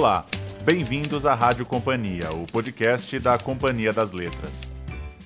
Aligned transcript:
Olá, 0.00 0.24
bem-vindos 0.64 1.26
à 1.26 1.34
Rádio 1.34 1.66
Companhia, 1.66 2.30
o 2.32 2.50
podcast 2.50 3.18
da 3.18 3.36
Companhia 3.36 3.92
das 3.92 4.12
Letras. 4.12 4.62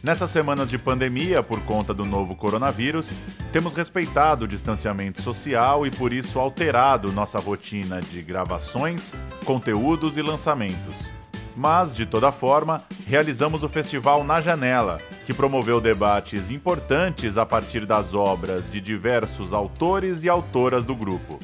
Nessas 0.03 0.32
semanas 0.32 0.69
de 0.69 0.76
pandemia, 0.78 1.44
por 1.44 1.60
conta 1.60 1.94
do 1.94 2.04
novo 2.04 2.35
coronavírus, 2.35 3.12
temos 3.52 3.72
respeitado 3.72 4.46
o 4.46 4.49
distanciamento 4.49 5.22
social 5.22 5.87
e 5.87 5.92
por 5.92 6.13
isso 6.13 6.40
alterado 6.40 7.13
nossa 7.13 7.38
rotina 7.38 8.00
de 8.00 8.21
gravações, 8.21 9.14
conteúdos 9.45 10.17
e 10.17 10.22
lançamentos. 10.22 11.13
Mas, 11.56 11.95
de 11.95 12.04
toda 12.04 12.32
forma, 12.32 12.82
realizamos 13.06 13.63
o 13.63 13.68
festival 13.68 14.24
Na 14.24 14.41
Janela, 14.41 15.00
que 15.24 15.32
promoveu 15.32 15.81
debates 15.81 16.50
importantes 16.50 17.38
a 17.38 17.46
partir 17.46 17.86
das 17.86 18.12
obras 18.12 18.68
de 18.68 18.80
diversos 18.80 19.52
autores 19.52 20.24
e 20.24 20.28
autoras 20.28 20.82
do 20.82 20.96
grupo. 20.96 21.38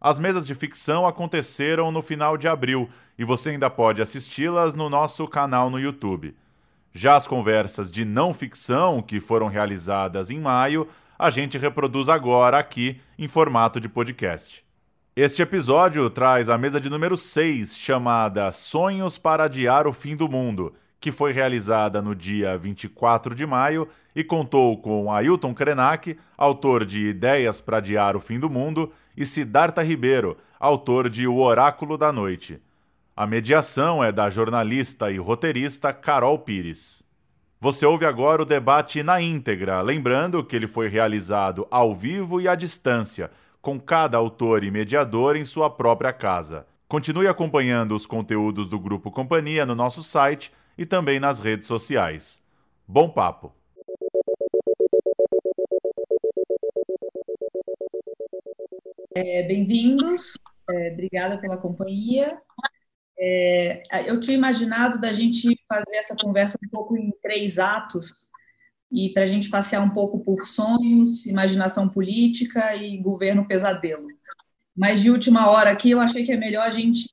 As 0.00 0.18
mesas 0.18 0.46
de 0.46 0.54
ficção 0.54 1.06
aconteceram 1.06 1.92
no 1.92 2.00
final 2.00 2.38
de 2.38 2.48
abril 2.48 2.88
e 3.18 3.24
você 3.24 3.50
ainda 3.50 3.68
pode 3.68 4.00
assisti-las 4.00 4.74
no 4.74 4.88
nosso 4.88 5.28
canal 5.28 5.68
no 5.68 5.78
YouTube. 5.78 6.34
Já 6.90 7.16
as 7.16 7.26
conversas 7.26 7.90
de 7.90 8.02
não 8.02 8.32
ficção, 8.32 9.02
que 9.02 9.20
foram 9.20 9.46
realizadas 9.46 10.30
em 10.30 10.40
maio, 10.40 10.88
a 11.18 11.28
gente 11.28 11.58
reproduz 11.58 12.08
agora 12.08 12.58
aqui 12.58 12.98
em 13.18 13.28
formato 13.28 13.78
de 13.78 13.90
podcast. 13.90 14.64
Este 15.14 15.42
episódio 15.42 16.08
traz 16.08 16.48
a 16.48 16.56
mesa 16.56 16.80
de 16.80 16.88
número 16.88 17.14
6, 17.14 17.76
chamada 17.76 18.50
Sonhos 18.52 19.18
para 19.18 19.44
Adiar 19.44 19.86
o 19.86 19.92
Fim 19.92 20.16
do 20.16 20.30
Mundo, 20.30 20.72
que 20.98 21.12
foi 21.12 21.32
realizada 21.32 22.00
no 22.00 22.14
dia 22.14 22.56
24 22.56 23.34
de 23.34 23.44
maio 23.44 23.86
e 24.16 24.24
contou 24.24 24.80
com 24.80 25.12
Ailton 25.12 25.52
Krenak, 25.52 26.18
autor 26.38 26.86
de 26.86 27.08
Ideias 27.08 27.60
para 27.60 27.76
Adiar 27.76 28.16
o 28.16 28.20
Fim 28.20 28.40
do 28.40 28.48
Mundo, 28.48 28.90
e 29.16 29.26
Siddhartha 29.26 29.82
Ribeiro, 29.82 30.36
autor 30.58 31.08
de 31.08 31.26
O 31.26 31.36
Oráculo 31.36 31.96
da 31.96 32.12
Noite. 32.12 32.60
A 33.16 33.26
mediação 33.26 34.02
é 34.02 34.10
da 34.10 34.30
jornalista 34.30 35.10
e 35.10 35.18
roteirista 35.18 35.92
Carol 35.92 36.38
Pires. 36.38 37.02
Você 37.60 37.84
ouve 37.84 38.06
agora 38.06 38.40
o 38.40 38.46
debate 38.46 39.02
na 39.02 39.20
íntegra, 39.20 39.82
lembrando 39.82 40.42
que 40.42 40.56
ele 40.56 40.66
foi 40.66 40.88
realizado 40.88 41.66
ao 41.70 41.94
vivo 41.94 42.40
e 42.40 42.48
à 42.48 42.54
distância, 42.54 43.30
com 43.60 43.78
cada 43.78 44.16
autor 44.16 44.64
e 44.64 44.70
mediador 44.70 45.36
em 45.36 45.44
sua 45.44 45.68
própria 45.68 46.12
casa. 46.12 46.66
Continue 46.88 47.28
acompanhando 47.28 47.94
os 47.94 48.06
conteúdos 48.06 48.68
do 48.68 48.78
Grupo 48.78 49.10
Companhia 49.10 49.66
no 49.66 49.74
nosso 49.74 50.02
site 50.02 50.50
e 50.78 50.86
também 50.86 51.20
nas 51.20 51.38
redes 51.38 51.66
sociais. 51.66 52.42
Bom 52.88 53.10
papo! 53.10 53.59
É, 59.12 59.42
Bem-vindos, 59.42 60.38
é, 60.68 60.92
obrigada 60.92 61.36
pela 61.40 61.56
companhia. 61.56 62.40
É, 63.18 63.82
eu 64.06 64.20
tinha 64.20 64.36
imaginado 64.36 65.00
da 65.00 65.12
gente 65.12 65.58
fazer 65.68 65.96
essa 65.96 66.14
conversa 66.14 66.56
um 66.64 66.68
pouco 66.70 66.96
em 66.96 67.10
três 67.20 67.58
atos 67.58 68.30
e 68.90 69.12
para 69.12 69.24
a 69.24 69.26
gente 69.26 69.50
passear 69.50 69.82
um 69.82 69.90
pouco 69.90 70.20
por 70.20 70.46
sonhos, 70.46 71.26
imaginação 71.26 71.88
política 71.88 72.76
e 72.76 72.98
governo 72.98 73.48
pesadelo. 73.48 74.06
Mas 74.76 75.00
de 75.00 75.10
última 75.10 75.50
hora 75.50 75.70
aqui 75.70 75.90
eu 75.90 76.00
achei 76.00 76.24
que 76.24 76.32
é 76.32 76.36
melhor 76.36 76.66
a 76.66 76.70
gente 76.70 77.10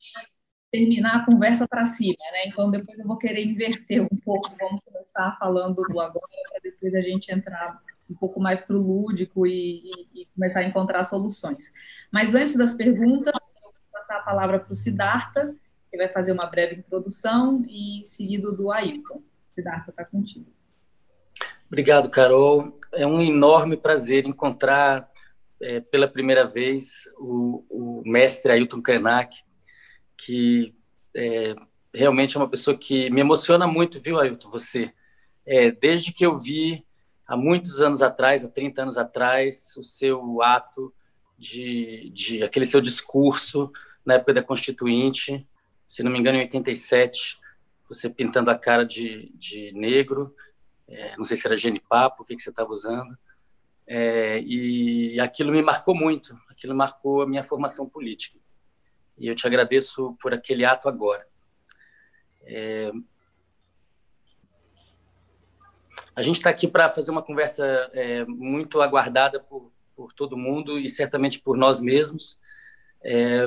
terminar 0.72 1.16
a 1.16 1.26
conversa 1.26 1.68
para 1.68 1.84
cima, 1.86 2.24
né? 2.32 2.46
Então 2.46 2.70
depois 2.70 3.00
eu 3.00 3.08
vou 3.08 3.18
querer 3.18 3.44
inverter 3.44 4.04
um 4.04 4.18
pouco, 4.24 4.56
vamos 4.60 4.82
começar 4.86 5.36
falando 5.40 5.82
do 5.82 6.00
agora 6.00 6.28
para 6.52 6.62
depois 6.62 6.94
a 6.94 7.02
gente 7.02 7.32
entrar 7.32 7.82
um 8.10 8.16
pouco 8.16 8.40
mais 8.40 8.62
para 8.62 8.76
o 8.76 8.82
lúdico 8.82 9.46
e, 9.46 9.92
e, 10.14 10.22
e, 10.22 10.26
começar 10.34 10.62
a 10.62 10.64
encontrar 10.64 11.04
soluções. 11.04 11.74
Mas 12.12 12.34
antes 12.34 12.56
das 12.56 12.74
perguntas, 12.74 13.34
eu 13.56 13.72
vou 13.72 13.74
passar 13.92 14.18
a 14.18 14.22
palavra 14.22 14.60
para 14.60 14.72
o 14.72 14.76
Siddhartha, 14.76 15.56
que 15.92 15.98
vai 15.98 16.08
fazer 16.08 16.32
uma 16.32 16.46
breve 16.46 16.76
introdução 16.76 17.66
e 17.68 18.02
seguido 18.06 18.56
do 18.56 18.72
Ailton. 18.72 19.22
Siddhartha, 19.56 19.92
está 19.92 20.06
contigo. 20.06 20.48
Obrigado, 21.68 22.10
Carol. 22.10 22.74
É 22.94 23.06
um 23.06 23.20
enorme 23.20 23.76
prazer 23.76 24.26
encontrar 24.26 25.10
é, 25.62 25.82
pela 25.82 26.08
primeira 26.08 26.48
vez 26.48 27.10
o, 27.18 27.66
o 27.70 28.04
mestre 28.06 28.52
Ailton 28.52 28.82
Krenak, 28.82 29.44
que 30.16 30.74
é, 31.14 31.56
realmente 31.94 32.38
é 32.38 32.40
uma 32.40 32.50
pessoa 32.50 32.78
que 32.78 33.10
me 33.10 33.22
emociona 33.22 33.68
muito, 33.68 34.00
viu, 34.00 34.20
Ailton? 34.20 34.50
Você. 34.50 34.94
É, 35.46 35.72
desde 35.72 36.14
que 36.14 36.26
eu 36.26 36.38
vi, 36.38 36.86
há 37.28 37.36
muitos 37.36 37.82
anos 37.82 38.02
atrás, 38.02 38.46
há 38.46 38.50
30 38.50 38.84
anos 38.84 38.98
atrás, 38.98 39.76
o 39.78 39.84
seu 39.84 40.42
ato 40.42 40.94
de, 41.38 42.10
de 42.14 42.44
aquele 42.44 42.66
seu 42.66 42.80
discurso 42.82 43.72
na 44.06 44.16
época 44.16 44.34
da 44.34 44.44
Constituinte, 44.44 45.48
se 45.88 46.02
não 46.02 46.12
me 46.12 46.18
engano, 46.18 46.38
em 46.38 46.42
87, 46.42 47.40
você 47.88 48.10
pintando 48.10 48.50
a 48.50 48.58
cara 48.58 48.86
de, 48.86 49.32
de 49.36 49.72
negro, 49.74 50.34
é, 50.88 51.16
não 51.18 51.26
sei 51.26 51.36
se 51.36 51.46
era 51.46 51.58
genipapo, 51.58 52.24
o 52.24 52.26
que, 52.26 52.36
que 52.36 52.42
você 52.42 52.50
estava 52.50 52.72
usando, 52.72 53.18
é, 53.86 54.42
e 54.42 55.20
aquilo 55.20 55.52
me 55.52 55.62
marcou 55.62 55.96
muito, 55.96 56.38
aquilo 56.50 56.76
marcou 56.76 57.22
a 57.22 57.28
minha 57.28 57.44
formação 57.44 57.88
política. 57.88 58.38
E 59.18 59.28
eu 59.28 59.36
te 59.36 59.48
agradeço 59.48 60.16
por 60.22 60.34
aquele 60.34 60.64
ato 60.64 60.88
agora. 60.88 61.26
É... 62.44 62.92
A 66.18 66.24
gente 66.24 66.38
está 66.38 66.50
aqui 66.50 66.68
para 66.68 66.90
fazer 66.90 67.12
uma 67.12 67.22
conversa 67.22 67.64
é, 67.94 68.26
muito 68.26 68.82
aguardada 68.82 69.40
por, 69.40 69.72
por 69.96 70.12
todo 70.14 70.36
mundo 70.36 70.80
e 70.80 70.90
certamente 70.90 71.40
por 71.40 71.56
nós 71.56 71.80
mesmos. 71.80 72.40
É, 73.04 73.46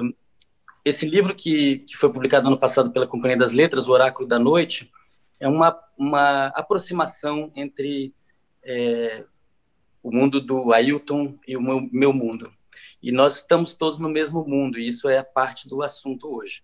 esse 0.84 1.04
livro 1.04 1.34
que, 1.34 1.78
que 1.81 1.97
foi 1.97 2.12
publicado 2.12 2.47
ano 2.47 2.56
passado 2.56 2.92
pela 2.92 3.08
Companhia 3.08 3.36
das 3.36 3.50
Letras, 3.50 3.88
O 3.88 3.91
Oráculo 3.91 4.28
da 4.28 4.38
Noite, 4.38 4.88
é 5.41 5.48
uma, 5.48 5.76
uma 5.98 6.47
aproximação 6.54 7.50
entre 7.56 8.14
é, 8.62 9.25
o 10.00 10.12
mundo 10.12 10.41
do 10.41 10.72
Ailton 10.72 11.41
e 11.48 11.56
o 11.56 11.60
meu, 11.60 11.88
meu 11.91 12.12
mundo. 12.12 12.52
E 13.02 13.10
nós 13.10 13.38
estamos 13.38 13.75
todos 13.75 13.98
no 13.98 14.08
mesmo 14.08 14.47
mundo, 14.47 14.78
e 14.78 14.87
isso 14.87 15.08
é 15.08 15.20
parte 15.25 15.69
do 15.69 15.82
assunto 15.82 16.32
hoje. 16.32 16.62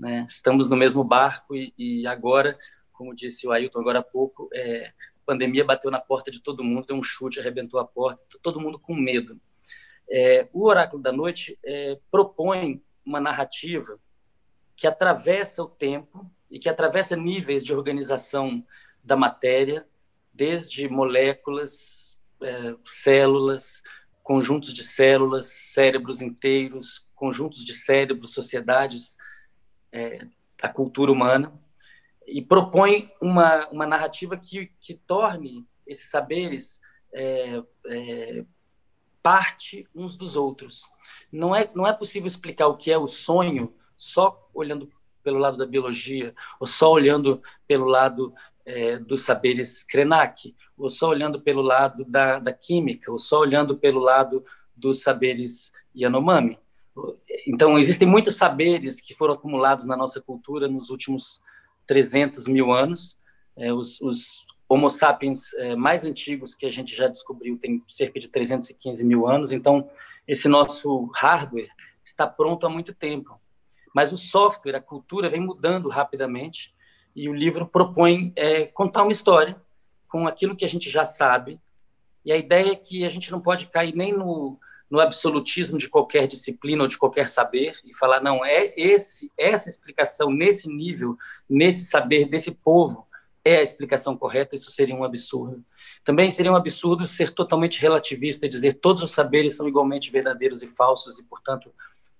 Né? 0.00 0.24
Estamos 0.26 0.70
no 0.70 0.78
mesmo 0.78 1.04
barco, 1.04 1.54
e, 1.54 1.74
e 1.76 2.06
agora, 2.06 2.58
como 2.90 3.14
disse 3.14 3.46
o 3.46 3.52
Ailton 3.52 3.80
agora 3.80 3.98
há 3.98 4.02
pouco, 4.02 4.48
é, 4.54 4.86
a 4.86 5.11
pandemia 5.24 5.64
bateu 5.64 5.90
na 5.90 6.00
porta 6.00 6.30
de 6.30 6.42
todo 6.42 6.64
mundo, 6.64 6.86
deu 6.86 6.96
um 6.96 7.02
chute, 7.02 7.40
arrebentou 7.40 7.78
a 7.80 7.84
porta, 7.84 8.20
todo 8.42 8.60
mundo 8.60 8.78
com 8.78 8.94
medo. 8.94 9.40
É, 10.10 10.48
o 10.52 10.66
Oráculo 10.66 11.02
da 11.02 11.12
Noite 11.12 11.58
é, 11.64 11.98
propõe 12.10 12.82
uma 13.04 13.20
narrativa 13.20 13.98
que 14.76 14.86
atravessa 14.86 15.62
o 15.62 15.68
tempo 15.68 16.30
e 16.50 16.58
que 16.58 16.68
atravessa 16.68 17.16
níveis 17.16 17.64
de 17.64 17.74
organização 17.74 18.64
da 19.02 19.16
matéria, 19.16 19.86
desde 20.32 20.88
moléculas, 20.88 22.20
é, 22.42 22.74
células, 22.84 23.82
conjuntos 24.22 24.72
de 24.72 24.82
células, 24.82 25.46
cérebros 25.46 26.20
inteiros, 26.20 27.06
conjuntos 27.14 27.64
de 27.64 27.72
cérebros, 27.72 28.32
sociedades, 28.32 29.16
é, 29.90 30.26
a 30.60 30.68
cultura 30.68 31.10
humana, 31.10 31.52
e 32.26 32.42
propõe 32.42 33.10
uma, 33.20 33.68
uma 33.68 33.86
narrativa 33.86 34.36
que, 34.36 34.70
que 34.80 34.94
torne 34.94 35.66
esses 35.86 36.10
saberes 36.10 36.80
é, 37.12 37.62
é, 37.86 38.44
parte 39.22 39.86
uns 39.94 40.16
dos 40.16 40.36
outros. 40.36 40.84
Não 41.30 41.54
é, 41.54 41.70
não 41.74 41.86
é 41.86 41.92
possível 41.92 42.26
explicar 42.26 42.66
o 42.66 42.76
que 42.76 42.90
é 42.90 42.98
o 42.98 43.06
sonho 43.06 43.74
só 43.96 44.48
olhando 44.52 44.90
pelo 45.22 45.38
lado 45.38 45.56
da 45.56 45.66
biologia, 45.66 46.34
ou 46.58 46.66
só 46.66 46.90
olhando 46.90 47.40
pelo 47.66 47.86
lado 47.86 48.34
é, 48.64 48.98
dos 48.98 49.22
saberes 49.22 49.84
Krenak, 49.84 50.54
ou 50.76 50.90
só 50.90 51.08
olhando 51.08 51.40
pelo 51.40 51.62
lado 51.62 52.04
da, 52.04 52.38
da 52.38 52.52
química, 52.52 53.10
ou 53.10 53.18
só 53.18 53.40
olhando 53.40 53.78
pelo 53.78 54.00
lado 54.00 54.44
dos 54.74 55.02
saberes 55.02 55.72
Yanomami. 55.94 56.58
Então, 57.46 57.78
existem 57.78 58.06
muitos 58.06 58.36
saberes 58.36 59.00
que 59.00 59.14
foram 59.14 59.34
acumulados 59.34 59.86
na 59.86 59.96
nossa 59.96 60.20
cultura 60.20 60.68
nos 60.68 60.90
últimos 60.90 61.40
300 61.86 62.48
mil 62.48 62.72
anos. 62.72 63.18
É, 63.56 63.72
os, 63.72 64.00
os, 64.00 64.46
Homo 64.68 64.88
sapiens 64.88 65.52
é, 65.54 65.76
mais 65.76 66.02
antigos 66.02 66.54
que 66.54 66.64
a 66.64 66.70
gente 66.70 66.96
já 66.96 67.06
descobriu 67.06 67.58
têm 67.58 67.82
cerca 67.86 68.18
de 68.18 68.26
315 68.28 69.04
mil 69.04 69.28
anos. 69.28 69.52
Então, 69.52 69.86
esse 70.26 70.48
nosso 70.48 71.10
hardware 71.14 71.68
está 72.02 72.26
pronto 72.26 72.66
há 72.66 72.70
muito 72.70 72.94
tempo. 72.94 73.38
Mas 73.94 74.12
o 74.12 74.16
software, 74.16 74.76
a 74.76 74.80
cultura, 74.80 75.28
vem 75.28 75.40
mudando 75.40 75.90
rapidamente 75.90 76.74
e 77.14 77.28
o 77.28 77.34
livro 77.34 77.66
propõe 77.66 78.32
é, 78.34 78.64
contar 78.64 79.02
uma 79.02 79.12
história 79.12 79.60
com 80.08 80.26
aquilo 80.26 80.56
que 80.56 80.64
a 80.64 80.68
gente 80.68 80.88
já 80.88 81.04
sabe. 81.04 81.60
E 82.24 82.32
a 82.32 82.36
ideia 82.36 82.72
é 82.72 82.76
que 82.76 83.04
a 83.04 83.10
gente 83.10 83.30
não 83.30 83.40
pode 83.40 83.66
cair 83.66 83.94
nem 83.94 84.12
no, 84.12 84.58
no 84.92 85.00
absolutismo 85.00 85.78
de 85.78 85.88
qualquer 85.88 86.26
disciplina 86.26 86.82
ou 86.82 86.86
de 86.86 86.98
qualquer 86.98 87.26
saber 87.26 87.74
e 87.82 87.96
falar 87.96 88.22
não 88.22 88.44
é 88.44 88.74
esse 88.76 89.32
essa 89.38 89.70
explicação 89.70 90.30
nesse 90.30 90.68
nível, 90.68 91.16
nesse 91.48 91.86
saber 91.86 92.26
desse 92.26 92.50
povo 92.50 93.08
é 93.42 93.56
a 93.56 93.62
explicação 93.62 94.14
correta. 94.14 94.54
Isso 94.54 94.70
seria 94.70 94.94
um 94.94 95.02
absurdo. 95.02 95.64
Também 96.04 96.30
seria 96.30 96.52
um 96.52 96.56
absurdo 96.56 97.06
ser 97.06 97.32
totalmente 97.32 97.80
relativista 97.80 98.44
e 98.44 98.50
dizer 98.50 98.80
todos 98.80 99.02
os 99.02 99.12
saberes 99.12 99.56
são 99.56 99.66
igualmente 99.66 100.12
verdadeiros 100.12 100.62
e 100.62 100.66
falsos 100.66 101.18
e 101.18 101.24
portanto 101.24 101.72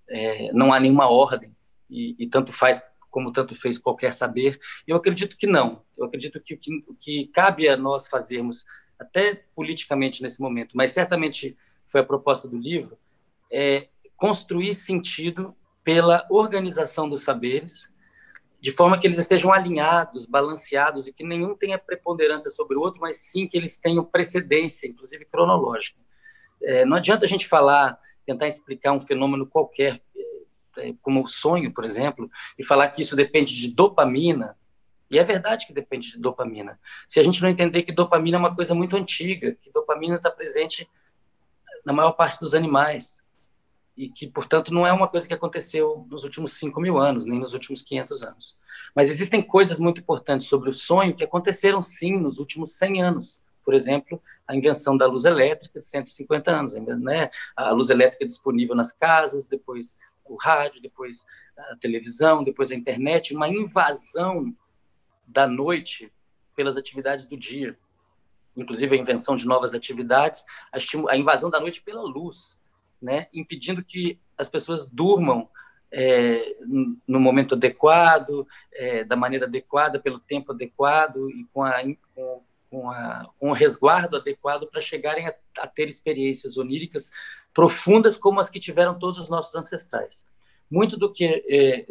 é, 0.08 0.50
não 0.54 0.72
há 0.72 0.80
nenhuma 0.80 1.10
ordem 1.10 1.54
e, 1.90 2.16
e, 2.18 2.26
tanto 2.26 2.54
faz 2.54 2.82
como 3.10 3.30
tanto 3.34 3.54
fez 3.54 3.76
qualquer 3.76 4.14
saber. 4.14 4.58
Eu 4.88 4.96
acredito 4.96 5.36
que 5.36 5.46
não. 5.46 5.82
Eu 5.94 6.06
acredito 6.06 6.40
que 6.40 6.54
o 6.54 6.58
que, 6.58 6.82
que 6.98 7.26
cabe 7.34 7.68
a 7.68 7.76
nós 7.76 8.08
fazermos, 8.08 8.64
até 8.98 9.44
politicamente 9.54 10.22
nesse 10.22 10.40
momento, 10.40 10.74
mas 10.74 10.92
certamente 10.92 11.54
foi 11.92 12.00
a 12.00 12.04
proposta 12.04 12.48
do 12.48 12.56
livro, 12.56 12.98
é 13.52 13.88
construir 14.16 14.74
sentido 14.74 15.54
pela 15.84 16.26
organização 16.30 17.08
dos 17.08 17.22
saberes, 17.22 17.92
de 18.60 18.72
forma 18.72 18.98
que 18.98 19.06
eles 19.06 19.18
estejam 19.18 19.52
alinhados, 19.52 20.24
balanceados 20.24 21.06
e 21.06 21.12
que 21.12 21.24
nenhum 21.24 21.54
tenha 21.54 21.76
preponderância 21.76 22.50
sobre 22.50 22.76
o 22.76 22.80
outro, 22.80 23.00
mas 23.00 23.18
sim 23.18 23.46
que 23.46 23.56
eles 23.56 23.76
tenham 23.76 24.04
precedência, 24.04 24.86
inclusive 24.86 25.24
cronológica. 25.26 26.00
É, 26.62 26.84
não 26.84 26.96
adianta 26.96 27.24
a 27.24 27.28
gente 27.28 27.46
falar, 27.46 27.98
tentar 28.24 28.46
explicar 28.46 28.92
um 28.92 29.00
fenômeno 29.00 29.46
qualquer, 29.46 30.00
é, 30.78 30.94
como 31.02 31.24
o 31.24 31.26
sonho, 31.26 31.74
por 31.74 31.84
exemplo, 31.84 32.30
e 32.56 32.64
falar 32.64 32.88
que 32.88 33.02
isso 33.02 33.16
depende 33.16 33.54
de 33.54 33.74
dopamina. 33.74 34.56
E 35.10 35.18
é 35.18 35.24
verdade 35.24 35.66
que 35.66 35.72
depende 35.72 36.12
de 36.12 36.18
dopamina. 36.18 36.78
Se 37.06 37.18
a 37.18 37.22
gente 37.22 37.42
não 37.42 37.50
entender 37.50 37.82
que 37.82 37.92
dopamina 37.92 38.36
é 38.36 38.40
uma 38.40 38.54
coisa 38.54 38.74
muito 38.74 38.96
antiga, 38.96 39.56
que 39.60 39.70
dopamina 39.72 40.14
está 40.16 40.30
presente 40.30 40.88
na 41.84 41.92
maior 41.92 42.12
parte 42.12 42.40
dos 42.40 42.54
animais, 42.54 43.22
e 43.96 44.08
que, 44.08 44.26
portanto, 44.26 44.72
não 44.72 44.86
é 44.86 44.92
uma 44.92 45.06
coisa 45.06 45.28
que 45.28 45.34
aconteceu 45.34 46.06
nos 46.10 46.24
últimos 46.24 46.52
5 46.52 46.80
mil 46.80 46.98
anos, 46.98 47.26
nem 47.26 47.38
nos 47.38 47.52
últimos 47.52 47.82
500 47.82 48.22
anos. 48.22 48.58
Mas 48.94 49.10
existem 49.10 49.42
coisas 49.42 49.78
muito 49.78 50.00
importantes 50.00 50.46
sobre 50.46 50.70
o 50.70 50.72
sonho 50.72 51.14
que 51.14 51.24
aconteceram, 51.24 51.82
sim, 51.82 52.18
nos 52.18 52.38
últimos 52.38 52.72
100 52.72 53.02
anos. 53.02 53.44
Por 53.64 53.74
exemplo, 53.74 54.20
a 54.48 54.56
invenção 54.56 54.96
da 54.96 55.06
luz 55.06 55.24
elétrica, 55.24 55.80
150 55.80 56.50
anos, 56.50 56.74
né? 56.74 57.30
a 57.54 57.70
luz 57.70 57.90
elétrica 57.90 58.26
disponível 58.26 58.74
nas 58.74 58.92
casas, 58.92 59.46
depois 59.46 59.98
o 60.24 60.36
rádio, 60.36 60.80
depois 60.80 61.26
a 61.56 61.76
televisão, 61.76 62.42
depois 62.42 62.70
a 62.70 62.74
internet, 62.74 63.34
uma 63.34 63.48
invasão 63.48 64.54
da 65.26 65.46
noite 65.46 66.12
pelas 66.56 66.76
atividades 66.76 67.26
do 67.26 67.36
dia, 67.36 67.78
inclusive 68.56 68.96
a 68.96 69.00
invenção 69.00 69.36
de 69.36 69.46
novas 69.46 69.74
atividades, 69.74 70.44
a 71.08 71.16
invasão 71.16 71.50
da 71.50 71.60
noite 71.60 71.82
pela 71.82 72.02
luz, 72.02 72.60
né, 73.00 73.26
impedindo 73.32 73.84
que 73.84 74.18
as 74.38 74.48
pessoas 74.48 74.88
durmam 74.88 75.48
é, 75.90 76.56
no 77.06 77.20
momento 77.20 77.54
adequado, 77.54 78.46
é, 78.72 79.04
da 79.04 79.14
maneira 79.14 79.46
adequada, 79.46 80.00
pelo 80.00 80.18
tempo 80.18 80.52
adequado 80.52 81.30
e 81.30 81.44
com, 81.52 81.62
a, 81.62 81.82
com, 82.14 82.42
com, 82.70 82.90
a, 82.90 83.30
com 83.38 83.50
o 83.50 83.52
resguardo 83.52 84.16
adequado 84.16 84.66
para 84.66 84.80
chegarem 84.80 85.26
a, 85.26 85.34
a, 85.58 85.66
ter 85.66 85.90
experiências 85.90 86.56
oníricas 86.56 87.10
profundas 87.52 88.16
como 88.16 88.40
as 88.40 88.48
que 88.48 88.58
tiveram 88.58 88.98
todos 88.98 89.18
os 89.18 89.28
nossos 89.28 89.54
ancestrais. 89.54 90.24
Muito 90.70 90.96
do 90.96 91.12
que 91.12 91.24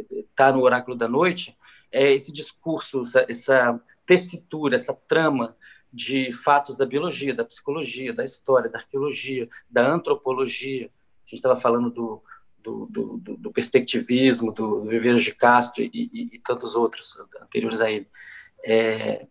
está 0.09 0.47
é, 0.47 0.51
no 0.51 0.61
Oráculo 0.61 0.97
da 0.97 1.07
Noite 1.07 1.55
é 1.91 2.11
esse 2.11 2.31
discurso, 2.31 3.03
essa, 3.03 3.25
essa 3.29 3.81
tessitura, 4.05 4.75
essa 4.75 4.93
trama 4.93 5.55
de 5.91 6.31
fatos 6.31 6.77
da 6.77 6.85
biologia, 6.85 7.33
da 7.33 7.43
psicologia, 7.43 8.13
da 8.13 8.23
história, 8.23 8.69
da 8.69 8.79
arqueologia, 8.79 9.49
da 9.69 9.85
antropologia, 9.85 10.89
gente 11.31 11.39
estava 11.39 11.55
falando 11.55 11.89
do, 11.89 12.21
do, 12.59 12.85
do, 12.87 13.37
do, 13.37 13.51
perspectivismo, 13.51 14.51
do 14.51 14.83
Viveiros 14.85 15.23
de 15.23 15.33
Castro 15.33 15.83
e, 15.83 15.89
e, 15.93 16.35
e, 16.35 16.39
tantos 16.39 16.75
outros 16.75 17.17
anteriores 17.41 17.81
a 17.81 17.89
ele, 17.89 18.07
é, 18.65 19.25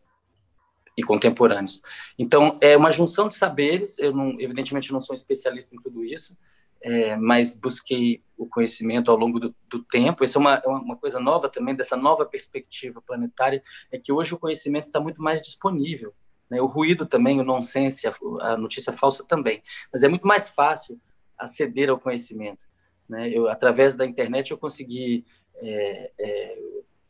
e 0.96 1.02
contemporâneos. 1.02 1.82
Então, 2.18 2.58
é 2.60 2.76
uma 2.76 2.90
junção 2.90 3.28
de 3.28 3.34
saberes, 3.34 3.98
eu 3.98 4.12
não, 4.12 4.40
evidentemente 4.40 4.92
não 4.92 5.00
sou 5.00 5.14
especialista 5.14 5.74
em 5.74 5.80
tudo 5.80 6.04
isso, 6.04 6.36
é, 6.82 7.14
mas 7.16 7.54
busquei 7.54 8.22
o 8.38 8.46
conhecimento 8.46 9.10
ao 9.10 9.16
longo 9.16 9.38
do, 9.38 9.54
do 9.68 9.82
tempo. 9.84 10.24
Isso 10.24 10.38
é 10.38 10.40
uma, 10.40 10.54
é 10.64 10.68
uma 10.68 10.96
coisa 10.96 11.20
nova 11.20 11.48
também, 11.50 11.74
dessa 11.74 11.96
nova 11.96 12.24
perspectiva 12.24 13.02
planetária, 13.02 13.62
é 13.92 13.98
que 13.98 14.10
hoje 14.10 14.34
o 14.34 14.38
conhecimento 14.38 14.86
está 14.86 14.98
muito 14.98 15.22
mais 15.22 15.42
disponível. 15.42 16.14
Né? 16.50 16.60
O 16.60 16.66
ruído 16.66 17.06
também, 17.06 17.40
o 17.40 17.44
nonsense, 17.44 18.06
a, 18.06 18.14
a 18.40 18.56
notícia 18.56 18.92
falsa 18.92 19.24
também. 19.26 19.62
Mas 19.92 20.02
é 20.02 20.08
muito 20.08 20.26
mais 20.26 20.48
fácil 20.48 21.00
aceder 21.38 21.88
ao 21.88 21.98
conhecimento. 21.98 22.66
Né? 23.08 23.30
Eu, 23.30 23.48
através 23.48 23.96
da 23.96 24.04
internet, 24.04 24.50
eu 24.50 24.58
consegui, 24.58 25.24
é, 25.56 26.10
é, 26.18 26.58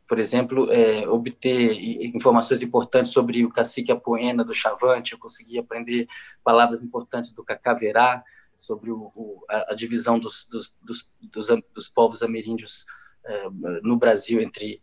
por 0.06 0.18
exemplo, 0.18 0.70
é, 0.70 1.08
obter 1.08 1.72
informações 2.04 2.62
importantes 2.62 3.12
sobre 3.12 3.44
o 3.44 3.50
cacique 3.50 3.90
Apoena 3.90 4.44
do 4.44 4.54
Chavante, 4.54 5.12
eu 5.12 5.18
consegui 5.18 5.58
aprender 5.58 6.06
palavras 6.44 6.82
importantes 6.82 7.32
do 7.32 7.44
Cacaverá, 7.44 8.22
sobre 8.60 8.90
o, 8.90 9.10
o, 9.14 9.42
a, 9.48 9.74
divisão 9.74 10.18
dos, 10.18 10.44
dos, 10.44 10.74
dos, 10.82 11.08
dos, 11.18 11.46
dos 11.72 11.88
povos 11.88 12.22
ameríndios 12.22 12.84
é, 13.24 13.48
no 13.82 13.96
Brasil 13.96 14.40
entre 14.42 14.82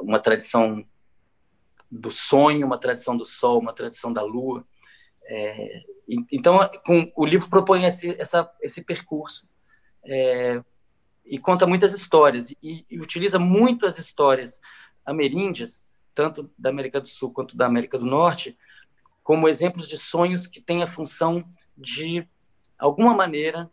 uma 0.00 0.20
tradição 0.20 0.86
do 1.90 2.10
sonho, 2.10 2.66
uma 2.66 2.78
tradição 2.78 3.16
do 3.16 3.24
sol, 3.24 3.60
uma 3.60 3.72
tradição 3.72 4.12
da 4.12 4.22
lua. 4.22 4.66
É, 5.24 5.82
então, 6.30 6.58
com, 6.84 7.10
o 7.16 7.24
livro 7.24 7.48
propõe 7.48 7.84
esse, 7.84 8.14
essa, 8.20 8.50
esse 8.60 8.82
percurso 8.82 9.48
é, 10.04 10.62
e 11.24 11.38
conta 11.38 11.66
muitas 11.66 11.92
histórias 11.92 12.50
e, 12.62 12.86
e, 12.88 13.00
utiliza 13.00 13.38
muito 13.38 13.86
as 13.86 13.98
histórias 13.98 14.60
ameríndias, 15.04 15.86
tanto 16.14 16.50
da 16.56 16.70
América 16.70 17.00
do 17.00 17.08
Sul 17.08 17.32
quanto 17.32 17.56
da 17.56 17.66
América 17.66 17.98
do 17.98 18.06
Norte, 18.06 18.56
como 19.22 19.48
exemplos 19.48 19.88
de 19.88 19.98
sonhos 19.98 20.46
que 20.46 20.60
têm 20.60 20.82
a 20.82 20.86
função 20.86 21.44
de 21.76 22.26
alguma 22.78 23.14
maneira 23.14 23.70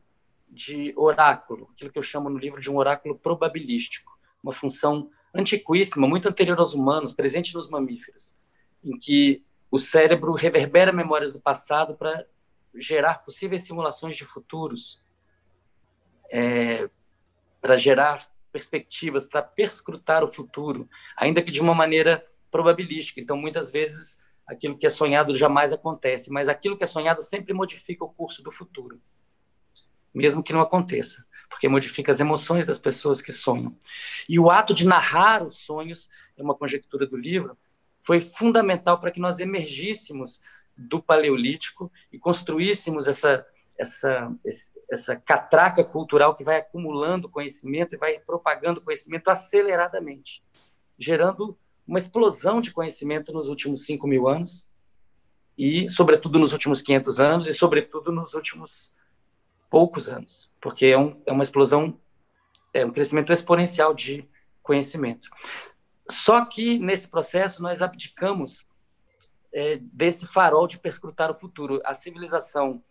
de 0.49 0.93
oráculo, 0.95 1.69
aquilo 1.73 1.91
que 1.91 1.99
eu 1.99 2.03
chamo 2.03 2.29
no 2.29 2.37
livro 2.37 2.61
de 2.61 2.69
um 2.69 2.77
oráculo 2.77 3.17
probabilístico, 3.17 4.17
uma 4.43 4.53
função 4.53 5.09
antiquíssima, 5.33 6.07
muito 6.07 6.27
anterior 6.27 6.59
aos 6.59 6.73
humanos, 6.73 7.13
presente 7.13 7.53
nos 7.53 7.69
mamíferos, 7.69 8.35
em 8.83 8.97
que 8.97 9.43
o 9.71 9.79
cérebro 9.79 10.33
reverbera 10.33 10.91
memórias 10.91 11.33
do 11.33 11.41
passado 11.41 11.95
para 11.95 12.25
gerar 12.75 13.23
possíveis 13.23 13.63
simulações 13.63 14.15
de 14.15 14.25
futuros, 14.25 15.03
é, 16.29 16.89
para 17.61 17.77
gerar 17.77 18.29
perspectivas, 18.51 19.27
para 19.27 19.41
perscrutar 19.41 20.23
o 20.23 20.27
futuro, 20.27 20.87
ainda 21.17 21.41
que 21.41 21.51
de 21.51 21.59
uma 21.59 21.73
maneira 21.73 22.25
probabilística. 22.51 23.19
Então, 23.19 23.35
muitas 23.35 23.71
vezes, 23.71 24.21
aquilo 24.45 24.77
que 24.77 24.85
é 24.85 24.89
sonhado 24.89 25.35
jamais 25.35 25.73
acontece, 25.73 26.29
mas 26.29 26.47
aquilo 26.47 26.77
que 26.77 26.83
é 26.83 26.87
sonhado 26.87 27.23
sempre 27.23 27.53
modifica 27.53 28.05
o 28.05 28.09
curso 28.09 28.43
do 28.43 28.51
futuro, 28.51 28.99
mesmo 30.13 30.43
que 30.43 30.53
não 30.53 30.61
aconteça, 30.61 31.25
porque 31.53 31.69
modifica 31.69 32.11
as 32.11 32.19
emoções 32.19 32.65
das 32.65 32.79
pessoas 32.79 33.21
que 33.21 33.31
sonham. 33.31 33.77
E 34.27 34.39
o 34.39 34.49
ato 34.49 34.73
de 34.73 34.87
narrar 34.87 35.43
os 35.43 35.57
sonhos, 35.57 36.09
é 36.35 36.41
uma 36.41 36.55
conjectura 36.55 37.05
do 37.05 37.15
livro, 37.15 37.55
foi 38.01 38.19
fundamental 38.19 38.99
para 38.99 39.11
que 39.11 39.19
nós 39.19 39.39
emergíssemos 39.39 40.41
do 40.75 40.99
paleolítico 40.99 41.91
e 42.11 42.17
construíssemos 42.17 43.07
essa 43.07 43.45
essa 43.77 44.31
essa 44.91 45.15
catraca 45.15 45.83
cultural 45.83 46.35
que 46.35 46.43
vai 46.43 46.57
acumulando 46.57 47.29
conhecimento 47.29 47.93
e 47.93 47.97
vai 47.97 48.19
propagando 48.19 48.81
conhecimento 48.81 49.29
aceleradamente, 49.29 50.43
gerando 50.97 51.57
uma 51.87 51.99
explosão 51.99 52.61
de 52.61 52.71
conhecimento 52.71 53.31
nos 53.31 53.47
últimos 53.47 53.85
5 53.85 54.07
mil 54.07 54.27
anos 54.27 54.67
e, 55.55 55.87
sobretudo, 55.89 56.39
nos 56.39 56.51
últimos 56.51 56.81
500 56.81 57.19
anos 57.19 57.47
e, 57.47 57.53
sobretudo, 57.53 58.11
nos 58.11 58.33
últimos 58.33 58.92
poucos 59.73 60.07
anos, 60.07 60.51
porque 60.61 60.85
é, 60.85 60.95
um, 60.95 61.19
é 61.25 61.31
uma 61.31 61.41
explosão, 61.41 61.99
é 62.71 62.85
um 62.85 62.91
crescimento 62.91 63.33
exponencial 63.33 63.91
de 63.91 64.29
conhecimento. 64.61 65.27
Só 66.07 66.45
que 66.45 66.77
nesse 66.77 67.07
processo 67.07 67.63
nós 67.63 67.81
abdicamos 67.81 68.67
é, 69.51 69.79
desse 69.81 70.27
farol 70.27 70.67
de 70.67 70.77
perscrutar 70.77 71.31
o 71.31 71.33
futuro. 71.33 71.81
A 71.83 71.95
civilização 71.95 72.83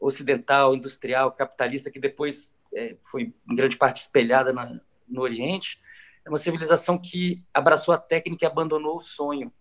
ocidental, 0.00 0.74
industrial, 0.74 1.30
capitalista, 1.30 1.90
que 1.90 2.00
depois 2.00 2.56
é, 2.74 2.96
foi 3.02 3.34
em 3.46 3.54
grande 3.54 3.76
parte 3.76 4.00
espelhada 4.00 4.50
na, 4.50 4.80
no 5.06 5.20
Oriente, 5.20 5.78
é 6.24 6.30
uma 6.30 6.38
civilização 6.38 6.96
que 6.96 7.44
abraçou 7.52 7.92
a 7.92 7.98
técnica 7.98 8.46
e 8.46 8.48
abandonou 8.48 8.96
o 8.96 9.00
sonho 9.00 9.52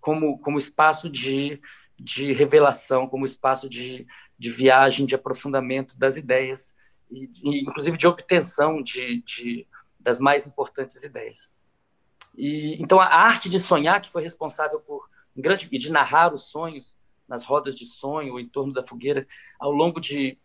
como, 0.00 0.36
como 0.40 0.58
espaço 0.58 1.08
de, 1.08 1.62
de 1.96 2.32
revelação, 2.32 3.06
como 3.06 3.24
espaço 3.24 3.68
de, 3.68 4.04
de 4.38 4.50
viagem, 4.50 5.06
de 5.06 5.14
aprofundamento 5.14 5.98
das 5.98 6.16
ideias, 6.16 6.74
e, 7.10 7.28
inclusive 7.44 7.96
de 7.96 8.06
obtenção 8.06 8.82
de, 8.82 9.22
de, 9.22 9.66
das 9.98 10.20
mais 10.20 10.46
importantes 10.46 11.02
ideias. 11.02 11.52
E, 12.36 12.80
então, 12.80 13.00
a 13.00 13.06
arte 13.06 13.48
de 13.48 13.58
sonhar, 13.58 14.00
que 14.00 14.10
foi 14.10 14.22
responsável 14.22 14.80
por 14.80 15.08
um 15.36 15.42
grande 15.42 15.68
e 15.72 15.78
de 15.78 15.90
narrar 15.90 16.32
os 16.32 16.50
sonhos 16.50 16.96
nas 17.26 17.44
rodas 17.44 17.76
de 17.76 17.84
sonho 17.84 18.32
ou 18.32 18.40
em 18.40 18.48
torno 18.48 18.72
da 18.72 18.82
fogueira, 18.82 19.26
ao 19.58 19.70
longo 19.70 20.00
de 20.00 20.38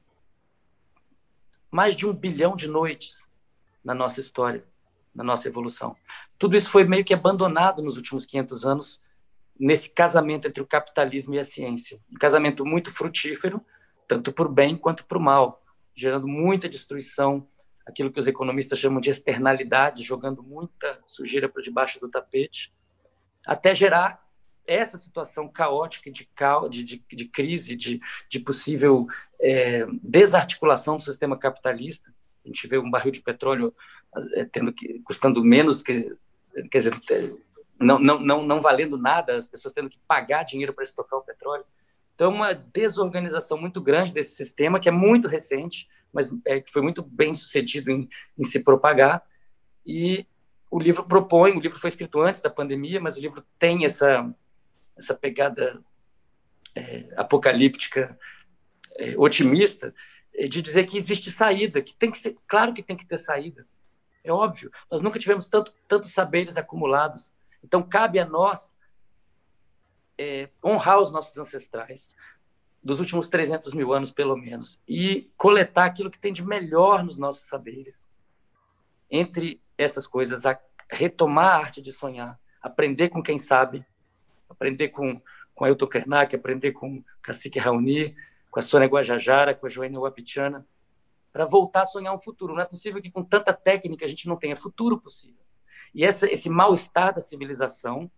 mais 1.71 1.95
de 1.95 2.05
um 2.05 2.13
bilhão 2.13 2.55
de 2.55 2.67
noites 2.67 3.27
na 3.83 3.93
nossa 3.93 4.19
história, 4.19 4.63
na 5.13 5.23
nossa 5.23 5.47
evolução. 5.47 5.95
Tudo 6.37 6.55
isso 6.55 6.69
foi 6.69 6.83
meio 6.83 7.05
que 7.05 7.13
abandonado 7.13 7.81
nos 7.81 7.97
últimos 7.97 8.25
500 8.25 8.65
anos 8.65 9.01
nesse 9.59 9.89
casamento 9.89 10.47
entre 10.47 10.61
o 10.61 10.67
capitalismo 10.67 11.33
e 11.35 11.39
a 11.39 11.43
ciência. 11.43 11.99
Um 12.11 12.17
casamento 12.17 12.65
muito 12.65 12.91
frutífero, 12.91 13.63
tanto 14.15 14.31
por 14.31 14.47
bem 14.47 14.75
quanto 14.75 15.05
por 15.05 15.19
mal, 15.19 15.63
gerando 15.95 16.27
muita 16.27 16.69
destruição 16.69 17.47
aquilo 17.85 18.11
que 18.11 18.19
os 18.19 18.27
economistas 18.27 18.79
chamam 18.79 19.01
de 19.01 19.09
externalidade, 19.09 20.03
jogando 20.03 20.41
muita 20.41 21.01
sujeira 21.05 21.49
para 21.49 21.61
debaixo 21.61 21.99
do 21.99 22.09
tapete, 22.09 22.73
até 23.45 23.75
gerar 23.75 24.23
essa 24.65 24.97
situação 24.97 25.49
caótica 25.49 26.09
de, 26.09 26.29
de, 26.69 27.03
de 27.11 27.25
crise, 27.25 27.75
de, 27.75 27.99
de 28.29 28.39
possível 28.39 29.07
é, 29.41 29.85
desarticulação 30.01 30.97
do 30.97 31.03
sistema 31.03 31.37
capitalista. 31.37 32.13
A 32.45 32.47
gente 32.47 32.65
vê 32.67 32.77
um 32.77 32.89
barril 32.89 33.11
de 33.11 33.21
petróleo 33.21 33.75
é, 34.33 34.45
tendo 34.45 34.71
que, 34.71 34.99
custando 34.99 35.43
menos 35.43 35.81
que, 35.81 36.15
quer 36.71 36.77
dizer, 36.77 36.93
é, 37.11 37.33
não, 37.77 37.99
não, 37.99 38.19
não, 38.19 38.45
não 38.45 38.61
valendo 38.61 38.97
nada, 38.97 39.35
as 39.35 39.47
pessoas 39.47 39.73
tendo 39.73 39.89
que 39.89 39.99
pagar 40.07 40.43
dinheiro 40.43 40.73
para 40.73 40.85
estocar 40.85 41.19
o 41.19 41.23
petróleo. 41.23 41.65
Então, 42.15 42.31
uma 42.31 42.53
desorganização 42.53 43.57
muito 43.57 43.81
grande 43.81 44.13
desse 44.13 44.35
sistema, 44.35 44.79
que 44.79 44.87
é 44.87 44.91
muito 44.91 45.27
recente, 45.27 45.89
mas 46.11 46.31
é, 46.45 46.61
que 46.61 46.71
foi 46.71 46.81
muito 46.81 47.01
bem 47.01 47.33
sucedido 47.33 47.89
em, 47.89 48.07
em 48.37 48.43
se 48.43 48.63
propagar. 48.63 49.23
E 49.85 50.27
o 50.69 50.79
livro 50.79 51.03
propõe, 51.03 51.51
o 51.51 51.59
livro 51.59 51.79
foi 51.79 51.87
escrito 51.87 52.21
antes 52.21 52.41
da 52.41 52.49
pandemia, 52.49 52.99
mas 52.99 53.17
o 53.17 53.21
livro 53.21 53.43
tem 53.57 53.85
essa, 53.85 54.31
essa 54.97 55.13
pegada 55.15 55.83
é, 56.75 57.11
apocalíptica, 57.15 58.17
é, 58.97 59.15
otimista, 59.17 59.93
é, 60.35 60.47
de 60.47 60.61
dizer 60.61 60.85
que 60.85 60.97
existe 60.97 61.31
saída, 61.31 61.81
que 61.81 61.95
tem 61.95 62.11
que 62.11 62.17
ser, 62.17 62.37
claro 62.47 62.73
que 62.73 62.83
tem 62.83 62.95
que 62.95 63.05
ter 63.05 63.17
saída. 63.17 63.67
É 64.23 64.31
óbvio, 64.31 64.71
nós 64.89 65.01
nunca 65.01 65.19
tivemos 65.19 65.49
tanto, 65.49 65.73
tantos 65.87 66.11
saberes 66.11 66.57
acumulados. 66.57 67.31
Então, 67.63 67.83
cabe 67.83 68.19
a 68.19 68.25
nós 68.25 68.73
é, 70.17 70.49
honrar 70.63 70.99
os 70.99 71.11
nossos 71.11 71.37
ancestrais, 71.37 72.15
dos 72.83 72.99
últimos 72.99 73.29
300 73.29 73.73
mil 73.73 73.93
anos, 73.93 74.11
pelo 74.11 74.35
menos, 74.35 74.81
e 74.87 75.31
coletar 75.37 75.85
aquilo 75.85 76.11
que 76.11 76.19
tem 76.19 76.33
de 76.33 76.43
melhor 76.43 77.03
nos 77.03 77.17
nossos 77.17 77.47
saberes. 77.47 78.09
Entre 79.09 79.61
essas 79.77 80.05
coisas, 80.05 80.45
a 80.45 80.59
retomar 80.91 81.55
a 81.55 81.57
arte 81.57 81.81
de 81.81 81.93
sonhar, 81.93 82.39
aprender 82.61 83.09
com 83.09 83.21
quem 83.21 83.37
sabe, 83.37 83.85
aprender 84.49 84.89
com, 84.89 85.21
com 85.55 85.65
Ailton 85.65 85.87
Krenak, 85.87 86.35
aprender 86.35 86.73
com 86.73 87.03
Cacique 87.21 87.59
Raoni, 87.59 88.15
com 88.51 88.59
a 88.59 88.63
Sônia 88.63 88.87
Guajajara, 88.87 89.55
com 89.55 89.65
a 89.65 89.69
Joênia 89.69 89.99
Wapichana, 89.99 90.67
para 91.31 91.45
voltar 91.45 91.81
a 91.81 91.85
sonhar 91.85 92.13
um 92.13 92.19
futuro. 92.19 92.53
Não 92.53 92.61
é 92.61 92.65
possível 92.65 93.01
que 93.01 93.09
com 93.09 93.23
tanta 93.23 93.53
técnica 93.53 94.05
a 94.05 94.07
gente 94.07 94.27
não 94.27 94.35
tenha 94.35 94.55
futuro 94.55 94.99
possível. 94.99 95.41
E 95.93 96.03
essa, 96.03 96.31
esse 96.31 96.49
mal-estar 96.49 97.13
da 97.13 97.21
civilização 97.21 98.11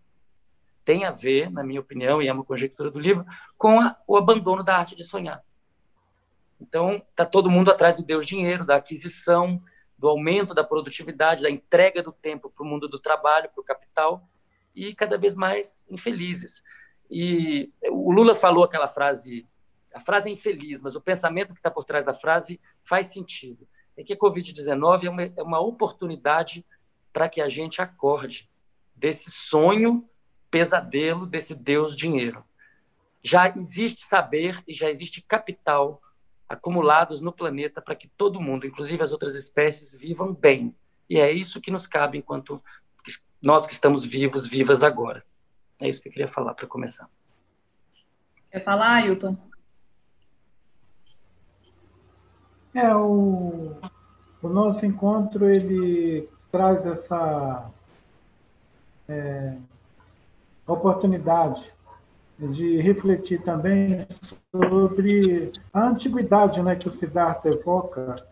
tem 0.86 1.04
a 1.04 1.10
ver, 1.10 1.50
na 1.50 1.64
minha 1.64 1.80
opinião, 1.80 2.22
e 2.22 2.28
é 2.28 2.32
uma 2.32 2.44
conjectura 2.44 2.92
do 2.92 3.00
livro, 3.00 3.26
com 3.58 3.80
a, 3.80 3.96
o 4.06 4.16
abandono 4.16 4.62
da 4.62 4.76
arte 4.76 4.94
de 4.94 5.02
sonhar. 5.02 5.42
Então, 6.60 7.02
está 7.10 7.26
todo 7.26 7.50
mundo 7.50 7.72
atrás 7.72 7.96
do 7.96 8.04
Deus 8.04 8.24
dinheiro, 8.24 8.64
da 8.64 8.76
aquisição, 8.76 9.60
do 9.98 10.08
aumento 10.08 10.54
da 10.54 10.62
produtividade, 10.62 11.42
da 11.42 11.50
entrega 11.50 12.04
do 12.04 12.12
tempo 12.12 12.48
para 12.48 12.64
o 12.64 12.66
mundo 12.66 12.88
do 12.88 13.00
trabalho, 13.00 13.50
para 13.52 13.60
o 13.60 13.64
capital, 13.64 14.28
e 14.76 14.94
cada 14.94 15.18
vez 15.18 15.34
mais 15.34 15.84
infelizes. 15.90 16.62
E 17.10 17.72
o 17.90 18.12
Lula 18.12 18.36
falou 18.36 18.62
aquela 18.62 18.86
frase, 18.86 19.44
a 19.92 20.00
frase 20.00 20.28
é 20.28 20.32
infeliz, 20.32 20.82
mas 20.82 20.94
o 20.94 21.00
pensamento 21.00 21.52
que 21.52 21.58
está 21.58 21.70
por 21.70 21.84
trás 21.84 22.04
da 22.04 22.14
frase 22.14 22.60
faz 22.84 23.08
sentido. 23.08 23.66
É 23.96 24.04
que 24.04 24.12
a 24.12 24.18
Covid-19 24.18 25.04
é 25.04 25.10
uma, 25.10 25.22
é 25.22 25.42
uma 25.42 25.58
oportunidade 25.58 26.64
para 27.12 27.28
que 27.28 27.40
a 27.40 27.48
gente 27.48 27.82
acorde 27.82 28.48
desse 28.94 29.32
sonho 29.32 30.08
pesadelo 30.50 31.26
desse 31.26 31.54
Deus 31.54 31.96
dinheiro. 31.96 32.44
Já 33.22 33.48
existe 33.48 34.04
saber 34.04 34.62
e 34.66 34.72
já 34.72 34.90
existe 34.90 35.20
capital 35.22 36.00
acumulados 36.48 37.20
no 37.20 37.32
planeta 37.32 37.82
para 37.82 37.96
que 37.96 38.08
todo 38.08 38.40
mundo, 38.40 38.66
inclusive 38.66 39.02
as 39.02 39.12
outras 39.12 39.34
espécies, 39.34 39.96
vivam 39.96 40.32
bem. 40.32 40.74
E 41.10 41.18
é 41.18 41.30
isso 41.30 41.60
que 41.60 41.70
nos 41.70 41.86
cabe 41.86 42.18
enquanto 42.18 42.62
nós 43.42 43.66
que 43.66 43.72
estamos 43.72 44.04
vivos, 44.04 44.46
vivas 44.46 44.82
agora. 44.82 45.24
É 45.80 45.88
isso 45.88 46.00
que 46.00 46.08
eu 46.08 46.12
queria 46.12 46.28
falar 46.28 46.54
para 46.54 46.66
começar. 46.66 47.08
Quer 48.50 48.64
falar, 48.64 48.96
Ailton? 48.96 49.36
É, 52.72 52.94
o, 52.94 53.74
o 54.42 54.48
nosso 54.48 54.84
encontro, 54.84 55.48
ele 55.48 56.28
traz 56.50 56.84
essa 56.86 57.70
é, 59.08 59.56
oportunidade 60.66 61.72
de 62.38 62.80
refletir 62.80 63.42
também 63.42 64.06
sobre 64.50 65.52
a 65.72 65.88
antiguidade 65.88 66.62
né, 66.62 66.76
que 66.76 66.88
o 66.88 66.92
Siddhartha 66.92 67.48
evoca 67.48 68.26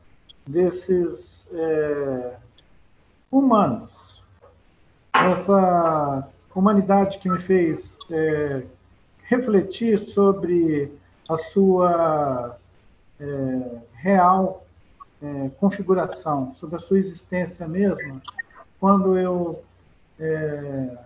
desses 0.46 1.48
é, 1.52 2.36
humanos. 3.30 4.22
Essa 5.12 6.28
humanidade 6.54 7.18
que 7.18 7.30
me 7.30 7.40
fez 7.42 7.96
é, 8.12 8.62
refletir 9.24 9.98
sobre 9.98 10.92
a 11.28 11.36
sua 11.38 12.58
é, 13.18 13.78
real 13.94 14.66
é, 15.22 15.48
configuração, 15.58 16.54
sobre 16.54 16.76
a 16.76 16.78
sua 16.78 16.98
existência 16.98 17.66
mesma, 17.66 18.20
quando 18.78 19.16
eu 19.16 19.62
é, 20.20 20.98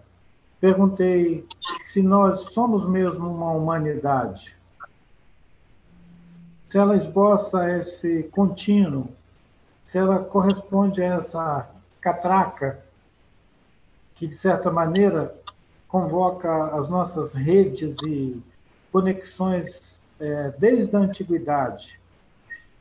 perguntei 0.60 1.46
se 1.92 2.02
nós 2.02 2.52
somos 2.52 2.88
mesmo 2.88 3.30
uma 3.30 3.50
humanidade. 3.52 4.56
Se 6.68 6.76
ela 6.76 6.96
esboça 6.96 7.70
esse 7.78 8.24
contínuo, 8.24 9.08
se 9.86 9.96
ela 9.96 10.18
corresponde 10.18 11.02
a 11.02 11.16
essa 11.16 11.70
catraca 12.00 12.78
que, 14.14 14.26
de 14.26 14.36
certa 14.36 14.70
maneira, 14.70 15.24
convoca 15.86 16.76
as 16.76 16.88
nossas 16.90 17.32
redes 17.32 17.96
e 18.06 18.42
conexões 18.92 19.98
é, 20.20 20.52
desde 20.58 20.94
a 20.94 20.98
antiguidade. 20.98 21.98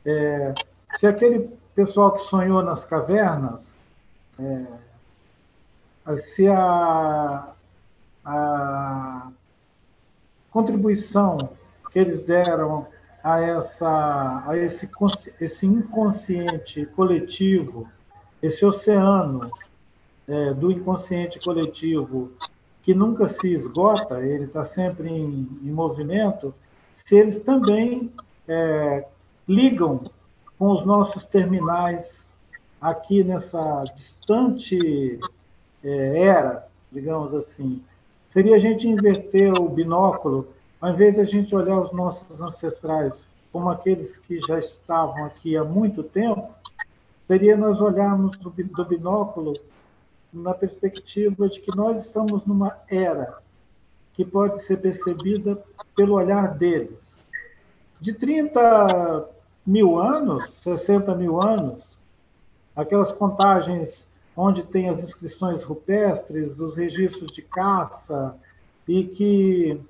É, 0.04 0.52
se 0.98 1.06
aquele 1.06 1.48
pessoal 1.74 2.12
que 2.12 2.24
sonhou 2.24 2.62
nas 2.62 2.84
cavernas, 2.84 3.74
é, 4.38 6.18
se 6.18 6.46
a, 6.48 7.54
a 8.30 9.30
contribuição 10.50 11.38
que 11.90 11.98
eles 11.98 12.20
deram 12.20 12.86
a, 13.24 13.40
essa, 13.40 14.44
a 14.46 14.56
esse, 14.56 14.88
esse 15.40 15.66
inconsciente 15.66 16.84
coletivo, 16.86 17.88
esse 18.42 18.66
oceano 18.66 19.50
é, 20.28 20.52
do 20.52 20.70
inconsciente 20.70 21.40
coletivo 21.40 22.30
que 22.82 22.94
nunca 22.94 23.28
se 23.28 23.50
esgota, 23.50 24.20
ele 24.20 24.44
está 24.44 24.64
sempre 24.64 25.08
em, 25.08 25.48
em, 25.62 25.70
movimento, 25.70 26.54
se 26.96 27.16
eles 27.16 27.40
também 27.40 28.12
é, 28.46 29.06
ligam 29.48 30.02
com 30.58 30.70
os 30.72 30.84
nossos 30.84 31.24
terminais 31.24 32.30
aqui 32.78 33.24
nessa 33.24 33.84
distante 33.96 35.18
é, 35.82 36.22
era, 36.22 36.68
digamos 36.92 37.34
assim, 37.34 37.82
seria 38.30 38.56
a 38.56 38.58
gente 38.58 38.88
inverter 38.88 39.52
o 39.60 39.68
binóculo, 39.68 40.48
ao 40.80 40.90
invés 40.90 41.14
de 41.14 41.20
a 41.20 41.24
gente 41.24 41.54
olhar 41.54 41.80
os 41.80 41.92
nossos 41.92 42.40
ancestrais 42.40 43.28
como 43.52 43.70
aqueles 43.70 44.16
que 44.16 44.40
já 44.40 44.58
estavam 44.58 45.24
aqui 45.24 45.56
há 45.56 45.64
muito 45.64 46.02
tempo, 46.02 46.48
seria 47.26 47.56
nós 47.56 47.80
olharmos 47.80 48.36
do 48.38 48.50
binóculo 48.50 49.54
na 50.32 50.54
perspectiva 50.54 51.48
de 51.48 51.60
que 51.60 51.74
nós 51.76 52.02
estamos 52.02 52.44
numa 52.44 52.76
era 52.88 53.38
que 54.14 54.24
pode 54.24 54.60
ser 54.62 54.78
percebida 54.78 55.62
pelo 55.94 56.14
olhar 56.14 56.58
deles. 56.58 57.18
De 58.00 58.12
30 58.12 59.28
mil 59.64 59.96
anos, 60.00 60.54
60 60.54 61.14
mil 61.14 61.40
anos, 61.40 61.96
aquelas 62.74 63.12
contagens 63.12 64.07
onde 64.40 64.62
tem 64.62 64.88
as 64.88 65.02
inscrições 65.02 65.64
rupestres, 65.64 66.60
os 66.60 66.76
registros 66.76 67.32
de 67.32 67.42
caça, 67.42 68.36
e 68.86 69.02
que 69.02 69.80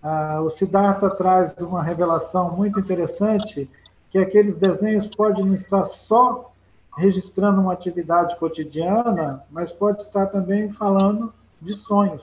ah, 0.00 0.40
o 0.42 0.48
Siddhartha 0.48 1.10
traz 1.10 1.52
uma 1.60 1.82
revelação 1.82 2.56
muito 2.56 2.78
interessante, 2.78 3.68
que 4.08 4.18
aqueles 4.18 4.54
desenhos 4.54 5.08
podem 5.08 5.44
não 5.44 5.56
estar 5.56 5.84
só 5.86 6.52
registrando 6.96 7.60
uma 7.60 7.72
atividade 7.72 8.36
cotidiana, 8.36 9.42
mas 9.50 9.72
pode 9.72 10.02
estar 10.02 10.26
também 10.26 10.72
falando 10.72 11.34
de 11.60 11.74
sonhos. 11.74 12.22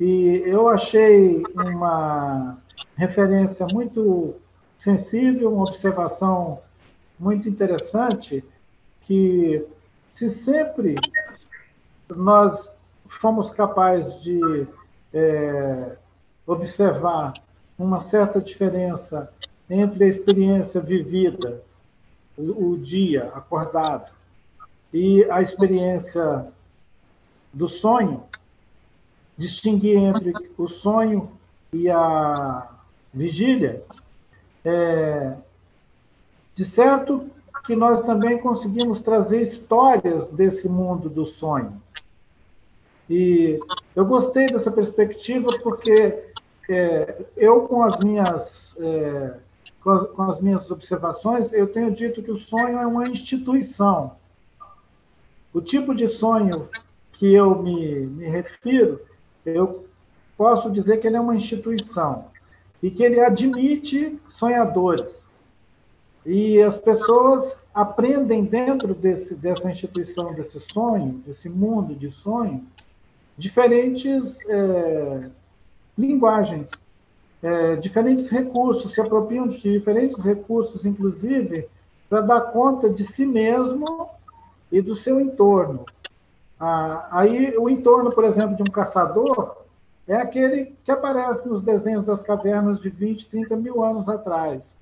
E 0.00 0.42
eu 0.44 0.68
achei 0.68 1.44
uma 1.54 2.58
referência 2.96 3.64
muito 3.72 4.34
sensível, 4.76 5.54
uma 5.54 5.62
observação 5.62 6.58
muito 7.18 7.48
interessante, 7.48 8.44
que 9.02 9.64
se 10.16 10.30
sempre 10.30 10.94
nós 12.08 12.70
fomos 13.20 13.50
capazes 13.50 14.18
de 14.22 14.66
é, 15.12 15.96
observar 16.46 17.34
uma 17.78 18.00
certa 18.00 18.40
diferença 18.40 19.30
entre 19.68 20.04
a 20.04 20.08
experiência 20.08 20.80
vivida 20.80 21.62
o, 22.34 22.78
dia 22.78 23.24
acordado 23.34 24.10
e 24.90 25.22
a 25.30 25.42
experiência 25.42 26.46
do 27.52 27.68
sonho, 27.68 28.24
distinguir 29.36 29.98
entre 29.98 30.32
o 30.56 30.66
sonho 30.66 31.30
e 31.70 31.90
a 31.90 32.70
vigília, 33.12 33.84
é, 34.64 35.34
de 36.54 36.64
certo 36.64 37.30
que 37.66 37.74
nós 37.74 38.02
também 38.02 38.38
conseguimos 38.38 39.00
trazer 39.00 39.42
histórias 39.42 40.28
desse 40.28 40.68
mundo 40.68 41.08
do 41.08 41.26
sonho. 41.26 41.80
E 43.10 43.58
eu 43.94 44.04
gostei 44.04 44.46
dessa 44.46 44.70
perspectiva 44.70 45.50
porque 45.62 46.22
é, 46.68 47.24
eu, 47.36 47.62
com 47.62 47.82
as 47.82 47.98
minhas 47.98 48.74
é, 48.78 49.34
com 49.86 49.90
as, 49.90 50.06
com 50.08 50.22
as 50.22 50.40
minhas 50.40 50.68
observações, 50.70 51.52
eu 51.52 51.68
tenho 51.68 51.92
dito 51.92 52.20
que 52.20 52.30
o 52.32 52.38
sonho 52.38 52.76
é 52.76 52.86
uma 52.86 53.06
instituição. 53.08 54.16
O 55.54 55.60
tipo 55.60 55.94
de 55.94 56.08
sonho 56.08 56.68
que 57.12 57.32
eu 57.32 57.62
me, 57.62 57.94
me 58.06 58.28
refiro, 58.28 59.00
eu 59.44 59.86
posso 60.36 60.70
dizer 60.72 60.98
que 60.98 61.06
ele 61.06 61.16
é 61.16 61.20
uma 61.20 61.36
instituição 61.36 62.26
e 62.82 62.90
que 62.90 63.02
ele 63.02 63.20
admite 63.20 64.18
sonhadores. 64.28 65.30
E 66.26 66.60
as 66.60 66.76
pessoas 66.76 67.56
aprendem 67.72 68.44
dentro 68.44 68.92
desse, 68.92 69.36
dessa 69.36 69.70
instituição, 69.70 70.34
desse 70.34 70.58
sonho, 70.58 71.22
desse 71.24 71.48
mundo 71.48 71.94
de 71.94 72.10
sonho, 72.10 72.66
diferentes 73.38 74.40
é, 74.48 75.30
linguagens, 75.96 76.68
é, 77.40 77.76
diferentes 77.76 78.28
recursos, 78.28 78.92
se 78.92 79.00
apropriam 79.00 79.46
de 79.46 79.60
diferentes 79.60 80.18
recursos, 80.18 80.84
inclusive, 80.84 81.68
para 82.08 82.22
dar 82.22 82.40
conta 82.40 82.90
de 82.90 83.04
si 83.04 83.24
mesmo 83.24 84.08
e 84.72 84.82
do 84.82 84.96
seu 84.96 85.20
entorno. 85.20 85.84
Ah, 86.58 87.06
aí, 87.12 87.56
o 87.56 87.70
entorno, 87.70 88.10
por 88.10 88.24
exemplo, 88.24 88.56
de 88.56 88.62
um 88.62 88.72
caçador 88.72 89.58
é 90.08 90.16
aquele 90.16 90.74
que 90.82 90.90
aparece 90.90 91.46
nos 91.46 91.62
desenhos 91.62 92.04
das 92.04 92.20
cavernas 92.20 92.80
de 92.80 92.88
20, 92.88 93.28
30 93.28 93.54
mil 93.54 93.84
anos 93.84 94.08
atrás. 94.08 94.74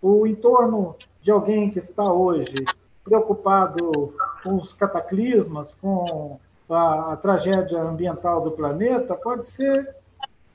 O 0.00 0.26
entorno 0.26 0.94
de 1.20 1.30
alguém 1.30 1.70
que 1.70 1.78
está 1.78 2.04
hoje 2.04 2.64
preocupado 3.04 4.14
com 4.42 4.56
os 4.56 4.72
cataclismas, 4.72 5.74
com 5.74 6.38
a, 6.68 7.12
a 7.12 7.16
tragédia 7.16 7.80
ambiental 7.80 8.40
do 8.40 8.50
planeta, 8.52 9.14
pode 9.14 9.46
ser 9.46 9.94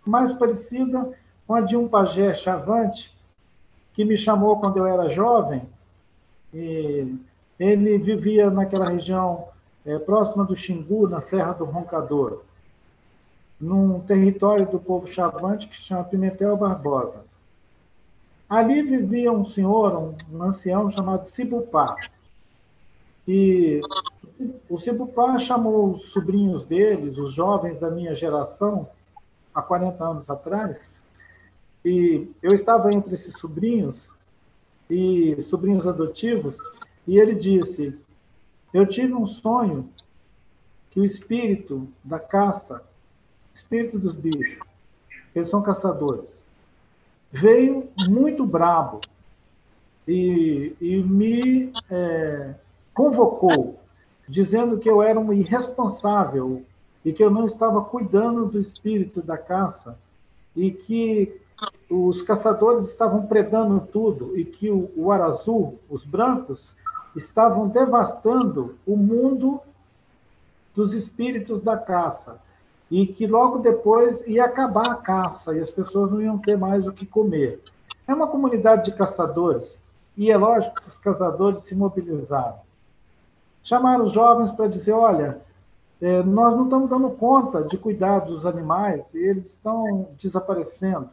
mais 0.05 0.31
parecida 0.33 1.11
com 1.47 1.55
a 1.55 1.61
de 1.61 1.75
um 1.75 1.87
pajé 1.87 2.33
chavante 2.33 3.13
que 3.93 4.05
me 4.05 4.17
chamou 4.17 4.59
quando 4.59 4.77
eu 4.77 4.87
era 4.87 5.09
jovem. 5.09 5.61
Ele 6.53 7.97
vivia 7.97 8.49
naquela 8.49 8.89
região 8.89 9.47
é, 9.85 9.97
próxima 9.99 10.45
do 10.45 10.55
Xingu, 10.55 11.07
na 11.07 11.21
Serra 11.21 11.53
do 11.53 11.65
Roncador, 11.65 12.41
num 13.59 13.99
território 13.99 14.65
do 14.65 14.79
povo 14.79 15.07
chavante 15.07 15.67
que 15.67 15.75
se 15.75 15.83
chama 15.83 16.03
Pimentel 16.03 16.55
Barbosa. 16.55 17.25
Ali 18.53 18.83
vivia 18.83 19.31
um 19.31 19.43
senhor, 19.43 19.97
um, 19.97 20.15
um 20.31 20.43
ancião 20.43 20.91
chamado 20.91 21.25
Cibupá. 21.25 21.95
E 23.27 23.81
o 24.69 24.77
Cibupá 24.77 25.39
chamou 25.39 25.93
os 25.93 26.11
sobrinhos 26.11 26.63
deles, 26.63 27.17
os 27.17 27.33
jovens 27.33 27.79
da 27.79 27.89
minha 27.89 28.13
geração, 28.13 28.87
há 29.55 29.59
40 29.59 30.03
anos 30.03 30.29
atrás, 30.29 31.01
e 31.83 32.29
eu 32.43 32.53
estava 32.53 32.93
entre 32.93 33.15
esses 33.15 33.39
sobrinhos 33.39 34.13
e 34.87 35.41
sobrinhos 35.41 35.87
adotivos, 35.87 36.55
e 37.07 37.17
ele 37.17 37.33
disse: 37.33 37.97
Eu 38.71 38.85
tive 38.85 39.15
um 39.15 39.25
sonho 39.25 39.89
que 40.91 40.99
o 40.99 41.05
espírito 41.05 41.87
da 42.03 42.19
caça, 42.19 42.87
espírito 43.55 43.97
dos 43.97 44.13
bichos, 44.13 44.59
eles 45.33 45.49
são 45.49 45.63
caçadores, 45.63 46.42
veio 47.33 47.89
muito 48.07 48.45
brabo 48.45 49.01
e, 50.07 50.75
e 50.79 50.97
me 50.97 51.73
é, 51.89 52.53
convocou, 52.93 53.79
dizendo 54.29 54.77
que 54.77 54.87
eu 54.87 55.01
era 55.01 55.19
um 55.19 55.33
irresponsável 55.33 56.63
e 57.03 57.11
que 57.11 57.23
eu 57.23 57.31
não 57.31 57.45
estava 57.45 57.83
cuidando 57.83 58.45
do 58.45 58.59
espírito 58.59 59.19
da 59.19 59.35
caça 59.35 59.97
e 60.55 60.69
que 60.69 61.41
os 61.89 62.21
caçadores 62.21 62.85
estavam 62.85 63.25
predando 63.25 63.79
tudo 63.91 64.37
e 64.37 64.45
que 64.45 64.69
o, 64.69 64.91
o 64.95 65.11
ar 65.11 65.21
azul, 65.21 65.79
os 65.89 66.05
brancos, 66.05 66.71
estavam 67.15 67.67
devastando 67.67 68.75
o 68.85 68.95
mundo 68.95 69.59
dos 70.75 70.93
espíritos 70.93 71.61
da 71.61 71.77
caça 71.77 72.39
e 72.93 73.07
que 73.07 73.25
logo 73.25 73.57
depois 73.57 74.21
ia 74.27 74.45
acabar 74.45 74.87
a 74.87 74.95
caça 74.95 75.51
e 75.55 75.59
as 75.59 75.71
pessoas 75.71 76.11
não 76.11 76.21
iam 76.21 76.37
ter 76.37 76.55
mais 76.55 76.85
o 76.85 76.93
que 76.93 77.07
comer. 77.07 77.59
É 78.07 78.13
uma 78.13 78.27
comunidade 78.27 78.85
de 78.85 78.95
caçadores 78.95 79.83
e 80.15 80.29
é 80.29 80.37
lógico 80.37 80.79
que 80.79 80.89
os 80.89 80.95
caçadores 80.97 81.63
se 81.63 81.73
mobilizaram. 81.73 82.59
Chamaram 83.63 84.05
os 84.05 84.13
jovens 84.13 84.51
para 84.51 84.67
dizer: 84.67 84.91
olha, 84.91 85.41
é, 85.99 86.21
nós 86.21 86.55
não 86.55 86.65
estamos 86.65 86.87
dando 86.87 87.09
conta 87.09 87.63
de 87.63 87.79
cuidar 87.79 88.19
dos 88.19 88.45
animais 88.45 89.11
e 89.15 89.17
eles 89.17 89.45
estão 89.47 90.09
desaparecendo. 90.21 91.09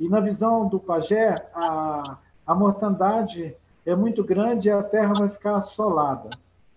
E 0.00 0.08
na 0.08 0.20
visão 0.20 0.66
do 0.68 0.80
pajé, 0.80 1.34
a, 1.54 2.16
a 2.46 2.54
mortandade 2.54 3.54
é 3.84 3.94
muito 3.94 4.24
grande 4.24 4.68
e 4.68 4.72
a 4.72 4.82
terra 4.82 5.12
vai 5.12 5.28
ficar 5.28 5.56
assolada. 5.56 6.30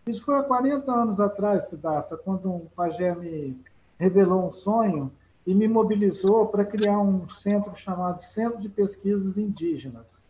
Isso 0.05 0.25
foi 0.25 0.35
há 0.35 0.43
40 0.43 0.91
anos 0.91 1.17
atrás, 1.17 1.69
Siddhartha, 1.69 2.17
quando 2.17 2.51
um 2.51 2.67
pajé 2.75 3.15
me 3.15 3.57
revelou 3.99 4.47
um 4.47 4.51
sonho 4.51 5.11
e 5.45 5.53
me 5.53 5.67
mobilizou 5.67 6.47
para 6.47 6.65
criar 6.65 6.99
um 6.99 7.29
centro 7.29 7.75
chamado 7.75 8.23
Centro 8.25 8.59
de 8.59 8.69
Pesquisas 8.69 9.37
Indígenas. 9.37 10.21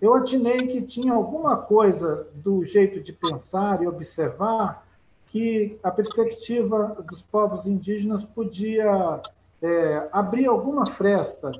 Eu 0.00 0.14
atinei 0.14 0.58
que 0.58 0.82
tinha 0.82 1.12
alguma 1.12 1.56
coisa 1.56 2.26
do 2.34 2.64
jeito 2.64 3.00
de 3.00 3.12
pensar 3.12 3.82
e 3.82 3.86
observar 3.86 4.86
que 5.26 5.78
a 5.82 5.90
perspectiva 5.90 7.02
dos 7.08 7.22
povos 7.22 7.66
indígenas 7.66 8.24
podia 8.24 9.20
é, 9.62 10.08
abrir 10.12 10.46
alguma 10.46 10.86
fresta 10.86 11.52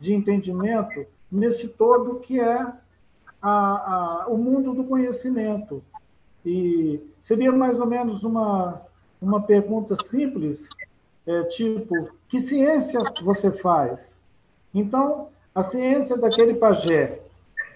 de 0.00 0.14
entendimento 0.14 1.06
nesse 1.30 1.68
todo 1.68 2.20
que 2.20 2.40
é 2.40 2.60
a, 2.60 2.72
a, 3.42 4.26
o 4.28 4.36
mundo 4.36 4.74
do 4.74 4.84
conhecimento. 4.84 5.82
E 6.44 7.00
seria 7.20 7.52
mais 7.52 7.78
ou 7.78 7.86
menos 7.86 8.24
uma, 8.24 8.82
uma 9.20 9.42
pergunta 9.42 9.94
simples, 9.96 10.68
é, 11.26 11.42
tipo, 11.44 12.10
que 12.28 12.40
ciência 12.40 13.00
você 13.22 13.50
faz? 13.50 14.12
Então, 14.74 15.28
a 15.54 15.62
ciência 15.62 16.16
daquele 16.16 16.54
pajé, 16.54 17.20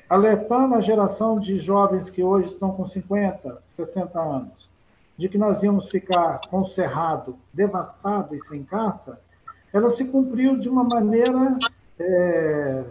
alertando 0.09 0.75
a 0.75 0.81
geração 0.81 1.39
de 1.39 1.59
jovens 1.59 2.09
que 2.09 2.23
hoje 2.23 2.49
estão 2.49 2.73
com 2.73 2.87
50, 2.87 3.63
60 3.77 4.21
anos, 4.21 4.71
de 5.17 5.29
que 5.29 5.39
nós 5.39 5.63
íamos 5.63 5.87
ficar 5.89 6.41
com 6.49 6.61
o 6.61 6.67
cerrado 6.67 7.37
devastado 7.53 8.35
e 8.35 8.45
sem 8.47 8.63
caça, 8.65 9.19
ela 9.73 9.91
se 9.91 10.05
cumpriu 10.05 10.57
de 10.57 10.69
uma 10.69 10.85
maneira 10.85 11.59
é, 11.99 12.85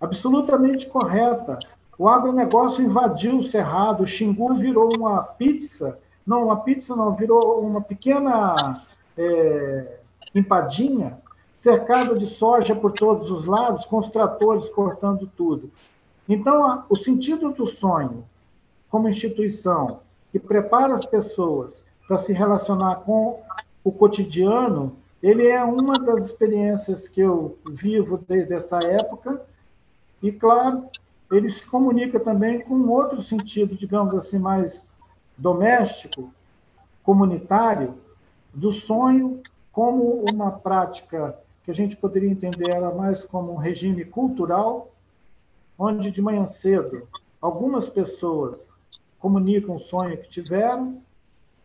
absolutamente 0.00 0.86
correta. 0.86 1.58
O 1.98 2.08
agronegócio 2.08 2.84
invadiu 2.84 3.38
o 3.38 3.42
cerrado, 3.42 4.02
o 4.02 4.06
Xingu 4.06 4.54
virou 4.54 4.90
uma 4.96 5.22
pizza, 5.22 5.98
não, 6.26 6.44
uma 6.44 6.60
pizza 6.60 6.94
não, 6.94 7.14
virou 7.14 7.60
uma 7.60 7.80
pequena 7.80 8.82
é, 9.16 9.98
empadinha, 10.34 11.18
cercada 11.60 12.18
de 12.18 12.26
soja 12.26 12.74
por 12.74 12.92
todos 12.92 13.30
os 13.30 13.44
lados, 13.44 13.84
com 13.84 13.98
os 13.98 14.10
tratores 14.10 14.68
cortando 14.68 15.30
tudo. 15.36 15.70
Então, 16.28 16.66
a, 16.66 16.84
o 16.88 16.96
sentido 16.96 17.50
do 17.52 17.66
sonho, 17.66 18.24
como 18.88 19.08
instituição, 19.08 20.00
que 20.30 20.38
prepara 20.38 20.94
as 20.94 21.06
pessoas 21.06 21.82
para 22.06 22.18
se 22.18 22.32
relacionar 22.32 22.96
com 22.96 23.40
o 23.84 23.92
cotidiano, 23.92 24.96
ele 25.22 25.46
é 25.46 25.62
uma 25.62 25.94
das 25.94 26.26
experiências 26.26 27.06
que 27.06 27.20
eu 27.20 27.56
vivo 27.70 28.18
desde 28.28 28.54
essa 28.54 28.78
época, 28.78 29.42
e, 30.22 30.30
claro, 30.30 30.84
ele 31.30 31.50
se 31.50 31.64
comunica 31.64 32.20
também 32.20 32.60
com 32.60 32.88
outro 32.88 33.22
sentido, 33.22 33.74
digamos 33.74 34.14
assim, 34.14 34.38
mais 34.38 34.91
doméstico, 35.36 36.32
comunitário, 37.02 37.94
do 38.52 38.72
sonho 38.72 39.42
como 39.72 40.24
uma 40.30 40.50
prática 40.50 41.38
que 41.64 41.70
a 41.70 41.74
gente 41.74 41.96
poderia 41.96 42.30
entender 42.30 42.70
ela 42.70 42.94
mais 42.94 43.24
como 43.24 43.52
um 43.52 43.56
regime 43.56 44.04
cultural, 44.04 44.90
onde 45.78 46.10
de 46.10 46.20
manhã 46.20 46.46
cedo 46.46 47.08
algumas 47.40 47.88
pessoas 47.88 48.72
comunicam 49.18 49.76
o 49.76 49.80
sonho 49.80 50.18
que 50.18 50.28
tiveram. 50.28 51.00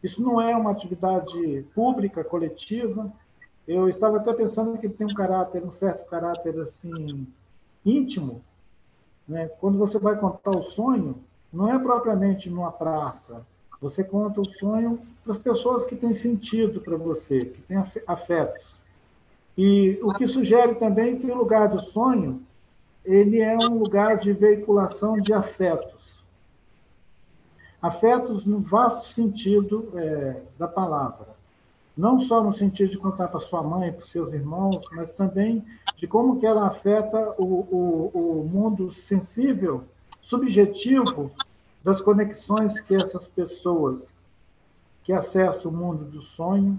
Isso 0.01 0.21
não 0.21 0.39
é 0.39 0.55
uma 0.55 0.71
atividade 0.71 1.65
pública, 1.73 2.23
coletiva, 2.23 3.11
eu 3.67 3.89
estava 3.89 4.17
até 4.17 4.31
pensando 4.31 4.77
que 4.77 4.87
tem 4.87 5.05
um 5.05 5.13
caráter, 5.13 5.61
um 5.63 5.71
certo 5.71 6.09
caráter 6.09 6.57
assim 6.61 7.27
íntimo, 7.85 8.41
Né? 9.27 9.49
Quando 9.59 9.77
você 9.77 9.99
vai 9.99 10.17
contar 10.17 10.51
o 10.51 10.63
sonho, 10.63 11.21
não 11.51 11.69
é 11.73 11.77
propriamente 11.77 12.49
numa 12.49 12.71
praça. 12.71 13.45
Você 13.81 14.03
conta 14.03 14.41
o 14.41 14.49
sonho 14.49 14.99
para 15.23 15.33
as 15.33 15.39
pessoas 15.39 15.85
que 15.85 15.95
têm 15.95 16.13
sentido 16.13 16.81
para 16.81 16.97
você, 16.97 17.45
que 17.45 17.61
têm 17.61 17.77
afetos. 18.07 18.75
E 19.57 19.99
o 20.01 20.13
que 20.13 20.27
sugere 20.27 20.75
também 20.75 21.17
que 21.19 21.29
o 21.29 21.35
lugar 21.35 21.69
do 21.69 21.79
sonho 21.79 22.41
ele 23.05 23.39
é 23.39 23.55
um 23.57 23.79
lugar 23.79 24.17
de 24.17 24.33
veiculação 24.33 25.19
de 25.19 25.31
afetos. 25.31 26.17
Afetos 27.81 28.45
no 28.45 28.59
vasto 28.59 29.13
sentido 29.13 29.91
é, 29.95 30.41
da 30.57 30.67
palavra. 30.67 31.27
Não 31.95 32.19
só 32.19 32.43
no 32.43 32.53
sentido 32.53 32.91
de 32.91 32.97
contar 32.97 33.29
para 33.29 33.39
sua 33.39 33.63
mãe, 33.63 33.91
para 33.91 34.01
seus 34.01 34.33
irmãos, 34.33 34.85
mas 34.91 35.09
também 35.11 35.63
de 35.95 36.05
como 36.05 36.39
que 36.39 36.45
ela 36.45 36.67
afeta 36.67 37.33
o, 37.37 37.45
o, 37.45 38.11
o 38.13 38.49
mundo 38.51 38.91
sensível, 38.91 39.83
subjetivo 40.21 41.31
das 41.83 42.01
conexões 42.01 42.79
que 42.79 42.95
essas 42.95 43.27
pessoas 43.27 44.13
que 45.03 45.13
acessam 45.13 45.71
o 45.71 45.75
mundo 45.75 46.03
do 46.05 46.21
sonho 46.21 46.77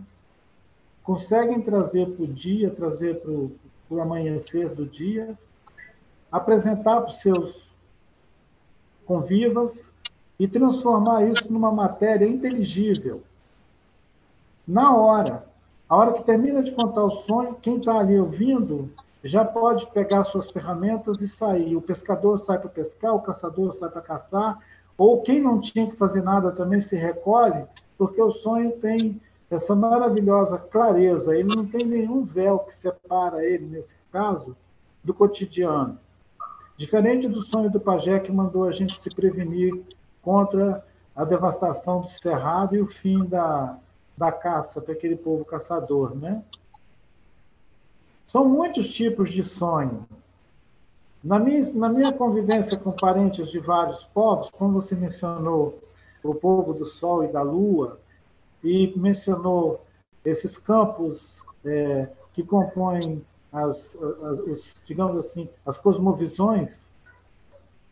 conseguem 1.02 1.62
trazer 1.62 2.10
para 2.10 2.24
o 2.24 2.26
dia, 2.26 2.70
trazer 2.70 3.20
para 3.20 3.30
o 3.30 4.00
amanhecer 4.00 4.68
do 4.68 4.84
dia, 4.84 5.38
apresentar 6.30 7.00
para 7.00 7.10
os 7.10 7.16
seus 7.16 7.72
convivas 9.06 9.90
e 10.38 10.46
transformar 10.46 11.26
isso 11.26 11.50
numa 11.50 11.72
matéria 11.72 12.26
inteligível. 12.26 13.22
Na 14.66 14.94
hora, 14.94 15.46
a 15.88 15.96
hora 15.96 16.12
que 16.12 16.22
termina 16.22 16.62
de 16.62 16.72
contar 16.72 17.02
o 17.02 17.22
sonho, 17.22 17.54
quem 17.54 17.78
está 17.78 17.98
ali 17.98 18.20
ouvindo 18.20 18.90
já 19.24 19.44
pode 19.44 19.86
pegar 19.86 20.24
suas 20.24 20.50
ferramentas 20.50 21.20
e 21.22 21.26
sair. 21.26 21.74
O 21.74 21.80
pescador 21.80 22.38
sai 22.38 22.58
para 22.58 22.68
pescar, 22.68 23.14
o 23.14 23.22
caçador 23.22 23.74
sai 23.74 23.88
para 23.88 24.02
caçar, 24.02 24.58
ou 24.98 25.22
quem 25.22 25.40
não 25.40 25.60
tinha 25.60 25.88
que 25.88 25.96
fazer 25.96 26.22
nada 26.22 26.50
também 26.50 26.82
se 26.82 26.96
recolhe, 26.96 27.64
porque 27.96 28.20
o 28.20 28.32
sonho 28.32 28.72
tem 28.72 29.20
essa 29.48 29.74
maravilhosa 29.74 30.58
clareza, 30.58 31.36
ele 31.36 31.54
não 31.54 31.64
tem 31.64 31.86
nenhum 31.86 32.24
véu 32.24 32.58
que 32.58 32.74
separa 32.74 33.44
ele, 33.44 33.64
nesse 33.64 33.88
caso, 34.10 34.56
do 35.02 35.14
cotidiano. 35.14 35.98
Diferente 36.76 37.28
do 37.28 37.40
sonho 37.40 37.70
do 37.70 37.80
pajé 37.80 38.18
que 38.18 38.32
mandou 38.32 38.64
a 38.64 38.72
gente 38.72 38.98
se 38.98 39.08
prevenir 39.08 39.72
contra 40.20 40.84
a 41.14 41.24
devastação 41.24 42.00
do 42.00 42.08
cerrado 42.08 42.76
e 42.76 42.80
o 42.80 42.86
fim 42.86 43.24
da, 43.24 43.78
da 44.16 44.30
caça 44.30 44.80
para 44.80 44.92
aquele 44.92 45.16
povo 45.16 45.44
caçador, 45.44 46.14
né? 46.14 46.42
São 48.26 48.46
muitos 48.46 48.88
tipos 48.88 49.30
de 49.30 49.42
sonho. 49.42 50.06
Na 51.22 51.38
minha, 51.38 51.72
na 51.74 51.88
minha 51.88 52.12
convivência 52.12 52.76
com 52.76 52.92
parentes 52.92 53.50
de 53.50 53.58
vários 53.58 54.04
povos, 54.04 54.50
como 54.50 54.80
você 54.80 54.94
mencionou 54.94 55.78
o 56.22 56.34
povo 56.34 56.72
do 56.72 56.86
Sol 56.86 57.24
e 57.24 57.28
da 57.28 57.42
Lua, 57.42 57.98
e 58.62 58.92
mencionou 58.96 59.84
esses 60.24 60.56
campos 60.56 61.42
é, 61.64 62.08
que 62.32 62.42
compõem 62.42 63.24
as, 63.52 63.96
as 63.96 64.38
os, 64.40 64.76
digamos 64.86 65.16
assim, 65.16 65.48
as 65.66 65.76
cosmovisões, 65.78 66.84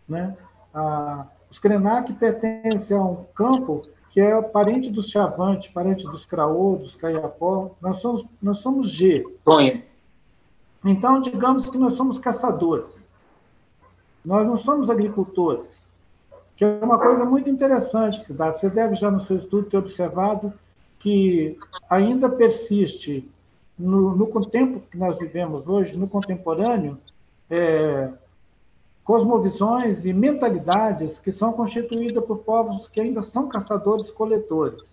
né? 0.08 0.36
A, 0.72 1.26
os 1.50 1.58
Krenak 1.58 2.12
pertencem 2.14 2.96
a 2.96 3.00
um 3.00 3.24
campo 3.34 3.82
que 4.10 4.20
é 4.20 4.40
parente 4.40 4.90
dos 4.90 5.08
Chavante, 5.08 5.70
parente 5.72 6.04
dos 6.04 6.24
Craô, 6.24 6.76
dos 6.76 6.94
Caiapó. 6.94 7.72
Nós 7.80 8.00
somos, 8.00 8.24
nós 8.40 8.60
somos 8.60 8.90
G. 8.90 9.24
Então, 10.84 11.20
digamos 11.20 11.68
que 11.68 11.76
nós 11.76 11.94
somos 11.94 12.18
caçadores. 12.18 13.08
Nós 14.26 14.44
não 14.44 14.58
somos 14.58 14.90
agricultores, 14.90 15.88
que 16.56 16.64
é 16.64 16.80
uma 16.82 16.98
coisa 16.98 17.24
muito 17.24 17.48
interessante, 17.48 18.24
Cidade. 18.24 18.58
Você 18.58 18.68
deve 18.68 18.96
já 18.96 19.08
no 19.08 19.20
seu 19.20 19.36
estudo 19.36 19.70
ter 19.70 19.76
observado 19.76 20.52
que 20.98 21.56
ainda 21.88 22.28
persiste 22.28 23.30
no, 23.78 24.16
no 24.16 24.44
tempo 24.46 24.82
que 24.90 24.98
nós 24.98 25.16
vivemos 25.16 25.68
hoje, 25.68 25.96
no 25.96 26.08
contemporâneo, 26.08 26.98
é, 27.48 28.10
cosmovisões 29.04 30.04
e 30.04 30.12
mentalidades 30.12 31.20
que 31.20 31.30
são 31.30 31.52
constituídas 31.52 32.24
por 32.24 32.38
povos 32.38 32.88
que 32.88 33.00
ainda 33.00 33.22
são 33.22 33.48
caçadores-coletores, 33.48 34.92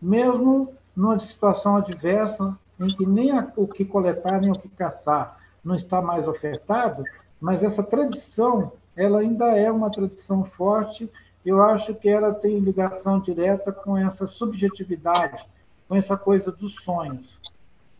mesmo 0.00 0.72
numa 0.94 1.18
situação 1.18 1.74
adversa 1.76 2.56
em 2.78 2.86
que 2.86 3.04
nem 3.04 3.32
o 3.56 3.66
que 3.66 3.84
coletar 3.84 4.40
nem 4.40 4.52
o 4.52 4.58
que 4.58 4.68
caçar 4.68 5.40
não 5.64 5.74
está 5.74 6.00
mais 6.00 6.28
ofertado, 6.28 7.02
mas 7.40 7.62
essa 7.62 7.82
tradição 7.82 8.72
ela 8.96 9.20
ainda 9.20 9.46
é 9.56 9.70
uma 9.70 9.90
tradição 9.90 10.44
forte. 10.44 11.08
Eu 11.44 11.62
acho 11.62 11.94
que 11.94 12.08
ela 12.08 12.34
tem 12.34 12.58
ligação 12.58 13.18
direta 13.18 13.72
com 13.72 13.96
essa 13.96 14.26
subjetividade, 14.26 15.42
com 15.88 15.96
essa 15.96 16.16
coisa 16.16 16.52
dos 16.52 16.74
sonhos. 16.76 17.38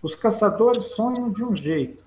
Os 0.03 0.15
caçadores 0.15 0.95
sonham 0.95 1.31
de 1.31 1.43
um 1.43 1.57
jeito. 1.57 2.03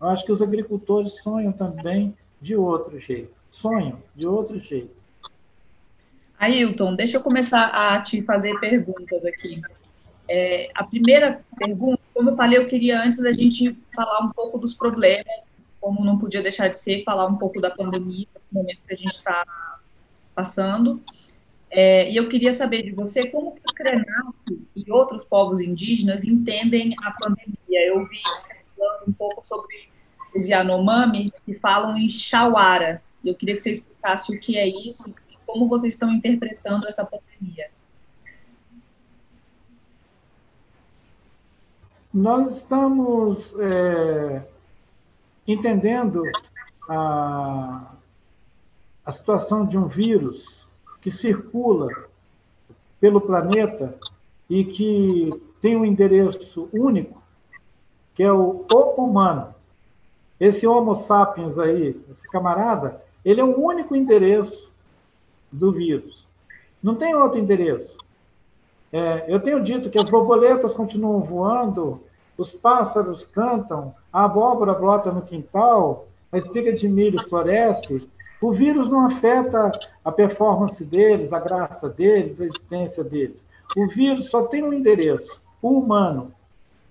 Eu 0.00 0.08
acho 0.08 0.24
que 0.24 0.32
os 0.32 0.40
agricultores 0.40 1.20
sonham 1.20 1.50
também 1.50 2.16
de 2.40 2.54
outro 2.54 2.98
jeito. 3.00 3.34
Sonham 3.50 3.98
de 4.14 4.28
outro 4.28 4.58
jeito. 4.60 4.96
Ailton, 6.38 6.94
deixa 6.94 7.16
eu 7.16 7.22
começar 7.22 7.66
a 7.66 8.00
te 8.00 8.22
fazer 8.22 8.58
perguntas 8.60 9.24
aqui. 9.24 9.60
É, 10.28 10.70
a 10.74 10.84
primeira 10.84 11.40
pergunta, 11.56 12.00
como 12.14 12.30
eu 12.30 12.36
falei, 12.36 12.58
eu 12.58 12.68
queria 12.68 13.02
antes 13.02 13.18
da 13.18 13.32
gente 13.32 13.76
falar 13.92 14.20
um 14.20 14.30
pouco 14.30 14.58
dos 14.58 14.74
problemas, 14.74 15.47
como 15.80 16.04
não 16.04 16.18
podia 16.18 16.42
deixar 16.42 16.68
de 16.68 16.76
ser, 16.76 17.04
falar 17.04 17.26
um 17.26 17.36
pouco 17.36 17.60
da 17.60 17.70
pandemia, 17.70 18.26
do 18.34 18.58
momento 18.58 18.84
que 18.86 18.94
a 18.94 18.96
gente 18.96 19.14
está 19.14 19.44
passando. 20.34 21.02
É, 21.70 22.10
e 22.10 22.16
eu 22.16 22.28
queria 22.28 22.52
saber 22.52 22.82
de 22.82 22.92
você 22.92 23.28
como 23.30 23.54
que 23.54 23.60
o 23.60 23.74
Krenak 23.74 24.68
e 24.74 24.90
outros 24.90 25.24
povos 25.24 25.60
indígenas 25.60 26.24
entendem 26.24 26.94
a 27.02 27.10
pandemia. 27.12 27.86
Eu 27.86 28.06
vi 28.06 28.20
você 28.20 28.54
falando 28.76 29.08
um 29.08 29.12
pouco 29.12 29.46
sobre 29.46 29.88
os 30.34 30.48
Yanomami, 30.48 31.32
que 31.44 31.54
falam 31.54 31.96
em 31.96 32.08
Shawara. 32.08 33.02
Eu 33.24 33.34
queria 33.34 33.54
que 33.54 33.62
você 33.62 33.70
explicasse 33.70 34.34
o 34.34 34.40
que 34.40 34.56
é 34.56 34.66
isso 34.66 35.08
e 35.30 35.36
como 35.46 35.68
vocês 35.68 35.94
estão 35.94 36.10
interpretando 36.12 36.86
essa 36.86 37.04
pandemia. 37.04 37.70
Nós 42.12 42.56
estamos 42.56 43.54
é, 43.60 44.42
entendendo 45.48 46.22
a, 46.88 47.92
a 49.04 49.12
situação 49.12 49.64
de 49.64 49.78
um 49.78 49.86
vírus 49.86 50.68
que 51.00 51.10
circula 51.10 51.88
pelo 53.00 53.20
planeta 53.20 53.96
e 54.48 54.64
que 54.64 55.30
tem 55.62 55.76
um 55.76 55.84
endereço 55.84 56.68
único, 56.72 57.22
que 58.14 58.22
é 58.22 58.32
o, 58.32 58.66
o 58.70 59.02
humano. 59.02 59.54
Esse 60.38 60.66
Homo 60.66 60.94
sapiens 60.94 61.58
aí, 61.58 62.00
esse 62.10 62.28
camarada, 62.30 63.02
ele 63.24 63.40
é 63.40 63.44
o 63.44 63.58
único 63.58 63.96
endereço 63.96 64.70
do 65.50 65.72
vírus. 65.72 66.26
Não 66.82 66.94
tem 66.94 67.14
outro 67.14 67.38
endereço. 67.38 67.96
É, 68.92 69.24
eu 69.28 69.40
tenho 69.40 69.62
dito 69.62 69.90
que 69.90 69.98
as 69.98 70.08
borboletas 70.08 70.72
continuam 70.72 71.20
voando, 71.20 72.02
os 72.38 72.52
pássaros 72.52 73.24
cantam, 73.24 73.92
a 74.12 74.24
abóbora 74.24 74.72
brota 74.72 75.10
no 75.10 75.22
quintal, 75.22 76.06
a 76.30 76.38
espiga 76.38 76.72
de 76.72 76.88
milho 76.88 77.20
floresce. 77.28 78.08
O 78.40 78.52
vírus 78.52 78.88
não 78.88 79.04
afeta 79.04 79.72
a 80.04 80.12
performance 80.12 80.82
deles, 80.84 81.32
a 81.32 81.40
graça 81.40 81.88
deles, 81.88 82.40
a 82.40 82.44
existência 82.44 83.02
deles. 83.02 83.44
O 83.76 83.88
vírus 83.88 84.30
só 84.30 84.44
tem 84.44 84.62
um 84.62 84.72
endereço, 84.72 85.40
o 85.60 85.80
humano. 85.80 86.32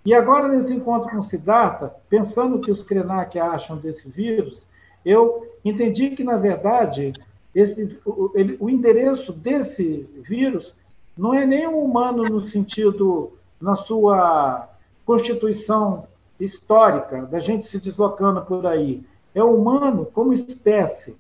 E 0.06 0.14
agora, 0.14 0.50
nesse 0.50 0.74
encontro 0.74 1.10
com 1.10 1.22
Siddhartha, 1.22 1.94
pensando 2.10 2.58
o 2.58 2.62
que 2.62 2.72
os 2.72 2.84
Krenak 2.84 3.40
acham 3.40 3.78
desse 3.78 4.10
vírus, 4.10 4.68
eu 5.06 5.48
entendi 5.64 6.10
que, 6.10 6.24
na 6.24 6.36
verdade, 6.36 7.14
esse, 7.56 7.98
o, 8.06 8.32
ele, 8.36 8.58
o 8.60 8.70
endereço 8.70 9.32
desse 9.32 10.10
vírus 10.28 10.76
não 11.18 11.34
é 11.34 11.46
nem 11.46 11.66
o 11.66 11.80
humano 11.80 12.24
no 12.24 12.44
sentido, 12.44 13.32
na 13.60 13.78
sua 13.78 14.70
constituição 15.08 16.06
histórica, 16.38 17.22
da 17.28 17.40
gente 17.40 17.66
se 17.66 17.80
deslocando 17.80 18.42
por 18.42 18.68
aí. 18.68 19.02
É 19.34 19.42
o 19.42 19.56
humano 19.56 20.06
como 20.14 20.34
espécie. 20.34 21.16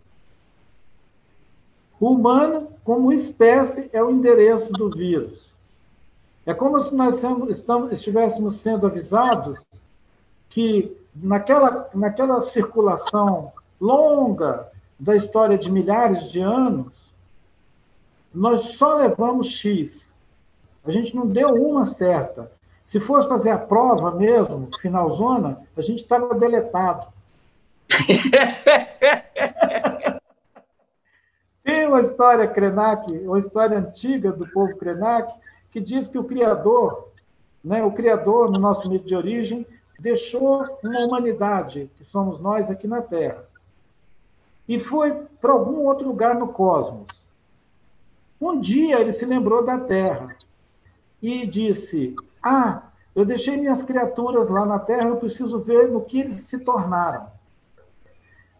O 1.97 2.11
humano, 2.11 2.67
como 2.83 3.13
espécie, 3.13 3.89
é 3.93 4.03
o 4.03 4.11
endereço 4.11 4.73
do 4.73 4.89
vírus. 4.89 5.53
É 6.45 6.53
como 6.53 6.81
se 6.81 6.93
nós 6.93 7.21
estivéssemos 7.89 8.57
sendo 8.57 8.85
avisados 8.85 9.65
que 10.49 10.95
naquela, 11.15 11.89
naquela 11.93 12.41
circulação 12.41 13.53
longa 13.79 14.67
da 14.99 15.15
história 15.15 15.57
de 15.57 15.71
milhares 15.71 16.29
de 16.29 16.41
anos, 16.41 17.13
nós 18.33 18.61
só 18.73 18.95
levamos 18.95 19.47
X. 19.47 20.11
A 20.85 20.91
gente 20.91 21.15
não 21.15 21.25
deu 21.25 21.47
uma 21.47 21.85
certa. 21.85 22.56
Se 22.87 22.99
fosse 22.99 23.27
fazer 23.27 23.49
a 23.49 23.57
prova 23.57 24.11
mesmo, 24.11 24.69
final 24.79 25.11
zona, 25.11 25.61
a 25.75 25.81
gente 25.81 26.01
estava 26.01 26.33
deletado. 26.33 27.07
Tem 31.63 31.85
uma 31.85 31.99
história 31.99 32.47
Krenak, 32.47 33.11
uma 33.27 33.39
história 33.39 33.77
antiga 33.77 34.31
do 34.31 34.47
povo 34.47 34.77
Krenak, 34.77 35.33
que 35.69 35.81
diz 35.81 36.07
que 36.07 36.17
o 36.17 36.23
Criador, 36.23 37.09
né, 37.61 37.83
o 37.83 37.91
Criador, 37.91 38.49
no 38.49 38.59
nosso 38.59 38.89
mito 38.89 39.05
de 39.05 39.15
origem, 39.15 39.67
deixou 39.99 40.63
uma 40.81 40.99
humanidade, 41.01 41.91
que 41.97 42.05
somos 42.05 42.39
nós 42.39 42.71
aqui 42.71 42.87
na 42.87 43.01
Terra, 43.01 43.43
e 44.67 44.79
foi 44.79 45.11
para 45.41 45.51
algum 45.51 45.85
outro 45.85 46.07
lugar 46.07 46.35
no 46.35 46.49
cosmos. 46.49 47.07
Um 48.39 48.59
dia 48.59 48.99
ele 48.99 49.11
se 49.11 49.25
lembrou 49.25 49.65
da 49.65 49.77
Terra 49.77 50.35
e 51.21 51.45
disse: 51.45 52.15
Ah, 52.41 52.83
eu 53.15 53.25
deixei 53.25 53.57
minhas 53.57 53.81
criaturas 53.81 54.49
lá 54.49 54.65
na 54.65 54.77
Terra, 54.79 55.07
eu 55.07 55.17
preciso 55.17 55.59
ver 55.59 55.89
no 55.89 56.01
que 56.01 56.19
eles 56.19 56.37
se 56.37 56.59
tornaram. 56.59 57.27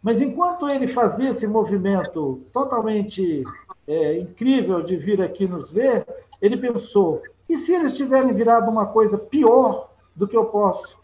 Mas 0.01 0.21
enquanto 0.21 0.67
ele 0.69 0.87
fazia 0.87 1.29
esse 1.29 1.45
movimento 1.45 2.41
totalmente 2.53 3.43
é, 3.87 4.17
incrível 4.19 4.81
de 4.81 4.95
vir 4.95 5.21
aqui 5.21 5.47
nos 5.47 5.71
ver, 5.71 6.07
ele 6.41 6.57
pensou: 6.57 7.21
e 7.49 7.55
se 7.55 7.73
eles 7.73 7.93
tiverem 7.93 8.33
virado 8.33 8.69
uma 8.69 8.85
coisa 8.85 9.17
pior 9.17 9.89
do 10.15 10.27
que 10.27 10.35
eu 10.35 10.45
posso 10.45 10.97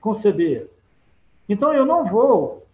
conceber? 0.00 0.70
Então 1.48 1.72
eu 1.72 1.84
não 1.84 2.04
vou 2.04 2.66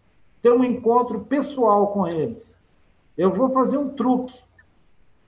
ter 0.42 0.52
um 0.52 0.64
encontro 0.64 1.20
pessoal 1.20 1.88
com 1.88 2.06
eles. 2.06 2.54
Eu 3.16 3.32
vou 3.32 3.48
fazer 3.50 3.78
um 3.78 3.88
truque. 3.88 4.38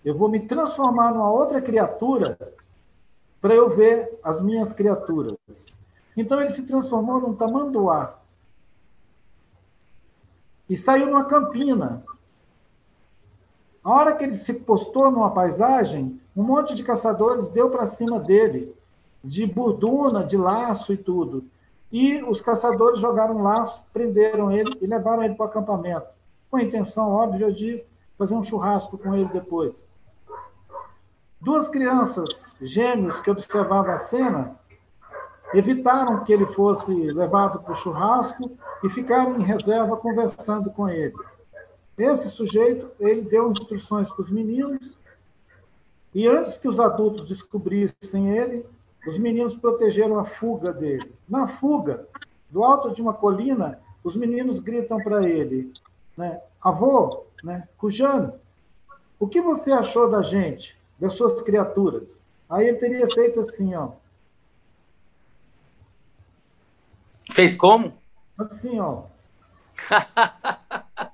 Eu 0.04 0.14
vou 0.14 0.28
me 0.28 0.40
transformar 0.40 1.12
numa 1.12 1.30
outra 1.30 1.60
criatura 1.60 2.38
para 3.40 3.54
eu 3.54 3.70
ver 3.70 4.18
as 4.22 4.40
minhas 4.42 4.72
criaturas. 4.72 5.36
Então 6.16 6.40
ele 6.40 6.50
se 6.50 6.62
transformou 6.62 7.20
num 7.20 7.34
tamanduá 7.34 8.18
e 10.68 10.76
saiu 10.76 11.06
numa 11.06 11.24
campina. 11.24 12.02
A 13.82 13.90
hora 13.90 14.16
que 14.16 14.24
ele 14.24 14.36
se 14.36 14.52
postou 14.52 15.10
numa 15.10 15.30
paisagem, 15.30 16.20
um 16.36 16.42
monte 16.42 16.74
de 16.74 16.82
caçadores 16.82 17.48
deu 17.48 17.70
para 17.70 17.86
cima 17.86 18.18
dele, 18.18 18.74
de 19.22 19.46
burduna, 19.46 20.24
de 20.24 20.36
laço 20.36 20.92
e 20.92 20.96
tudo. 20.96 21.44
E 21.90 22.22
os 22.22 22.40
caçadores 22.40 23.00
jogaram 23.00 23.36
um 23.36 23.42
laço, 23.42 23.82
prenderam 23.92 24.52
ele 24.52 24.76
e 24.80 24.86
levaram 24.86 25.22
ele 25.22 25.34
para 25.34 25.46
o 25.46 25.48
acampamento, 25.48 26.06
com 26.50 26.56
a 26.56 26.62
intenção 26.62 27.08
óbvia 27.10 27.50
de 27.50 27.82
fazer 28.18 28.34
um 28.34 28.44
churrasco 28.44 28.98
com 28.98 29.14
ele 29.14 29.28
depois. 29.32 29.72
Duas 31.40 31.68
crianças 31.68 32.28
gêmeos 32.60 33.20
que 33.20 33.30
observavam 33.30 33.92
a 33.92 33.98
cena 33.98 34.56
evitaram 35.54 36.24
que 36.24 36.32
ele 36.32 36.46
fosse 36.46 36.92
levado 36.92 37.60
para 37.60 37.72
o 37.72 37.76
churrasco 37.76 38.50
e 38.82 38.88
ficaram 38.90 39.36
em 39.36 39.42
reserva 39.42 39.96
conversando 39.96 40.70
com 40.70 40.88
ele. 40.88 41.14
Esse 41.96 42.28
sujeito, 42.28 42.90
ele 43.00 43.22
deu 43.22 43.50
instruções 43.50 44.10
para 44.10 44.22
os 44.22 44.30
meninos 44.30 44.98
e 46.14 46.26
antes 46.26 46.58
que 46.58 46.68
os 46.68 46.78
adultos 46.78 47.28
descobrissem 47.28 48.36
ele, 48.36 48.64
os 49.06 49.18
meninos 49.18 49.56
protegeram 49.56 50.18
a 50.18 50.24
fuga 50.24 50.72
dele. 50.72 51.12
Na 51.28 51.48
fuga, 51.48 52.06
do 52.50 52.64
alto 52.64 52.92
de 52.92 53.00
uma 53.00 53.14
colina, 53.14 53.80
os 54.02 54.16
meninos 54.16 54.58
gritam 54.58 54.98
para 54.98 55.28
ele, 55.28 55.72
né, 56.16 56.40
avô, 56.60 57.24
né, 57.42 57.68
Cujano, 57.76 58.34
o 59.18 59.28
que 59.28 59.40
você 59.40 59.70
achou 59.70 60.10
da 60.10 60.22
gente, 60.22 60.76
das 60.98 61.14
suas 61.14 61.40
criaturas? 61.42 62.17
Aí 62.48 62.68
ele 62.68 62.78
teria 62.78 63.08
feito 63.10 63.40
assim, 63.40 63.74
ó, 63.74 63.92
Fez 67.32 67.54
como? 67.54 67.92
Assim, 68.38 68.80
ó. 68.80 69.04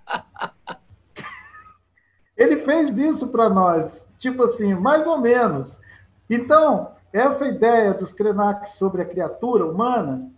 Ele 2.37 2.57
fez 2.65 2.99
isso 2.99 3.29
para 3.29 3.49
nós, 3.49 4.03
tipo 4.19 4.43
assim, 4.45 4.75
mais 4.75 5.07
ou 5.07 5.19
menos. 5.19 5.79
Então, 6.29 6.93
essa 7.13 7.47
ideia 7.47 7.95
dos 7.95 8.13
Krenak 8.13 8.71
sobre 8.71 9.03
a 9.03 9.05
criatura 9.05 9.67
humana, 9.67 10.31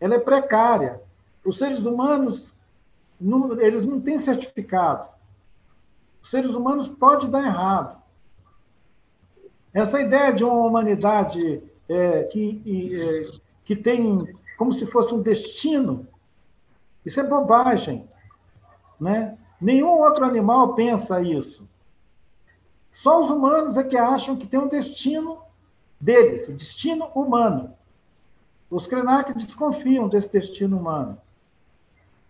ela 0.00 0.14
é 0.14 0.18
precária. 0.18 1.00
Os 1.44 1.58
seres 1.58 1.84
humanos, 1.84 2.52
não, 3.20 3.60
eles 3.60 3.84
não 3.84 4.00
têm 4.00 4.18
certificado. 4.18 5.08
Os 6.22 6.30
seres 6.30 6.54
humanos 6.54 6.88
podem 6.88 7.28
dar 7.28 7.44
errado. 7.44 8.00
Essa 9.76 10.00
ideia 10.00 10.32
de 10.32 10.42
uma 10.42 10.54
humanidade 10.54 11.62
é, 11.86 12.22
que, 12.22 12.96
é, 12.98 13.38
que 13.62 13.76
tem 13.76 14.18
como 14.56 14.72
se 14.72 14.86
fosse 14.86 15.12
um 15.12 15.20
destino. 15.20 16.08
Isso 17.04 17.20
é 17.20 17.22
bobagem. 17.22 18.08
Né? 18.98 19.36
Nenhum 19.60 19.90
outro 19.90 20.24
animal 20.24 20.74
pensa 20.74 21.20
isso. 21.20 21.68
Só 22.90 23.22
os 23.22 23.28
humanos 23.28 23.76
é 23.76 23.84
que 23.84 23.98
acham 23.98 24.34
que 24.34 24.46
tem 24.46 24.58
um 24.58 24.66
destino 24.66 25.42
deles, 26.00 26.48
o 26.48 26.52
destino 26.52 27.08
humano. 27.14 27.74
Os 28.70 28.86
Krenak 28.86 29.34
desconfiam 29.34 30.08
desse 30.08 30.28
destino 30.28 30.78
humano. 30.78 31.20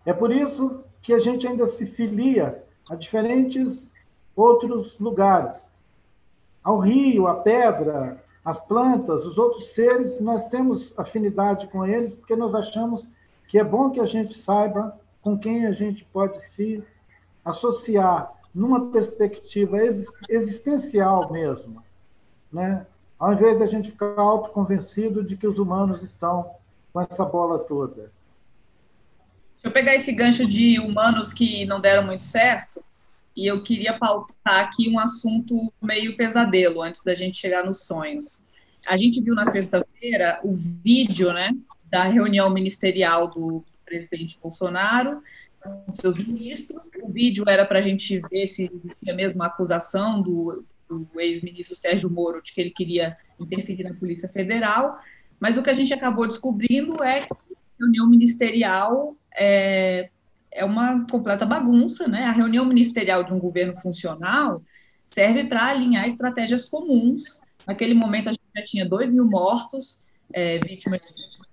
É 0.05 0.11
por 0.11 0.33
isso 0.33 0.83
que 1.01 1.13
a 1.13 1.19
gente 1.19 1.47
ainda 1.47 1.69
se 1.69 1.85
filia 1.85 2.61
a 2.89 2.95
diferentes 2.95 3.89
outros 4.35 4.99
lugares. 4.99 5.71
Ao 6.67 6.79
rio, 6.79 7.27
à 7.27 7.35
pedra, 7.35 8.21
as 8.43 8.59
plantas, 8.59 9.25
os 9.25 9.37
outros 9.37 9.67
seres, 9.67 10.19
nós 10.19 10.43
temos 10.49 10.93
afinidade 10.99 11.65
com 11.67 11.85
eles 11.85 12.13
porque 12.13 12.35
nós 12.35 12.53
achamos 12.53 13.07
que 13.47 13.57
é 13.57 13.63
bom 13.63 13.89
que 13.89 14.01
a 14.01 14.05
gente 14.05 14.37
saiba 14.37 14.99
com 15.21 15.39
quem 15.39 15.65
a 15.65 15.71
gente 15.71 16.03
pode 16.11 16.43
se 16.43 16.83
associar 17.45 18.33
numa 18.53 18.91
perspectiva 18.91 19.77
existencial 20.27 21.31
mesmo, 21.31 21.81
né? 22.51 22.85
Ao 23.17 23.31
invés 23.31 23.57
da 23.57 23.65
gente 23.65 23.91
ficar 23.91 24.19
autoconvencido 24.19 25.23
de 25.23 25.37
que 25.37 25.47
os 25.47 25.59
humanos 25.59 26.03
estão 26.03 26.51
com 26.91 26.99
essa 26.99 27.23
bola 27.23 27.59
toda. 27.59 28.11
Deixa 29.53 29.67
eu 29.67 29.71
pegar 29.71 29.95
esse 29.95 30.11
gancho 30.11 30.45
de 30.45 30.81
humanos 30.81 31.31
que 31.31 31.65
não 31.65 31.79
deram 31.79 32.05
muito 32.05 32.25
certo 32.25 32.83
e 33.37 33.45
eu 33.45 33.61
queria 33.61 33.93
pautar 33.93 34.61
aqui 34.61 34.89
um 34.89 34.97
assunto 34.97 35.71
meio 35.79 36.17
pesadelo 36.17 36.81
antes 36.81 37.03
da 37.03 37.13
gente 37.13 37.37
chegar 37.37 37.63
nos 37.63 37.85
sonhos. 37.85 38.43
A 38.87 38.97
gente 38.97 39.21
viu 39.21 39.35
na 39.35 39.45
sexta-feira 39.45 40.39
o 40.43 40.55
vídeo, 40.55 41.31
né, 41.31 41.51
da 41.85 42.03
reunião 42.03 42.49
ministerial 42.49 43.29
do 43.29 43.63
presidente 43.85 44.39
Bolsonaro 44.41 45.21
com 45.61 45.91
seus 45.91 46.17
ministros. 46.17 46.89
O 47.03 47.11
vídeo 47.11 47.45
era 47.47 47.63
para 47.63 47.77
a 47.77 47.81
gente 47.81 48.19
ver 48.31 48.47
se 48.47 48.71
existia 48.73 49.13
mesmo 49.13 49.43
a 49.43 49.45
acusação 49.45 50.19
do, 50.19 50.65
do 50.89 51.07
ex-ministro 51.17 51.75
Sérgio 51.75 52.09
Moro 52.09 52.41
de 52.41 52.51
que 52.51 52.59
ele 52.59 52.71
queria 52.71 53.15
interferir 53.39 53.83
na 53.83 53.93
Polícia 53.93 54.27
Federal, 54.27 54.99
mas 55.39 55.57
o 55.57 55.61
que 55.61 55.69
a 55.69 55.73
gente 55.73 55.93
acabou 55.93 56.25
descobrindo 56.27 57.03
é 57.03 57.19
que 57.19 57.33
a 57.33 57.79
reunião 57.79 58.09
ministerial 58.09 59.15
é, 59.31 60.09
é 60.57 60.65
uma 60.65 61.05
completa 61.05 61.45
bagunça, 61.45 62.07
né? 62.07 62.25
A 62.25 62.31
reunião 62.31 62.65
ministerial 62.65 63.23
de 63.23 63.33
um 63.33 63.39
governo 63.39 63.77
funcional 63.77 64.61
serve 65.05 65.45
para 65.45 65.67
alinhar 65.67 66.05
estratégias 66.05 66.69
comuns. 66.69 67.39
Naquele 67.65 67.93
momento, 67.93 68.29
a 68.29 68.31
gente 68.31 68.43
já 68.55 68.63
tinha 68.63 68.89
2 68.89 69.11
mil 69.11 69.25
mortos, 69.25 70.01
é, 70.33 70.59
vítimas 70.59 71.01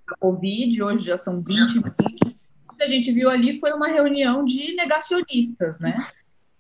da 0.09 0.17
Covid, 0.17 0.83
hoje 0.83 1.05
já 1.05 1.17
são 1.17 1.41
20 1.41 1.75
mil. 1.75 1.95
O 2.69 2.77
que 2.77 2.83
a 2.83 2.89
gente 2.89 3.13
viu 3.13 3.31
ali 3.31 3.61
foi 3.61 3.73
uma 3.73 3.89
reunião 3.89 4.45
de 4.45 4.75
negacionistas, 4.75 5.79
né? 5.79 5.97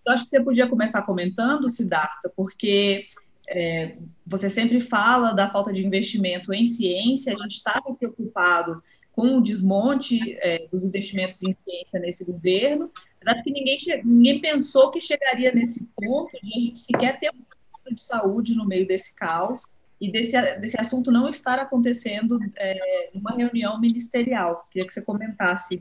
Eu 0.07 0.13
acho 0.13 0.25
que 0.25 0.31
você 0.31 0.41
podia 0.41 0.69
começar 0.69 1.03
comentando, 1.03 1.69
Siddhartha, 1.69 2.31
porque 2.37 3.07
é, 3.49 3.97
você 4.27 4.49
sempre 4.49 4.81
fala 4.81 5.33
da 5.33 5.51
falta 5.51 5.73
de 5.73 5.85
investimento 5.85 6.53
em 6.53 6.67
ciência, 6.67 7.33
a 7.33 7.37
gente 7.37 7.57
estava 7.57 7.95
preocupado 7.95 8.83
com 9.15 9.39
o 9.39 9.43
desmonte 9.43 10.37
é, 10.41 10.67
dos 10.69 10.85
investimentos 10.85 11.43
em 11.43 11.53
ciência 11.53 12.01
nesse 12.01 12.25
governo, 12.25 12.91
mas 13.25 13.35
acho 13.35 13.45
que 13.45 13.53
ninguém, 13.53 13.77
ninguém 14.05 14.41
pensou 14.41 14.91
que 14.91 14.99
chegaria 14.99 15.53
nesse 15.53 15.85
ponto 15.97 16.33
de 16.43 16.53
a 16.53 16.61
gente 16.61 16.81
sequer 16.81 17.19
ter 17.21 17.31
um 17.31 17.43
plano 17.43 17.95
de 17.95 18.01
saúde 18.01 18.57
no 18.57 18.67
meio 18.67 18.87
desse 18.87 19.15
caos 19.15 19.67
e 20.01 20.11
desse, 20.11 20.41
desse 20.59 20.79
assunto 20.79 21.13
não 21.13 21.29
estar 21.29 21.61
acontecendo 21.61 22.39
é, 22.57 23.11
numa 23.15 23.37
reunião 23.37 23.81
ministerial. 23.81 24.67
Queria 24.71 24.87
que 24.87 24.93
você 24.93 25.03
comentasse 25.03 25.81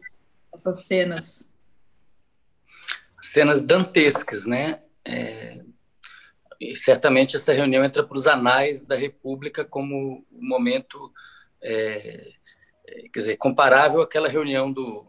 essas 0.54 0.86
cenas. 0.86 1.50
Cenas 3.22 3.66
dantescas, 3.66 4.46
né? 4.46 4.82
É, 5.04 5.60
certamente 6.76 7.36
essa 7.36 7.52
reunião 7.52 7.84
entra 7.84 8.04
para 8.04 8.18
os 8.18 8.28
anais 8.28 8.84
da 8.84 8.96
República 8.96 9.66
como 9.66 10.24
o 10.32 10.46
momento 10.46 11.12
é, 11.62 12.32
quer 13.12 13.20
dizer, 13.20 13.38
comparável 13.38 14.02
àquela 14.02 14.30
reunião 14.30 14.72
do, 14.72 15.06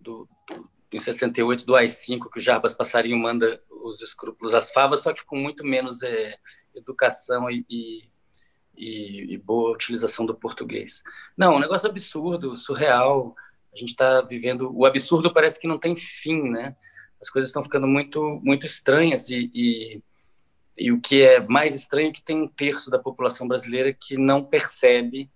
do, 0.00 0.28
do 0.50 0.70
em 0.92 0.98
68 0.98 1.66
do 1.66 1.76
AI-5 1.76 2.30
que 2.30 2.38
o 2.38 2.42
Jarbas 2.42 2.74
Passarinho 2.74 3.18
manda 3.18 3.62
os 3.70 4.00
escrúpulos 4.00 4.54
às 4.54 4.70
favas, 4.70 5.00
só 5.00 5.12
que 5.12 5.24
com 5.24 5.36
muito 5.36 5.64
menos 5.64 6.02
é, 6.02 6.36
educação 6.74 7.50
e, 7.50 7.64
e, 7.68 9.34
e, 9.34 9.38
boa 9.38 9.72
utilização 9.72 10.24
do 10.24 10.34
português. 10.34 11.02
Não, 11.36 11.56
um 11.56 11.60
negócio 11.60 11.88
absurdo, 11.88 12.56
surreal. 12.56 13.34
A 13.72 13.76
gente 13.76 13.90
está 13.90 14.22
vivendo. 14.22 14.70
O 14.74 14.86
absurdo 14.86 15.32
parece 15.32 15.60
que 15.60 15.68
não 15.68 15.78
tem 15.78 15.94
fim, 15.94 16.48
né? 16.48 16.74
As 17.20 17.28
coisas 17.28 17.50
estão 17.50 17.62
ficando 17.62 17.86
muito, 17.86 18.40
muito 18.42 18.64
estranhas 18.64 19.28
e, 19.28 19.50
e, 19.52 20.02
e 20.76 20.92
o 20.92 21.00
que 21.00 21.20
é 21.20 21.40
mais 21.40 21.74
estranho 21.74 22.10
é 22.10 22.12
que 22.12 22.22
tem 22.22 22.40
um 22.40 22.48
terço 22.48 22.90
da 22.90 22.98
população 22.98 23.46
brasileira 23.46 23.92
que 23.92 24.16
não 24.16 24.44
percebe 24.44 25.30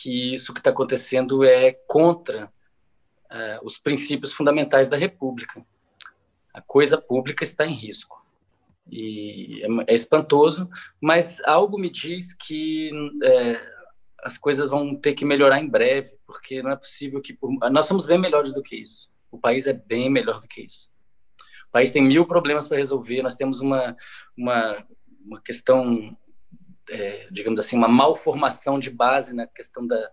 que 0.00 0.34
isso 0.34 0.52
que 0.52 0.60
está 0.60 0.70
acontecendo 0.70 1.44
é 1.44 1.72
contra 1.86 2.46
uh, 2.46 3.64
os 3.64 3.78
princípios 3.78 4.32
fundamentais 4.32 4.88
da 4.88 4.96
República. 4.96 5.64
A 6.52 6.60
coisa 6.60 7.00
pública 7.00 7.44
está 7.44 7.66
em 7.66 7.74
risco. 7.74 8.20
E 8.90 9.62
é, 9.62 9.92
é 9.92 9.94
espantoso, 9.94 10.68
mas 11.00 11.40
algo 11.44 11.78
me 11.78 11.90
diz 11.90 12.32
que 12.32 12.90
é, 13.22 13.60
as 14.22 14.36
coisas 14.36 14.70
vão 14.70 14.96
ter 14.96 15.14
que 15.14 15.24
melhorar 15.24 15.60
em 15.60 15.68
breve, 15.68 16.10
porque 16.26 16.62
não 16.62 16.70
é 16.70 16.76
possível 16.76 17.20
que. 17.20 17.38
Nós 17.70 17.86
somos 17.86 18.06
bem 18.06 18.18
melhores 18.18 18.52
do 18.52 18.62
que 18.62 18.76
isso. 18.76 19.10
O 19.30 19.38
país 19.38 19.66
é 19.66 19.72
bem 19.72 20.10
melhor 20.10 20.40
do 20.40 20.48
que 20.48 20.62
isso. 20.62 20.90
O 21.68 21.72
país 21.72 21.92
tem 21.92 22.02
mil 22.02 22.26
problemas 22.26 22.66
para 22.66 22.78
resolver, 22.78 23.22
nós 23.22 23.36
temos 23.36 23.60
uma, 23.60 23.96
uma, 24.36 24.86
uma 25.24 25.40
questão, 25.40 26.16
é, 26.90 27.28
digamos 27.30 27.60
assim, 27.60 27.76
uma 27.76 27.88
malformação 27.88 28.78
de 28.78 28.90
base 28.90 29.34
na 29.34 29.46
questão 29.46 29.86
da, 29.86 30.10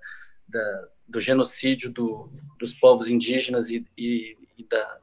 da 0.47 0.87
do 1.07 1.19
genocídio 1.19 1.91
do, 1.91 2.29
dos 2.59 2.73
povos 2.73 3.09
indígenas 3.09 3.69
e, 3.69 3.85
e, 3.97 4.37
e 4.57 4.63
da, 4.65 4.97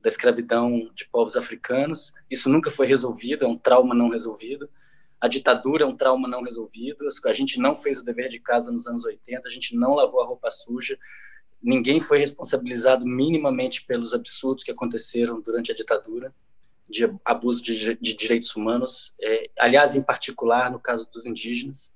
da 0.00 0.08
escravidão 0.08 0.90
de 0.94 1.06
povos 1.06 1.36
africanos. 1.36 2.14
Isso 2.30 2.48
nunca 2.48 2.70
foi 2.70 2.86
resolvido, 2.86 3.44
é 3.44 3.48
um 3.48 3.58
trauma 3.58 3.94
não 3.94 4.08
resolvido. 4.08 4.68
A 5.20 5.28
ditadura 5.28 5.84
é 5.84 5.86
um 5.86 5.96
trauma 5.96 6.26
não 6.26 6.42
resolvido. 6.42 7.06
A 7.26 7.32
gente 7.32 7.60
não 7.60 7.76
fez 7.76 7.98
o 7.98 8.04
dever 8.04 8.28
de 8.28 8.40
casa 8.40 8.72
nos 8.72 8.86
anos 8.86 9.04
80, 9.04 9.46
a 9.46 9.50
gente 9.50 9.76
não 9.76 9.94
lavou 9.94 10.22
a 10.22 10.26
roupa 10.26 10.50
suja. 10.50 10.98
Ninguém 11.62 12.00
foi 12.00 12.18
responsabilizado 12.18 13.06
minimamente 13.06 13.84
pelos 13.84 14.14
absurdos 14.14 14.64
que 14.64 14.70
aconteceram 14.70 15.40
durante 15.40 15.72
a 15.72 15.74
ditadura 15.74 16.34
de 16.88 17.10
abuso 17.24 17.62
de, 17.62 17.94
de 17.94 18.14
direitos 18.14 18.54
humanos, 18.54 19.14
é, 19.20 19.50
aliás, 19.58 19.96
em 19.96 20.02
particular 20.02 20.70
no 20.70 20.78
caso 20.78 21.10
dos 21.10 21.26
indígenas. 21.26 21.94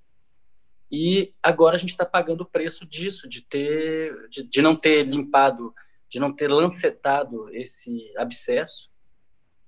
E 0.90 1.34
agora 1.42 1.76
a 1.76 1.78
gente 1.78 1.90
está 1.90 2.06
pagando 2.06 2.40
o 2.42 2.46
preço 2.46 2.86
disso, 2.86 3.28
de 3.28 3.42
ter, 3.42 4.28
de, 4.30 4.42
de 4.42 4.62
não 4.62 4.74
ter 4.74 5.06
limpado 5.06 5.74
de 6.08 6.18
não 6.18 6.32
ter 6.32 6.48
lancetado 6.48 7.50
esse 7.54 8.12
abscesso. 8.16 8.90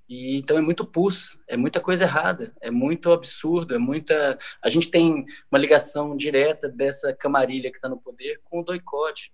E 0.09 0.37
então 0.37 0.59
é 0.59 0.61
muito 0.61 0.85
pus, 0.85 1.41
é 1.47 1.57
muita 1.57 1.81
coisa 1.81 2.03
errada, 2.05 2.53
é 2.61 2.71
muito 2.71 3.13
absurdo, 3.13 3.75
é 3.75 3.79
muita. 3.79 4.39
A 4.61 4.69
gente 4.69 4.91
tem 4.91 5.25
uma 5.51 5.59
ligação 5.59 6.17
direta 6.17 6.69
dessa 6.69 7.13
camarilha 7.13 7.71
que 7.71 7.77
está 7.77 7.89
no 7.89 8.01
poder 8.01 8.41
com 8.45 8.61
o 8.61 8.65
doicode. 8.65 9.33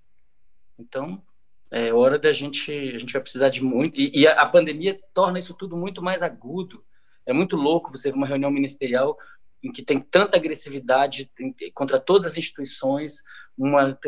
Então 0.78 1.22
é 1.70 1.92
hora 1.92 2.18
da 2.18 2.32
gente, 2.32 2.70
a 2.70 2.98
gente 2.98 3.12
vai 3.12 3.22
precisar 3.22 3.48
de 3.48 3.62
muito. 3.62 3.98
E, 3.98 4.10
e 4.20 4.26
a, 4.26 4.46
pandemia 4.46 4.98
torna 5.12 5.38
isso 5.38 5.54
tudo 5.54 5.76
muito 5.76 6.02
mais 6.02 6.22
agudo. 6.22 6.84
É 7.24 7.32
muito 7.32 7.56
louco 7.56 7.90
você 7.90 8.10
ver 8.10 8.16
uma 8.16 8.26
reunião 8.26 8.50
ministerial 8.50 9.18
em 9.62 9.72
que 9.72 9.82
tem 9.82 10.00
tanta 10.00 10.36
agressividade 10.36 11.30
contra 11.74 11.98
todas 11.98 12.32
as 12.32 12.38
instituições, 12.38 13.22
uma, 13.58 13.98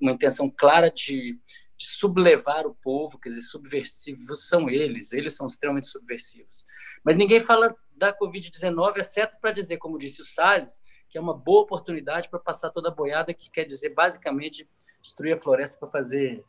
uma 0.00 0.12
intenção 0.12 0.48
clara 0.48 0.90
de, 0.90 1.38
de 1.76 1.86
sublevar 1.86 2.66
o 2.66 2.74
povo, 2.74 3.18
quer 3.18 3.30
dizer, 3.30 3.42
subversivos 3.42 4.48
são 4.48 4.70
eles, 4.70 5.12
eles 5.12 5.36
são 5.36 5.46
extremamente 5.46 5.88
subversivos. 5.88 6.64
Mas 7.04 7.16
ninguém 7.16 7.40
fala 7.40 7.74
da 7.94 8.16
Covid-19, 8.16 8.98
exceto 8.98 9.36
para 9.40 9.52
dizer, 9.52 9.76
como 9.76 9.98
disse 9.98 10.22
o 10.22 10.24
Salles, 10.24 10.82
que 11.08 11.18
é 11.18 11.20
uma 11.20 11.36
boa 11.36 11.62
oportunidade 11.62 12.28
para 12.28 12.38
passar 12.38 12.70
toda 12.70 12.88
a 12.88 12.94
boiada, 12.94 13.34
que 13.34 13.50
quer 13.50 13.64
dizer, 13.64 13.90
basicamente, 13.90 14.66
destruir 15.02 15.32
a 15.32 15.36
floresta 15.36 15.78
para 15.78 15.88
fazer 15.88 16.44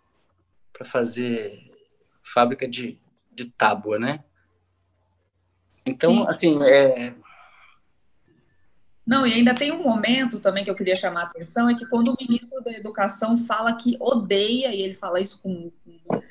para 0.74 0.86
fazer 0.86 1.72
fábrica 2.22 2.68
de, 2.68 3.00
de 3.32 3.46
tábua, 3.46 4.00
né? 4.00 4.24
Então, 5.86 6.12
Sim. 6.12 6.28
assim, 6.28 6.64
é, 6.64 7.14
não, 9.06 9.26
e 9.26 9.34
ainda 9.34 9.54
tem 9.54 9.72
um 9.72 9.84
momento 9.84 10.40
também 10.40 10.64
que 10.64 10.70
eu 10.70 10.76
queria 10.76 10.96
chamar 10.96 11.22
a 11.22 11.26
atenção, 11.26 11.68
é 11.68 11.76
que 11.76 11.86
quando 11.88 12.10
o 12.10 12.18
ministro 12.20 12.62
da 12.62 12.72
Educação 12.72 13.36
fala 13.36 13.76
que 13.76 13.98
odeia, 14.00 14.74
e 14.74 14.82
ele 14.82 14.94
fala 14.94 15.20
isso 15.20 15.42
com, 15.42 15.72
com 15.84 16.22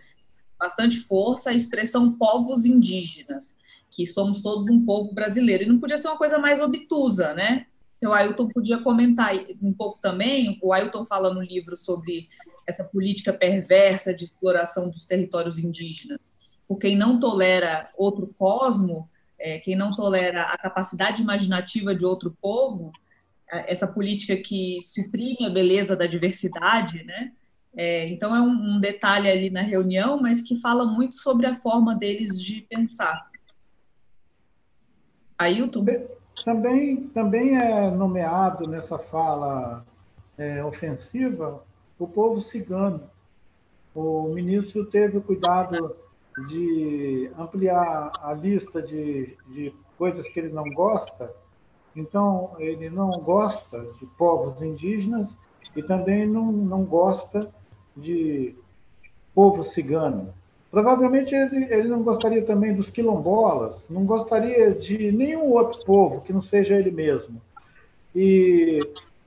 bastante 0.58 0.98
força, 1.00 1.50
a 1.50 1.54
expressão 1.54 2.12
povos 2.12 2.64
indígenas, 2.64 3.56
que 3.90 4.06
somos 4.06 4.40
todos 4.40 4.68
um 4.68 4.84
povo 4.84 5.12
brasileiro. 5.12 5.64
E 5.64 5.66
não 5.66 5.78
podia 5.78 5.98
ser 5.98 6.08
uma 6.08 6.16
coisa 6.16 6.38
mais 6.38 6.60
obtusa, 6.60 7.34
né? 7.34 7.66
Então, 8.00 8.12
o 8.12 8.14
Ailton 8.14 8.48
podia 8.48 8.78
comentar 8.78 9.32
um 9.60 9.74
pouco 9.74 10.00
também. 10.00 10.58
O 10.62 10.72
Ailton 10.72 11.04
fala 11.04 11.34
no 11.34 11.42
livro 11.42 11.76
sobre 11.76 12.28
essa 12.66 12.82
política 12.82 13.30
perversa 13.30 14.14
de 14.14 14.24
exploração 14.24 14.88
dos 14.88 15.04
territórios 15.04 15.58
indígenas. 15.58 16.32
Por 16.66 16.78
quem 16.78 16.96
não 16.96 17.20
tolera 17.20 17.90
outro 17.98 18.26
cosmo, 18.38 19.06
é, 19.38 19.58
quem 19.58 19.76
não 19.76 19.94
tolera 19.94 20.44
a 20.44 20.56
capacidade 20.56 21.20
imaginativa 21.20 21.94
de 21.94 22.06
outro 22.06 22.34
povo, 22.40 22.90
é, 23.52 23.70
essa 23.70 23.86
política 23.86 24.34
que 24.34 24.80
suprime 24.80 25.44
a 25.44 25.50
beleza 25.50 25.94
da 25.94 26.06
diversidade, 26.06 27.04
né? 27.04 27.32
É, 27.76 28.08
então 28.08 28.34
é 28.34 28.40
um, 28.40 28.76
um, 28.76 28.80
detalhe 28.80 29.28
ali 29.28 29.50
na 29.50 29.60
reunião, 29.60 30.20
mas 30.20 30.40
que 30.40 30.58
fala 30.58 30.86
muito 30.86 31.16
sobre 31.16 31.46
a 31.46 31.54
forma 31.54 31.94
deles 31.94 32.42
de 32.42 32.62
pensar. 32.62 33.30
Ailton? 35.38 35.84
Também, 36.44 37.08
também 37.08 37.56
é 37.56 37.90
nomeado 37.90 38.66
nessa 38.66 38.98
fala 38.98 39.84
é, 40.38 40.64
ofensiva 40.64 41.62
o 41.98 42.06
povo 42.06 42.40
cigano. 42.40 43.02
O 43.94 44.32
ministro 44.32 44.86
teve 44.86 45.18
o 45.18 45.22
cuidado 45.22 45.94
de 46.48 47.30
ampliar 47.38 48.12
a 48.22 48.32
lista 48.32 48.80
de, 48.80 49.36
de 49.48 49.74
coisas 49.98 50.26
que 50.28 50.40
ele 50.40 50.52
não 50.52 50.64
gosta. 50.70 51.30
Então, 51.94 52.52
ele 52.58 52.88
não 52.88 53.10
gosta 53.10 53.80
de 53.98 54.06
povos 54.16 54.62
indígenas 54.62 55.34
e 55.76 55.82
também 55.82 56.26
não, 56.26 56.50
não 56.50 56.84
gosta 56.84 57.50
de 57.96 58.54
povo 59.34 59.62
cigano. 59.62 60.32
Provavelmente 60.70 61.34
ele, 61.34 61.64
ele 61.64 61.88
não 61.88 62.02
gostaria 62.02 62.42
também 62.42 62.72
dos 62.72 62.90
quilombolas, 62.90 63.86
não 63.90 64.04
gostaria 64.04 64.72
de 64.72 65.10
nenhum 65.10 65.50
outro 65.50 65.84
povo 65.84 66.20
que 66.20 66.32
não 66.32 66.42
seja 66.42 66.76
ele 66.76 66.92
mesmo. 66.92 67.40
E 68.14 68.78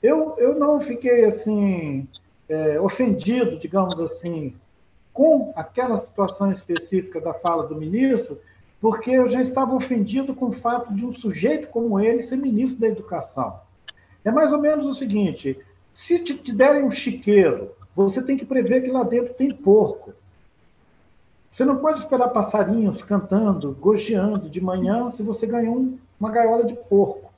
eu, 0.01 0.36
eu 0.38 0.58
não 0.58 0.79
fiquei 0.79 1.25
assim 1.25 2.08
é, 2.47 2.79
ofendido, 2.79 3.58
digamos 3.58 3.99
assim, 3.99 4.56
com 5.12 5.51
aquela 5.56 5.97
situação 5.97 6.51
específica 6.51 7.19
da 7.19 7.34
fala 7.34 7.67
do 7.67 7.75
ministro, 7.75 8.39
porque 8.82 9.12
eu 9.12 9.29
já 9.29 9.41
estava 9.41 9.75
ofendido 9.75 10.34
com 10.34 10.47
o 10.47 10.53
fato 10.53 10.93
de 10.93 11.06
um 11.06 11.13
sujeito 11.13 11.67
como 11.67 11.99
ele 11.99 12.23
ser 12.23 12.38
ministro 12.38 12.79
da 12.79 12.88
Educação. 12.88 13.60
É 14.25 14.32
mais 14.32 14.51
ou 14.51 14.60
menos 14.60 14.86
o 14.86 14.93
seguinte: 14.93 15.58
se 15.93 16.19
te 16.19 16.53
derem 16.53 16.84
um 16.84 16.91
chiqueiro, 16.91 17.71
você 17.95 18.21
tem 18.21 18.36
que 18.36 18.45
prever 18.45 18.82
que 18.82 18.91
lá 18.91 19.03
dentro 19.03 19.34
tem 19.34 19.53
porco. 19.53 20.13
Você 21.54 21.63
não 21.63 21.78
pode 21.78 22.00
esperar 22.00 22.30
passarinhos 22.30 23.04
cantando, 23.04 23.78
gojeando 23.80 24.50
de 24.50 24.60
manhã 24.60 25.12
se 25.12 25.22
você 25.22 25.46
ganhou 25.46 25.94
uma 26.20 26.32
gaiola 26.32 26.66
de 26.66 26.74
porco. 26.74 27.32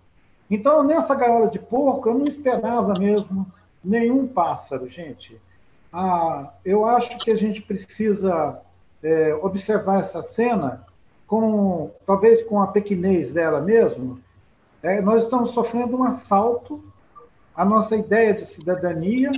Então, 0.49 0.82
nessa 0.84 1.13
gaiola 1.13 1.49
de 1.49 1.60
porco, 1.60 2.08
eu 2.08 2.13
não 2.13 2.25
esperava 2.25 2.93
mesmo 2.97 3.45
nenhum 3.84 4.25
pássaro, 4.25 4.88
gente. 4.88 5.38
Ah, 5.91 6.54
eu 6.63 6.86
acho 6.86 7.17
que 7.17 7.30
a 7.30 7.36
gente 7.36 7.62
precisa 7.62 8.62
é, 9.04 9.36
observar 9.36 9.99
essa 9.99 10.23
cena 10.23 10.86
com 11.28 11.91
talvez 12.06 12.41
com 12.43 12.62
a 12.62 12.67
pequenez 12.67 13.34
dela 13.34 13.60
mesmo. 13.60 14.21
É, 14.82 15.01
nós 15.01 15.23
estamos 15.23 15.51
sofrendo 15.51 15.97
um 15.97 16.04
assalto 16.06 16.81
à 17.54 17.65
nossa 17.65 17.98
ideia 17.98 18.33
de 18.33 18.46
cidadania 18.46 19.31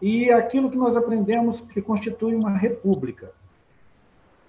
e 0.00 0.30
aquilo 0.30 0.70
que 0.70 0.78
nós 0.78 0.96
aprendemos 0.96 1.60
que 1.60 1.82
constitui 1.82 2.34
uma 2.34 2.56
república. 2.56 3.30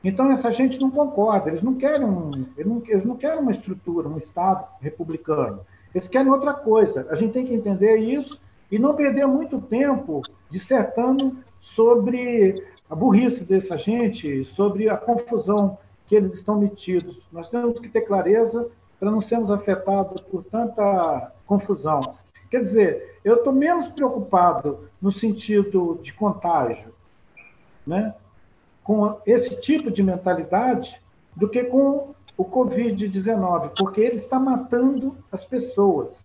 Então 0.05 0.31
essa 0.31 0.51
gente 0.51 0.79
não 0.79 0.91
concorda, 0.91 1.49
eles 1.49 1.63
não 1.63 1.73
querem, 1.73 2.07
eles 2.55 2.67
não, 2.71 2.83
eles 2.85 3.03
não 3.03 3.17
querem 3.17 3.39
uma 3.39 3.49
estrutura, 3.49 4.07
um 4.07 4.19
Estado 4.19 4.63
republicano. 4.79 5.61
Eles 5.95 6.07
querem 6.07 6.31
outra 6.31 6.53
coisa. 6.53 7.07
A 7.09 7.15
gente 7.15 7.33
tem 7.33 7.43
que 7.43 7.55
entender 7.55 7.97
isso 7.97 8.39
e 8.71 8.77
não 8.77 8.95
perder 8.95 9.25
muito 9.25 9.59
tempo 9.59 10.21
dissertando 10.47 11.35
sobre 11.59 12.63
a 12.87 12.93
burrice 12.93 13.43
dessa 13.43 13.77
gente, 13.79 14.45
sobre 14.45 14.87
a 14.89 14.95
confusão 14.95 15.75
que 16.05 16.15
eles 16.15 16.35
estão 16.35 16.59
metidos. 16.59 17.27
Nós 17.31 17.49
temos 17.49 17.79
que 17.79 17.89
ter 17.89 18.01
clareza 18.01 18.69
para 18.99 19.09
não 19.09 19.21
sermos 19.21 19.49
afetados 19.49 20.21
por 20.21 20.43
tanta 20.43 21.31
confusão. 21.47 22.15
Quer 22.51 22.61
dizer, 22.61 23.19
eu 23.23 23.37
estou 23.37 23.51
menos 23.51 23.87
preocupado 23.87 24.87
no 25.01 25.11
sentido 25.11 25.99
de 26.03 26.13
contágio, 26.13 26.93
né, 27.87 28.13
com 28.85 29.19
esse 29.25 29.59
tipo 29.59 29.89
de 29.89 30.03
mentalidade, 30.03 31.01
do 31.35 31.49
que 31.49 31.63
com 31.65 32.13
o 32.37 32.45
Covid-19, 32.45 33.71
porque 33.75 33.99
ele 33.99 34.15
está 34.15 34.39
matando 34.39 35.17
as 35.31 35.43
pessoas. 35.43 36.23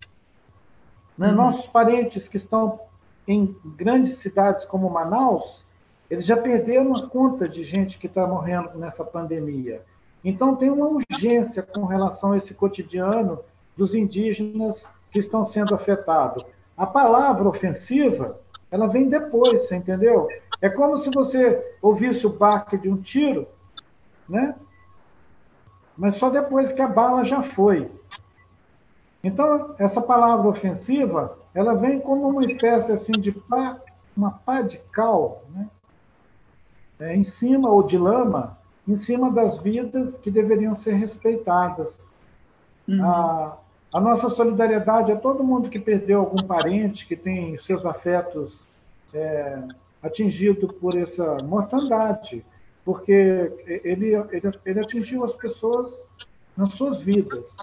Né? 1.17 1.29
Uhum. 1.29 1.35
Nossos 1.35 1.67
parentes 1.67 2.29
que 2.29 2.37
estão 2.37 2.79
em 3.27 3.57
grandes 3.65 4.17
cidades 4.17 4.65
como 4.65 4.91
Manaus 4.91 5.65
Eles 6.11 6.25
já 6.25 6.37
perderam 6.37 6.95
a 6.95 7.09
conta 7.09 7.49
de 7.49 7.65
gente 7.65 7.99
que 7.99 8.07
está 8.07 8.27
morrendo 8.27 8.77
nessa 8.79 9.05
pandemia. 9.05 9.83
Então, 10.23 10.55
tem 10.55 10.69
uma 10.69 10.87
urgência 10.87 11.63
com 11.63 11.87
relação 11.87 12.33
a 12.33 12.37
esse 12.37 12.53
cotidiano 12.53 13.39
dos 13.77 13.95
indígenas 13.95 14.85
que 15.11 15.19
estão 15.19 15.45
sendo 15.47 15.75
afetados. 15.75 16.45
A 16.77 16.87
palavra 16.87 17.49
ofensiva, 17.49 18.39
ela 18.71 18.87
vem 18.87 19.09
depois, 19.09 19.63
você 19.63 19.77
entendeu? 19.77 20.29
É 20.61 20.69
como 20.69 20.97
se 20.99 21.11
você 21.13 21.77
ouvisse 21.83 22.27
o 22.27 22.31
baque 22.31 22.79
de 22.79 22.89
um 22.89 22.97
tiro, 22.97 23.47
né? 24.29 24.55
Mas 25.97 26.15
só 26.15 26.31
depois 26.31 26.73
que 26.73 26.81
a 26.81 26.89
bala 26.89 27.25
já 27.25 27.43
foi. 27.43 27.91
Então, 29.23 29.75
essa 29.79 30.01
palavra 30.01 30.49
ofensiva, 30.49 31.37
ela 31.55 31.75
vem 31.75 32.01
como 32.01 32.29
uma 32.29 32.45
espécie 32.45 32.93
assim 32.93 33.13
de 33.13 33.33
pá, 33.33 33.79
uma 34.17 34.31
pá 34.31 34.63
de 34.63 34.79
cal, 34.93 35.45
né? 35.51 35.69
É, 36.99 37.17
em 37.17 37.25
cima, 37.25 37.71
ou 37.71 37.83
de 37.83 37.97
lama, 37.97 38.59
em 38.87 38.95
cima 38.95 39.31
das 39.31 39.59
vidas 39.59 40.17
que 40.19 40.31
deveriam 40.31 40.75
ser 40.75 40.93
respeitadas. 40.93 42.05
Uhum. 42.87 43.05
A, 43.05 43.57
a 43.93 44.01
nossa 44.01 44.29
solidariedade 44.31 45.11
é 45.11 45.17
todo 45.17 45.43
mundo 45.43 45.69
que 45.69 45.79
perdeu 45.79 46.21
algum 46.21 46.47
parente, 46.47 47.07
que 47.07 47.17
tem 47.17 47.59
seus 47.59 47.85
afetos 47.85 48.67
é, 49.13 49.63
atingido 50.03 50.69
por 50.69 50.97
essa 50.97 51.39
mortandade, 51.43 52.45
porque 52.85 53.13
ele, 53.85 54.15
ele, 54.15 54.61
ele 54.65 54.81
atingiu 54.81 55.25
as 55.25 55.35
pessoas 55.35 56.03
nas 56.57 56.73
suas 56.75 57.01
vidas. 57.01 57.55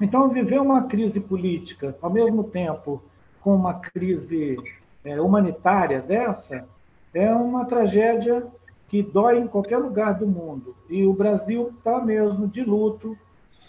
Então, 0.00 0.28
viver 0.28 0.60
uma 0.60 0.84
crise 0.84 1.20
política, 1.20 1.96
ao 2.00 2.10
mesmo 2.10 2.44
tempo 2.44 3.02
com 3.40 3.54
uma 3.54 3.74
crise 3.74 4.56
é, 5.04 5.20
humanitária 5.20 6.00
dessa, 6.00 6.66
é 7.14 7.30
uma 7.32 7.64
tragédia 7.64 8.46
que 8.88 9.02
dói 9.02 9.38
em 9.38 9.46
qualquer 9.46 9.78
lugar 9.78 10.14
do 10.14 10.26
mundo. 10.26 10.76
E 10.88 11.04
o 11.04 11.12
Brasil 11.12 11.72
está 11.76 12.00
mesmo 12.00 12.46
de 12.46 12.62
luto 12.62 13.16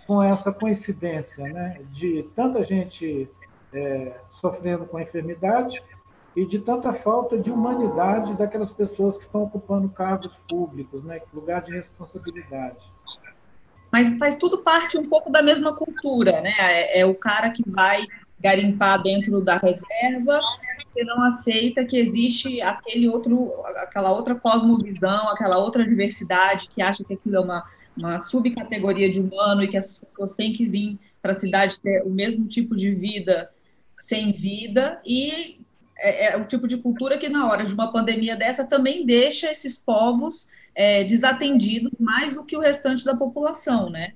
com 0.08 0.24
essa 0.24 0.52
coincidência 0.52 1.44
né, 1.44 1.82
de 1.92 2.28
tanta 2.36 2.64
gente 2.64 3.30
é, 3.74 4.14
sofrendo 4.32 4.86
com 4.86 4.98
a 4.98 5.04
enfermidade 5.04 5.84
e 6.36 6.46
de 6.46 6.60
tanta 6.60 6.94
falta 6.94 7.38
de 7.38 7.52
humanidade 7.52 8.34
daquelas 8.36 8.72
pessoas 8.72 9.18
que 9.18 9.26
estão 9.26 9.44
ocupando 9.44 9.90
cargos 9.90 10.36
públicos, 10.50 11.04
né, 11.04 11.22
lugar 11.34 11.62
de 11.62 11.72
responsabilidade 11.74 12.90
mas 13.92 14.18
faz 14.18 14.36
tudo 14.36 14.60
parte 14.60 14.98
um 14.98 15.08
pouco 15.08 15.32
da 15.32 15.42
mesma 15.42 15.74
cultura, 15.74 16.42
né? 16.42 16.54
É, 16.60 17.00
é 17.02 17.06
o 17.06 17.16
cara 17.16 17.50
que 17.50 17.64
vai 17.68 18.06
garimpar 18.40 19.02
dentro 19.02 19.42
da 19.42 19.58
reserva 19.58 20.40
e 20.96 21.04
não 21.04 21.24
aceita 21.24 21.84
que 21.84 21.98
existe 21.98 22.62
aquele 22.62 23.10
outro, 23.10 23.52
aquela 23.78 24.12
outra 24.12 24.36
cosmovisão, 24.36 25.30
aquela 25.30 25.58
outra 25.58 25.86
diversidade 25.86 26.70
que 26.70 26.82
acha 26.82 27.04
que 27.04 27.16
aquilo 27.16 27.38
é 27.38 27.40
uma, 27.40 27.64
uma 27.98 28.18
subcategoria 28.18 29.12
de 29.12 29.20
humano 29.20 29.64
e 29.64 29.68
que 29.68 29.78
as 29.78 30.00
pessoas 30.00 30.34
têm 30.34 30.54
que 30.54 30.66
vir 30.66 30.98
para 31.22 31.32
a 31.32 31.36
cidade 31.36 31.80
ter 31.80 32.04
o 32.04 32.10
mesmo 32.10 32.48
tipo 32.48 32.76
de 32.76 32.92
vida 32.92 33.50
sem 34.02 34.32
vida 34.32 35.02
e 35.06 35.60
é, 35.98 36.28
é 36.28 36.38
o 36.38 36.46
tipo 36.46 36.68
de 36.68 36.78
cultura 36.78 37.18
que 37.18 37.28
na 37.28 37.50
hora 37.50 37.66
de 37.66 37.74
uma 37.74 37.92
pandemia 37.92 38.36
dessa 38.36 38.64
também 38.64 39.06
deixa 39.06 39.52
esses 39.52 39.82
povos 39.82 40.48
é, 40.76 41.04
desatendidos 41.04 41.92
mais 42.00 42.36
do 42.36 42.44
que 42.44 42.56
o 42.56 42.62
restante 42.62 43.04
da 43.04 43.16
população, 43.16 43.90
né? 43.90 44.14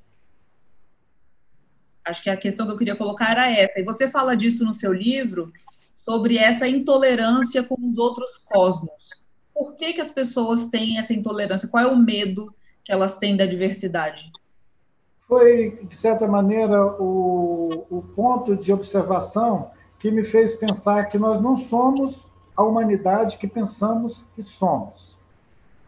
Acho 2.05 2.21
que 2.23 2.29
a 2.29 2.37
questão 2.37 2.65
que 2.65 2.71
eu 2.71 2.77
queria 2.77 2.95
colocar 2.95 3.31
era 3.31 3.51
essa. 3.51 3.79
E 3.79 3.83
você 3.83 4.07
fala 4.07 4.35
disso 4.35 4.63
no 4.63 4.73
seu 4.73 4.93
livro, 4.93 5.51
sobre 5.93 6.37
essa 6.37 6.67
intolerância 6.67 7.63
com 7.63 7.75
os 7.79 7.97
outros 7.97 8.37
cosmos. 8.45 9.21
Por 9.53 9.75
que, 9.75 9.93
que 9.93 10.01
as 10.01 10.11
pessoas 10.11 10.69
têm 10.69 10.97
essa 10.97 11.13
intolerância? 11.13 11.67
Qual 11.67 11.83
é 11.83 11.87
o 11.87 11.97
medo 11.97 12.53
que 12.83 12.91
elas 12.91 13.17
têm 13.17 13.35
da 13.35 13.45
diversidade? 13.45 14.31
Foi, 15.27 15.79
de 15.83 15.95
certa 15.95 16.27
maneira, 16.27 16.85
o, 17.01 17.85
o 17.89 18.01
ponto 18.15 18.55
de 18.55 18.73
observação 18.73 19.71
que 19.99 20.11
me 20.11 20.23
fez 20.23 20.55
pensar 20.55 21.05
que 21.05 21.17
nós 21.17 21.41
não 21.41 21.55
somos 21.55 22.27
a 22.55 22.63
humanidade 22.63 23.37
que 23.37 23.47
pensamos 23.47 24.25
que 24.35 24.43
somos. 24.43 25.17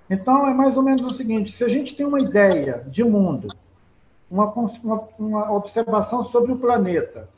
Então, 0.09 0.47
é 0.47 0.53
mais 0.53 0.77
ou 0.77 0.83
menos 0.83 1.01
o 1.01 1.15
seguinte: 1.15 1.51
se 1.51 1.63
a 1.63 1.67
gente 1.67 1.95
tem 1.95 2.05
uma 2.05 2.21
ideia 2.21 2.85
de 2.87 3.03
mundo, 3.03 3.47
uma, 4.29 4.51
uma, 4.51 5.07
uma 5.19 5.51
observação 5.51 6.23
sobre 6.23 6.51
o 6.51 6.57
planeta, 6.57 7.29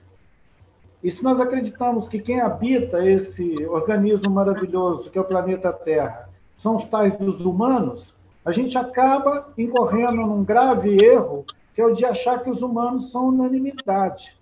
e 1.03 1.12
se 1.12 1.24
nós 1.24 1.39
acreditamos 1.39 2.08
que 2.08 2.20
quem 2.20 2.39
habita 2.41 3.08
esse 3.08 3.53
organismo 3.68 4.32
maravilhoso 4.32 5.12
que 5.12 5.18
é 5.18 5.22
o 5.22 5.26
planeta 5.26 5.72
Terra 5.72 6.30
são 6.58 6.78
os 6.78 6.86
tais 6.86 7.16
dos 7.20 7.41
humanos, 7.41 8.14
a 8.46 8.52
gente 8.52 8.78
acaba 8.78 9.52
incorrendo 9.58 10.18
num 10.18 10.43
grave 10.43 11.04
erro, 11.04 11.43
que 11.74 11.82
é 11.82 11.86
o 11.86 11.96
de 11.96 12.06
achar 12.06 12.43
que 12.43 12.50
os 12.50 12.62
humanos 12.62 13.12
são 13.12 13.30
unanimidade, 13.30 14.38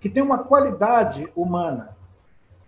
que 0.00 0.08
tem 0.08 0.22
uma 0.22 0.38
qualidade 0.38 1.28
humana. 1.36 1.94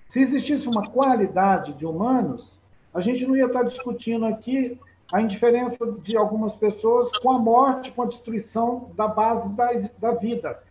Se 0.08 0.20
existisse 0.20 0.68
uma 0.68 0.90
qualidade 0.90 1.72
de 1.72 1.86
humanos, 1.86 2.58
a 2.92 3.00
gente 3.00 3.26
não 3.26 3.36
ia 3.36 3.46
estar 3.46 3.62
discutindo 3.62 4.26
aqui 4.26 4.78
a 5.10 5.22
indiferença 5.22 5.78
de 6.02 6.16
algumas 6.16 6.54
pessoas 6.54 7.10
com 7.18 7.30
a 7.30 7.38
morte, 7.38 7.90
com 7.92 8.02
a 8.02 8.06
destruição 8.06 8.90
da 8.94 9.08
base 9.08 9.48
da, 9.54 9.70
da 9.98 10.12
vida. 10.12 10.62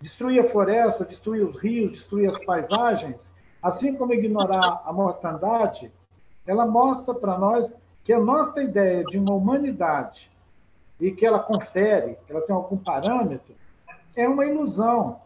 Destruir 0.00 0.40
a 0.40 0.50
floresta, 0.50 1.06
destruir 1.06 1.42
os 1.42 1.56
rios, 1.56 1.92
destruir 1.92 2.28
as 2.28 2.44
paisagens, 2.44 3.16
assim 3.62 3.94
como 3.94 4.12
ignorar 4.12 4.82
a 4.84 4.92
mortandade, 4.92 5.90
ela 6.46 6.66
mostra 6.66 7.14
para 7.14 7.38
nós 7.38 7.74
que 8.06 8.12
a 8.12 8.20
nossa 8.20 8.62
ideia 8.62 9.02
de 9.02 9.18
uma 9.18 9.34
humanidade 9.34 10.30
e 11.00 11.10
que 11.10 11.26
ela 11.26 11.40
confere, 11.40 12.16
que 12.24 12.30
ela 12.30 12.40
tem 12.40 12.54
algum 12.54 12.76
parâmetro, 12.76 13.52
é 14.14 14.28
uma 14.28 14.46
ilusão. 14.46 15.18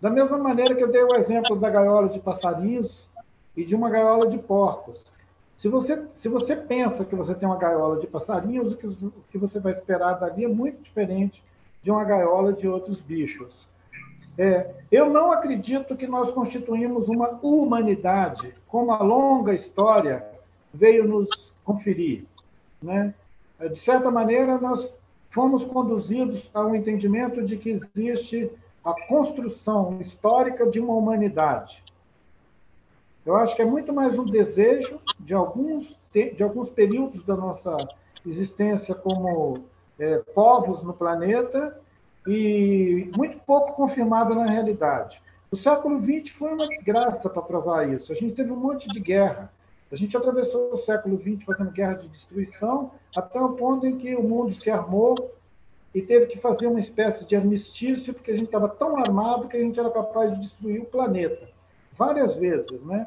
Da 0.00 0.10
mesma 0.10 0.36
maneira 0.38 0.74
que 0.74 0.82
eu 0.82 0.90
dei 0.90 1.04
o 1.04 1.14
exemplo 1.14 1.54
da 1.54 1.70
gaiola 1.70 2.08
de 2.08 2.18
passarinhos 2.18 3.08
e 3.56 3.64
de 3.64 3.76
uma 3.76 3.88
gaiola 3.88 4.26
de 4.26 4.38
porcos. 4.38 5.06
Se 5.56 5.68
você, 5.68 6.02
se 6.16 6.28
você 6.28 6.56
pensa 6.56 7.04
que 7.04 7.14
você 7.14 7.32
tem 7.32 7.48
uma 7.48 7.56
gaiola 7.56 8.00
de 8.00 8.08
passarinhos, 8.08 8.72
o 8.72 8.76
que, 8.76 8.86
o 8.88 9.12
que 9.30 9.38
você 9.38 9.60
vai 9.60 9.72
esperar 9.72 10.14
dali 10.14 10.46
é 10.46 10.48
muito 10.48 10.82
diferente 10.82 11.44
de 11.80 11.92
uma 11.92 12.02
gaiola 12.02 12.52
de 12.52 12.66
outros 12.66 13.00
bichos. 13.00 13.68
É, 14.36 14.68
eu 14.90 15.08
não 15.10 15.30
acredito 15.30 15.96
que 15.96 16.08
nós 16.08 16.32
constituímos 16.32 17.06
uma 17.06 17.38
humanidade, 17.40 18.52
como 18.66 18.90
a 18.90 19.00
longa 19.00 19.54
história 19.54 20.26
veio 20.74 21.06
nos 21.06 21.56
conferir. 21.68 22.24
Né? 22.82 23.14
De 23.70 23.78
certa 23.78 24.10
maneira, 24.10 24.56
nós 24.58 24.88
fomos 25.30 25.62
conduzidos 25.62 26.50
a 26.54 26.64
um 26.64 26.74
entendimento 26.74 27.44
de 27.44 27.58
que 27.58 27.70
existe 27.70 28.50
a 28.82 28.94
construção 29.06 30.00
histórica 30.00 30.66
de 30.66 30.80
uma 30.80 30.94
humanidade. 30.94 31.82
Eu 33.26 33.36
acho 33.36 33.54
que 33.54 33.60
é 33.60 33.64
muito 33.66 33.92
mais 33.92 34.18
um 34.18 34.24
desejo 34.24 34.98
de 35.20 35.34
alguns, 35.34 35.98
de 36.14 36.42
alguns 36.42 36.70
períodos 36.70 37.22
da 37.24 37.36
nossa 37.36 37.76
existência 38.24 38.94
como 38.94 39.64
é, 39.98 40.18
povos 40.34 40.82
no 40.82 40.94
planeta 40.94 41.78
e 42.26 43.10
muito 43.14 43.38
pouco 43.40 43.74
confirmada 43.74 44.34
na 44.34 44.46
realidade. 44.46 45.20
O 45.50 45.56
século 45.56 46.00
XX 46.00 46.30
foi 46.30 46.54
uma 46.54 46.66
desgraça 46.66 47.28
para 47.28 47.42
provar 47.42 47.86
isso. 47.88 48.10
A 48.12 48.14
gente 48.14 48.34
teve 48.34 48.50
um 48.50 48.56
monte 48.56 48.88
de 48.88 49.00
guerra. 49.00 49.52
A 49.90 49.96
gente 49.96 50.16
atravessou 50.16 50.72
o 50.72 50.78
século 50.78 51.18
XX 51.18 51.44
fazendo 51.44 51.70
guerra 51.70 51.94
de 51.94 52.08
destruição, 52.08 52.92
até 53.16 53.40
o 53.40 53.54
ponto 53.54 53.86
em 53.86 53.96
que 53.96 54.14
o 54.14 54.22
mundo 54.22 54.54
se 54.54 54.70
armou 54.70 55.14
e 55.94 56.02
teve 56.02 56.26
que 56.26 56.38
fazer 56.38 56.66
uma 56.66 56.80
espécie 56.80 57.24
de 57.24 57.34
armistício, 57.34 58.12
porque 58.12 58.30
a 58.30 58.34
gente 58.34 58.44
estava 58.44 58.68
tão 58.68 58.98
armado 58.98 59.48
que 59.48 59.56
a 59.56 59.60
gente 59.60 59.80
era 59.80 59.90
capaz 59.90 60.32
de 60.34 60.40
destruir 60.40 60.82
o 60.82 60.86
planeta. 60.86 61.48
Várias 61.96 62.36
vezes, 62.36 62.82
né? 62.82 63.06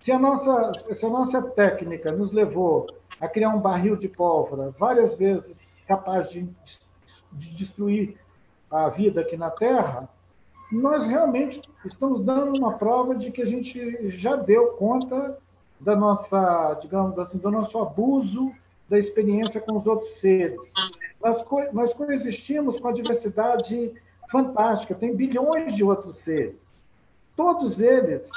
Se 0.00 0.10
a, 0.10 0.18
nossa, 0.18 0.94
se 0.94 1.04
a 1.04 1.10
nossa 1.10 1.42
técnica 1.42 2.10
nos 2.12 2.32
levou 2.32 2.86
a 3.20 3.28
criar 3.28 3.50
um 3.50 3.60
barril 3.60 3.96
de 3.96 4.08
pólvora 4.08 4.70
várias 4.78 5.16
vezes 5.16 5.76
capaz 5.86 6.30
de, 6.30 6.48
de 7.32 7.50
destruir 7.54 8.16
a 8.70 8.88
vida 8.88 9.20
aqui 9.20 9.36
na 9.36 9.50
Terra, 9.50 10.08
nós 10.70 11.04
realmente 11.06 11.60
estamos 11.84 12.20
dando 12.20 12.58
uma 12.58 12.78
prova 12.78 13.14
de 13.14 13.30
que 13.30 13.42
a 13.42 13.46
gente 13.46 14.10
já 14.10 14.36
deu 14.36 14.68
conta 14.72 15.38
da 15.80 15.94
nossa, 15.94 16.74
digamos 16.82 17.18
assim, 17.18 17.38
do 17.38 17.50
nosso 17.50 17.78
abuso 17.78 18.52
da 18.88 18.98
experiência 18.98 19.60
com 19.60 19.76
os 19.76 19.86
outros 19.86 20.12
seres. 20.12 20.72
Nós, 21.22 21.42
co 21.42 21.60
nós 21.72 21.92
coexistimos 21.92 22.78
com 22.80 22.88
a 22.88 22.92
diversidade 22.92 23.92
fantástica, 24.30 24.94
tem 24.94 25.14
bilhões 25.14 25.74
de 25.74 25.84
outros 25.84 26.18
seres. 26.18 26.72
Todos 27.36 27.80
eles 27.80 28.30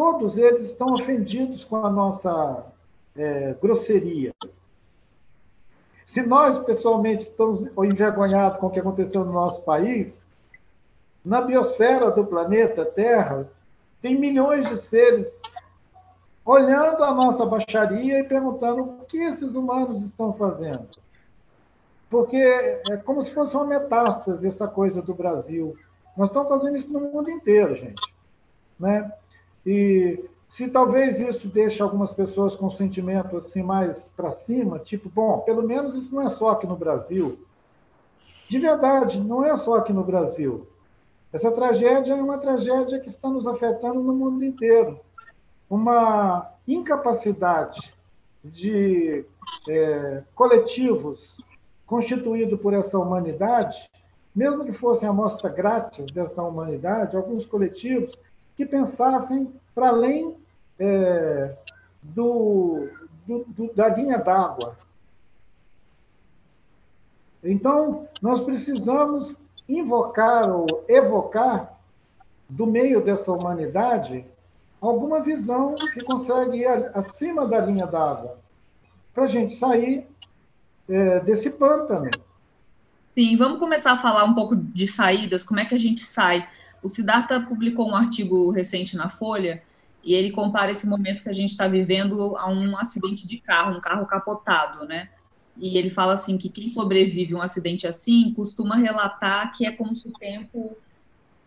todos 0.00 0.38
eles 0.38 0.62
estão 0.62 0.94
ofendidos 0.94 1.62
com 1.62 1.84
a 1.84 1.90
nossa 1.90 2.64
é, 3.14 3.54
grosseria. 3.60 4.34
Se 6.06 6.22
nós, 6.22 6.58
pessoalmente, 6.64 7.24
estamos 7.24 7.60
envergonhados 7.84 8.58
com 8.58 8.68
o 8.68 8.70
que 8.70 8.80
aconteceu 8.80 9.22
no 9.26 9.32
nosso 9.34 9.60
país, 9.60 10.24
na 11.22 11.42
biosfera 11.42 12.10
do 12.10 12.24
planeta 12.24 12.82
Terra, 12.82 13.46
tem 14.00 14.18
milhões 14.18 14.70
de 14.70 14.78
seres 14.78 15.42
olhando 16.50 17.04
a 17.04 17.14
nossa 17.14 17.46
baixaria 17.46 18.18
e 18.18 18.24
perguntando 18.24 18.82
o 18.82 19.04
que 19.04 19.18
esses 19.18 19.54
humanos 19.54 20.02
estão 20.02 20.32
fazendo. 20.32 20.88
Porque 22.08 22.36
é 22.36 22.96
como 23.04 23.22
se 23.24 23.32
fosse 23.32 23.54
uma 23.54 23.64
metástase 23.64 24.48
essa 24.48 24.66
coisa 24.66 25.00
do 25.00 25.14
Brasil. 25.14 25.76
Nós 26.16 26.28
estamos 26.28 26.48
fazendo 26.48 26.76
isso 26.76 26.92
no 26.92 27.00
mundo 27.00 27.30
inteiro, 27.30 27.76
gente. 27.76 28.02
Né? 28.80 29.12
E 29.64 30.28
se 30.48 30.66
talvez 30.66 31.20
isso 31.20 31.46
deixe 31.46 31.80
algumas 31.80 32.12
pessoas 32.12 32.56
com 32.56 32.68
sentimento 32.68 33.36
assim 33.36 33.62
mais 33.62 34.10
para 34.16 34.32
cima, 34.32 34.80
tipo, 34.80 35.08
bom, 35.08 35.38
pelo 35.42 35.62
menos 35.62 35.94
isso 35.94 36.12
não 36.12 36.22
é 36.22 36.30
só 36.30 36.50
aqui 36.50 36.66
no 36.66 36.74
Brasil. 36.74 37.38
De 38.48 38.58
verdade, 38.58 39.20
não 39.20 39.44
é 39.44 39.56
só 39.56 39.74
aqui 39.74 39.92
no 39.92 40.02
Brasil. 40.02 40.66
Essa 41.32 41.52
tragédia 41.52 42.14
é 42.14 42.20
uma 42.20 42.38
tragédia 42.38 42.98
que 42.98 43.08
está 43.08 43.28
nos 43.28 43.46
afetando 43.46 44.02
no 44.02 44.12
mundo 44.12 44.44
inteiro. 44.44 44.98
Uma 45.70 46.50
incapacidade 46.66 47.94
de 48.44 49.24
é, 49.68 50.22
coletivos 50.34 51.40
constituído 51.86 52.58
por 52.58 52.74
essa 52.74 52.98
humanidade, 52.98 53.90
mesmo 54.34 54.64
que 54.64 54.72
fossem 54.72 55.08
amostra 55.08 55.48
grátis 55.48 56.10
dessa 56.10 56.42
humanidade, 56.42 57.16
alguns 57.16 57.46
coletivos 57.46 58.16
que 58.56 58.66
pensassem 58.66 59.52
para 59.74 59.88
além 59.88 60.36
é, 60.78 61.56
do, 62.02 62.88
do, 63.26 63.44
do, 63.48 63.74
da 63.74 63.88
linha 63.88 64.18
d'água. 64.18 64.76
Então, 67.42 68.08
nós 68.20 68.40
precisamos 68.40 69.34
invocar 69.68 70.50
ou 70.50 70.66
evocar 70.88 71.78
do 72.48 72.66
meio 72.66 73.02
dessa 73.02 73.32
humanidade 73.32 74.26
alguma 74.80 75.20
visão 75.20 75.74
que 75.74 76.02
consegue 76.02 76.58
ir 76.58 76.90
acima 76.94 77.46
da 77.46 77.60
linha 77.60 77.86
d'água 77.86 78.38
para 79.12 79.24
a 79.24 79.28
gente 79.28 79.54
sair 79.54 80.06
é, 80.88 81.20
desse 81.20 81.50
pântano. 81.50 82.10
Sim, 83.14 83.36
vamos 83.36 83.58
começar 83.58 83.92
a 83.92 83.96
falar 83.96 84.24
um 84.24 84.34
pouco 84.34 84.56
de 84.56 84.86
saídas, 84.86 85.44
como 85.44 85.60
é 85.60 85.64
que 85.64 85.74
a 85.74 85.78
gente 85.78 86.00
sai. 86.00 86.48
O 86.82 86.88
Siddhartha 86.88 87.40
publicou 87.40 87.88
um 87.88 87.94
artigo 87.94 88.50
recente 88.50 88.96
na 88.96 89.10
Folha 89.10 89.62
e 90.02 90.14
ele 90.14 90.30
compara 90.30 90.70
esse 90.70 90.88
momento 90.88 91.22
que 91.22 91.28
a 91.28 91.32
gente 91.32 91.50
está 91.50 91.68
vivendo 91.68 92.36
a 92.36 92.48
um 92.48 92.76
acidente 92.78 93.26
de 93.26 93.38
carro, 93.38 93.76
um 93.76 93.80
carro 93.80 94.06
capotado, 94.06 94.86
né? 94.86 95.10
E 95.56 95.76
ele 95.76 95.90
fala 95.90 96.14
assim 96.14 96.38
que 96.38 96.48
quem 96.48 96.68
sobrevive 96.68 97.34
a 97.34 97.38
um 97.38 97.42
acidente 97.42 97.86
assim 97.86 98.32
costuma 98.32 98.76
relatar 98.76 99.52
que 99.52 99.66
é 99.66 99.72
como 99.72 99.94
se 99.94 100.08
o 100.08 100.12
tempo 100.12 100.76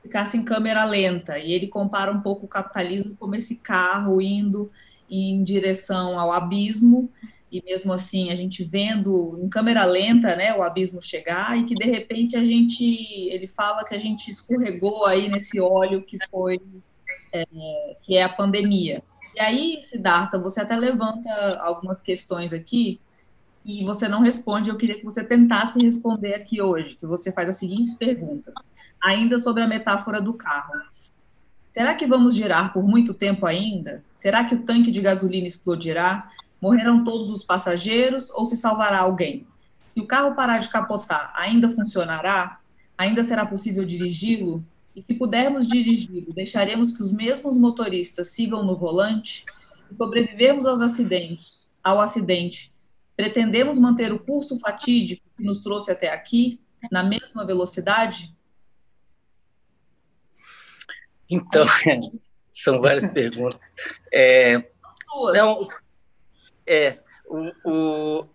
ficasse 0.03 0.37
em 0.37 0.43
câmera 0.43 0.83
lenta. 0.83 1.39
E 1.39 1.53
ele 1.53 1.67
compara 1.67 2.11
um 2.11 2.21
pouco 2.21 2.45
o 2.45 2.49
capitalismo 2.49 3.15
como 3.17 3.35
esse 3.35 3.55
carro 3.55 4.21
indo 4.21 4.69
em 5.09 5.43
direção 5.43 6.19
ao 6.19 6.31
abismo 6.31 7.09
e 7.51 7.63
mesmo 7.63 7.93
assim 7.93 8.31
a 8.31 8.35
gente 8.35 8.63
vendo 8.63 9.39
em 9.41 9.47
câmera 9.47 9.85
lenta, 9.85 10.35
né, 10.35 10.55
o 10.55 10.63
abismo 10.63 10.99
chegar 10.99 11.55
e 11.57 11.65
que 11.65 11.75
de 11.75 11.85
repente 11.85 12.35
a 12.35 12.43
gente, 12.43 12.83
ele 13.29 13.45
fala 13.45 13.83
que 13.83 13.93
a 13.93 13.97
gente 13.99 14.29
escorregou 14.29 15.05
aí 15.05 15.29
nesse 15.29 15.59
óleo 15.59 16.01
que 16.01 16.17
foi 16.31 16.59
é, 17.31 17.45
que 18.01 18.17
é 18.17 18.23
a 18.23 18.29
pandemia. 18.29 19.03
E 19.35 19.39
aí, 19.39 19.79
Siddhartha, 19.83 20.37
você 20.37 20.61
até 20.61 20.75
levanta 20.75 21.59
algumas 21.61 22.01
questões 22.01 22.53
aqui 22.53 22.99
e 23.65 23.83
você 23.83 24.07
não 24.07 24.21
responde. 24.21 24.69
Eu 24.69 24.77
queria 24.77 24.97
que 24.97 25.05
você 25.05 25.23
tentasse 25.23 25.79
responder 25.83 26.33
aqui 26.33 26.61
hoje, 26.61 26.95
que 26.95 27.05
você 27.05 27.31
faz 27.31 27.49
as 27.49 27.57
seguintes 27.57 27.93
perguntas, 27.93 28.71
ainda 29.01 29.39
sobre 29.39 29.63
a 29.63 29.67
metáfora 29.67 30.21
do 30.21 30.33
carro. 30.33 30.73
Será 31.73 31.95
que 31.95 32.05
vamos 32.05 32.35
girar 32.35 32.71
por 32.71 32.83
muito 32.83 33.13
tempo 33.13 33.45
ainda? 33.45 34.03
Será 34.11 34.43
que 34.43 34.55
o 34.55 34.63
tanque 34.63 34.91
de 34.91 35.01
gasolina 35.01 35.47
explodirá? 35.47 36.29
Morrerão 36.61 37.03
todos 37.03 37.29
os 37.29 37.43
passageiros 37.43 38.29
ou 38.31 38.45
se 38.45 38.55
salvará 38.55 38.99
alguém? 38.99 39.47
Se 39.95 40.01
o 40.01 40.07
carro 40.07 40.35
parar 40.35 40.59
de 40.59 40.69
capotar, 40.69 41.33
ainda 41.35 41.69
funcionará? 41.69 42.59
Ainda 42.97 43.23
será 43.23 43.45
possível 43.45 43.83
dirigi-lo? 43.85 44.63
E 44.95 45.01
se 45.01 45.15
pudermos 45.15 45.67
dirigi-lo, 45.67 46.31
deixaremos 46.33 46.91
que 46.91 47.01
os 47.01 47.11
mesmos 47.11 47.57
motoristas 47.57 48.29
sigam 48.29 48.63
no 48.63 48.75
volante? 48.75 49.45
Se 49.89 49.97
sobrevivermos 49.97 50.65
aos 50.65 50.81
acidentes, 50.81 51.71
ao 51.83 51.99
acidente, 51.99 52.72
pretendemos 53.15 53.77
manter 53.77 54.11
o 54.11 54.19
curso 54.19 54.59
fatídico 54.59 55.23
que 55.37 55.43
nos 55.43 55.61
trouxe 55.61 55.91
até 55.91 56.11
aqui 56.11 56.61
na 56.91 57.03
mesma 57.03 57.45
velocidade? 57.45 58.35
Então, 61.29 61.65
são 62.51 62.81
várias 62.81 63.07
perguntas. 63.07 63.73
É, 64.11 64.69
Suas. 65.09 65.37
Não, 65.37 65.67
é, 66.65 66.99
o, 67.25 67.51
o 67.65 68.29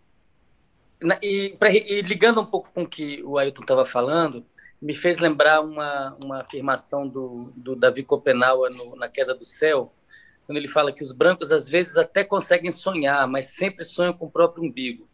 e, 1.22 1.56
pra, 1.58 1.70
e, 1.70 2.02
ligando 2.02 2.40
um 2.40 2.46
pouco 2.46 2.72
com 2.72 2.82
o 2.82 2.88
que 2.88 3.22
o 3.22 3.38
Ailton 3.38 3.62
estava 3.62 3.84
falando, 3.84 4.44
me 4.80 4.94
fez 4.94 5.18
lembrar 5.18 5.60
uma, 5.60 6.16
uma 6.24 6.40
afirmação 6.40 7.06
do, 7.06 7.52
do 7.56 7.76
Davi 7.76 8.02
Copenau 8.02 8.68
no, 8.70 8.96
na 8.96 9.08
Queda 9.08 9.34
do 9.34 9.44
Céu, 9.44 9.92
quando 10.48 10.56
ele 10.56 10.66
fala 10.66 10.90
que 10.90 11.02
os 11.02 11.12
brancos 11.12 11.52
às 11.52 11.68
vezes 11.68 11.98
até 11.98 12.24
conseguem 12.24 12.72
sonhar, 12.72 13.28
mas 13.28 13.48
sempre 13.48 13.84
sonham 13.84 14.14
com 14.14 14.24
o 14.24 14.30
próprio 14.30 14.64
umbigo. 14.64 15.06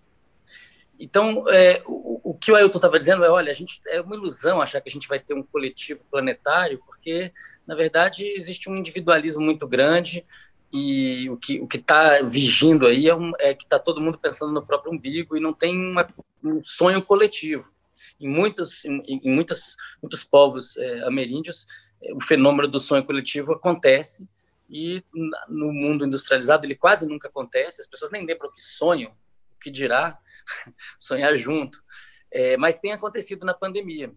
Então, 0.97 1.45
é, 1.49 1.83
o, 1.87 2.31
o, 2.31 2.35
que 2.35 2.53
o 2.53 2.55
Ailton 2.55 2.79
estava 2.79 3.01
dizendo 3.01 3.25
é, 3.25 3.29
olha, 3.29 3.51
a 3.51 3.55
gente 3.55 3.81
é 3.89 4.01
uma 4.01 4.15
ilusão 4.15 4.63
achar 4.63 4.81
que 4.81 4.89
a 4.89 4.93
gente 4.93 5.09
vai 5.09 5.19
ter 5.19 5.35
um 5.35 5.43
coletivo 5.43 6.05
planetário, 6.09 6.81
porque 6.87 7.33
na 7.67 7.75
verdade 7.75 8.29
existe 8.29 8.71
um 8.71 8.77
individualismo 8.77 9.43
muito 9.43 9.67
grande, 9.67 10.25
e 10.73 11.29
o 11.29 11.37
que 11.37 11.61
o 11.61 11.67
que 11.67 11.79
está 11.79 12.23
vigindo 12.23 12.87
aí 12.87 13.09
é, 13.09 13.15
um, 13.17 13.33
é 13.41 13.55
que 13.55 13.65
está 13.65 13.81
todo 13.81 14.01
mundo 14.01 14.17
pensando 14.17 14.53
no 14.53 14.65
próprio 14.65 14.93
umbigo 14.93 15.37
e 15.37 15.41
não 15.41 15.53
tem 15.53 15.77
uma, 15.77 16.07
um 16.45 16.63
sonho 16.63 17.03
coletivo. 17.03 17.73
Em 18.21 18.29
muitos 18.29 18.85
em, 18.85 19.03
em 19.05 19.35
muitas, 19.35 19.75
muitos 20.01 20.23
povos 20.23 20.77
é, 20.77 21.01
ameríndios, 21.03 21.67
é, 22.01 22.15
o 22.15 22.21
fenômeno 22.21 22.69
do 22.69 22.79
sonho 22.79 23.05
coletivo 23.05 23.53
acontece 23.53 24.29
e 24.69 25.05
no 25.49 25.73
mundo 25.73 26.05
industrializado 26.05 26.65
ele 26.65 26.75
quase 26.75 27.07
nunca 27.07 27.29
acontece. 27.29 27.81
As 27.81 27.87
pessoas 27.87 28.11
nem 28.11 28.25
lembram 28.25 28.49
o 28.49 28.53
que 28.53 28.63
sonham, 28.63 29.11
o 29.11 29.59
que 29.61 29.71
dirá 29.71 30.19
sonhar 30.99 31.35
junto. 31.37 31.83
É, 32.31 32.57
mas 32.57 32.79
tem 32.79 32.93
acontecido 32.93 33.45
na 33.45 33.55
pandemia. 33.55 34.13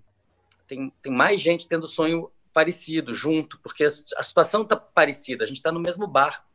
Tem, 0.67 0.91
tem 1.01 1.11
mais 1.11 1.39
gente 1.39 1.67
tendo 1.67 1.87
sonho 1.87 2.31
parecido, 2.53 3.13
junto, 3.13 3.59
porque 3.59 3.83
a 3.83 3.89
situação 4.23 4.63
está 4.63 4.75
parecida, 4.75 5.43
a 5.43 5.47
gente 5.47 5.57
está 5.57 5.71
no 5.71 5.79
mesmo 5.79 6.07
barco. 6.07 6.47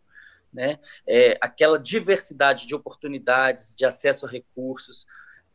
Né? 0.52 0.80
É, 1.06 1.38
aquela 1.40 1.78
diversidade 1.78 2.66
de 2.66 2.74
oportunidades, 2.74 3.74
de 3.74 3.86
acesso 3.86 4.26
a 4.26 4.28
recursos, 4.28 5.06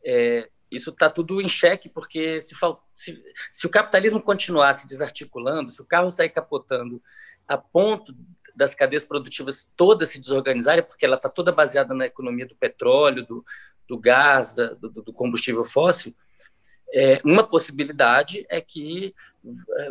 é, 0.04 0.48
isso 0.70 0.90
está 0.90 1.08
tudo 1.08 1.40
em 1.40 1.48
xeque, 1.48 1.88
porque 1.88 2.40
se, 2.40 2.54
se, 2.94 3.22
se, 3.52 3.66
o 3.66 3.70
capitalismo 3.70 4.20
continuar 4.20 4.74
se 4.74 4.86
desarticulando, 4.86 5.70
se 5.70 5.80
o 5.80 5.84
carro 5.84 6.10
sair 6.10 6.30
capotando 6.30 7.02
a 7.48 7.56
ponto 7.56 8.14
das 8.54 8.74
cadeias 8.74 9.04
produtivas 9.04 9.68
todas 9.76 10.10
se 10.10 10.20
desorganizarem, 10.20 10.84
porque 10.84 11.06
ela 11.06 11.16
está 11.16 11.28
toda 11.28 11.50
baseada 11.50 11.94
na 11.94 12.06
economia 12.06 12.46
do 12.46 12.54
petróleo, 12.54 13.24
do, 13.24 13.44
do 13.88 13.98
gás, 13.98 14.54
do, 14.54 14.90
do 14.90 15.12
combustível 15.12 15.64
fóssil, 15.64 16.14
é, 16.92 17.18
uma 17.24 17.46
possibilidade 17.46 18.46
é 18.48 18.60
que 18.60 19.14
é, 19.76 19.90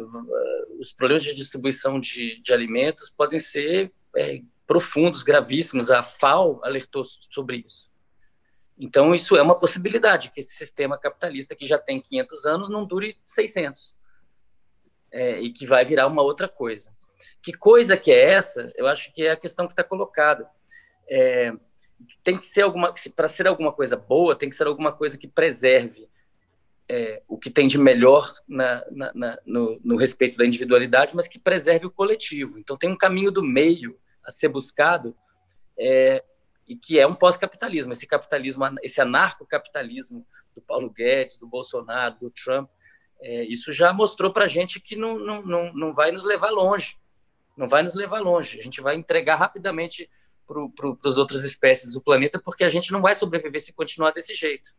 os 0.79 0.91
problemas 0.91 1.23
de 1.23 1.33
distribuição 1.33 1.99
de, 1.99 2.41
de 2.41 2.53
alimentos 2.53 3.09
podem 3.09 3.39
ser 3.39 3.91
é, 4.15 4.41
profundos, 4.65 5.23
gravíssimos. 5.23 5.91
A 5.91 6.01
FAO 6.01 6.59
alertou 6.63 7.03
sobre 7.05 7.63
isso. 7.65 7.91
Então, 8.79 9.13
isso 9.13 9.35
é 9.35 9.41
uma 9.41 9.59
possibilidade, 9.59 10.31
que 10.31 10.39
esse 10.39 10.55
sistema 10.55 10.99
capitalista, 10.99 11.55
que 11.55 11.65
já 11.65 11.79
tem 11.79 11.99
500 11.99 12.45
anos, 12.45 12.69
não 12.69 12.85
dure 12.85 13.17
600. 13.25 13.95
É, 15.11 15.39
e 15.39 15.51
que 15.51 15.65
vai 15.65 15.85
virar 15.85 16.07
uma 16.07 16.21
outra 16.21 16.47
coisa. 16.47 16.95
Que 17.41 17.53
coisa 17.53 17.97
que 17.97 18.11
é 18.11 18.31
essa? 18.31 18.71
Eu 18.75 18.87
acho 18.87 19.13
que 19.13 19.23
é 19.23 19.31
a 19.31 19.37
questão 19.37 19.67
que 19.67 19.73
está 19.73 19.83
colocada. 19.83 20.49
É, 21.09 21.53
tem 22.23 22.37
que 22.37 22.45
ser 22.45 22.61
alguma, 22.61 22.93
para 23.15 23.27
ser 23.27 23.47
alguma 23.47 23.71
coisa 23.71 23.95
boa, 23.95 24.35
tem 24.35 24.49
que 24.49 24.55
ser 24.55 24.67
alguma 24.67 24.91
coisa 24.91 25.17
que 25.17 25.27
preserve 25.27 26.07
é, 26.89 27.21
o 27.27 27.37
que 27.37 27.49
tem 27.49 27.67
de 27.67 27.77
melhor 27.77 28.33
na, 28.47 28.83
na, 28.91 29.13
na, 29.13 29.39
no, 29.45 29.79
no, 29.83 29.97
respeito 29.97 30.37
da 30.37 30.45
individualidade, 30.45 31.15
mas 31.15 31.27
que 31.27 31.37
preserve 31.37 31.85
o 31.85 31.91
coletivo. 31.91 32.57
Então, 32.57 32.77
tem 32.77 32.89
um 32.89 32.97
caminho 32.97 33.31
do 33.31 33.43
meio 33.43 33.99
a 34.23 34.31
ser 34.31 34.47
buscado 34.47 35.15
é, 35.77 36.23
e 36.67 36.75
que 36.75 36.99
é 36.99 37.05
um 37.05 37.13
pós-capitalismo. 37.13 37.91
Esse 37.91 38.07
capitalismo, 38.07 38.63
esse 38.81 39.01
anarcocapitalismo 39.01 40.25
do 40.55 40.61
Paulo 40.61 40.89
Guedes, 40.89 41.37
do 41.37 41.47
Bolsonaro, 41.47 42.17
do 42.19 42.29
Trump, 42.31 42.69
é, 43.21 43.43
isso 43.43 43.73
já 43.73 43.91
mostrou 43.91 44.31
para 44.31 44.45
a 44.45 44.47
gente 44.47 44.79
que 44.79 44.95
não, 44.95 45.19
não, 45.19 45.41
não, 45.41 45.73
não 45.73 45.93
vai 45.93 46.11
nos 46.11 46.23
levar 46.23 46.51
longe. 46.51 46.97
Não 47.57 47.67
vai 47.67 47.83
nos 47.83 47.95
levar 47.95 48.19
longe. 48.19 48.59
A 48.59 48.63
gente 48.63 48.79
vai 48.79 48.95
entregar 48.95 49.35
rapidamente 49.35 50.09
para 50.45 50.69
pro, 50.69 50.97
as 51.03 51.17
outras 51.17 51.43
espécies 51.43 51.93
do 51.93 52.01
planeta, 52.01 52.39
porque 52.39 52.63
a 52.63 52.69
gente 52.69 52.91
não 52.91 53.01
vai 53.01 53.15
sobreviver 53.15 53.59
se 53.59 53.73
continuar 53.73 54.11
desse 54.11 54.33
jeito. 54.35 54.71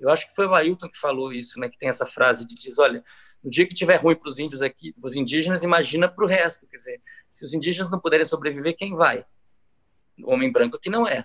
Eu 0.00 0.08
acho 0.08 0.28
que 0.28 0.34
foi 0.34 0.46
o 0.46 0.54
Ailton 0.54 0.88
que 0.88 0.98
falou 0.98 1.32
isso, 1.32 1.58
né? 1.60 1.68
Que 1.68 1.78
tem 1.78 1.88
essa 1.88 2.06
frase 2.06 2.46
de 2.46 2.54
diz, 2.54 2.78
olha, 2.78 3.04
no 3.42 3.50
dia 3.50 3.66
que 3.66 3.74
tiver 3.74 3.96
ruim 3.96 4.14
para 4.14 4.28
os 4.28 4.38
índios 4.38 4.62
aqui, 4.62 4.94
os 5.02 5.16
indígenas, 5.16 5.62
imagina 5.62 6.08
para 6.08 6.24
o 6.24 6.28
resto. 6.28 6.66
Quer 6.66 6.76
dizer, 6.76 7.02
se 7.28 7.44
os 7.44 7.52
indígenas 7.52 7.90
não 7.90 8.00
puderem 8.00 8.24
sobreviver, 8.24 8.76
quem 8.76 8.94
vai? 8.94 9.26
homem 10.22 10.52
branco 10.52 10.76
aqui 10.76 10.88
não 10.88 11.08
é. 11.08 11.24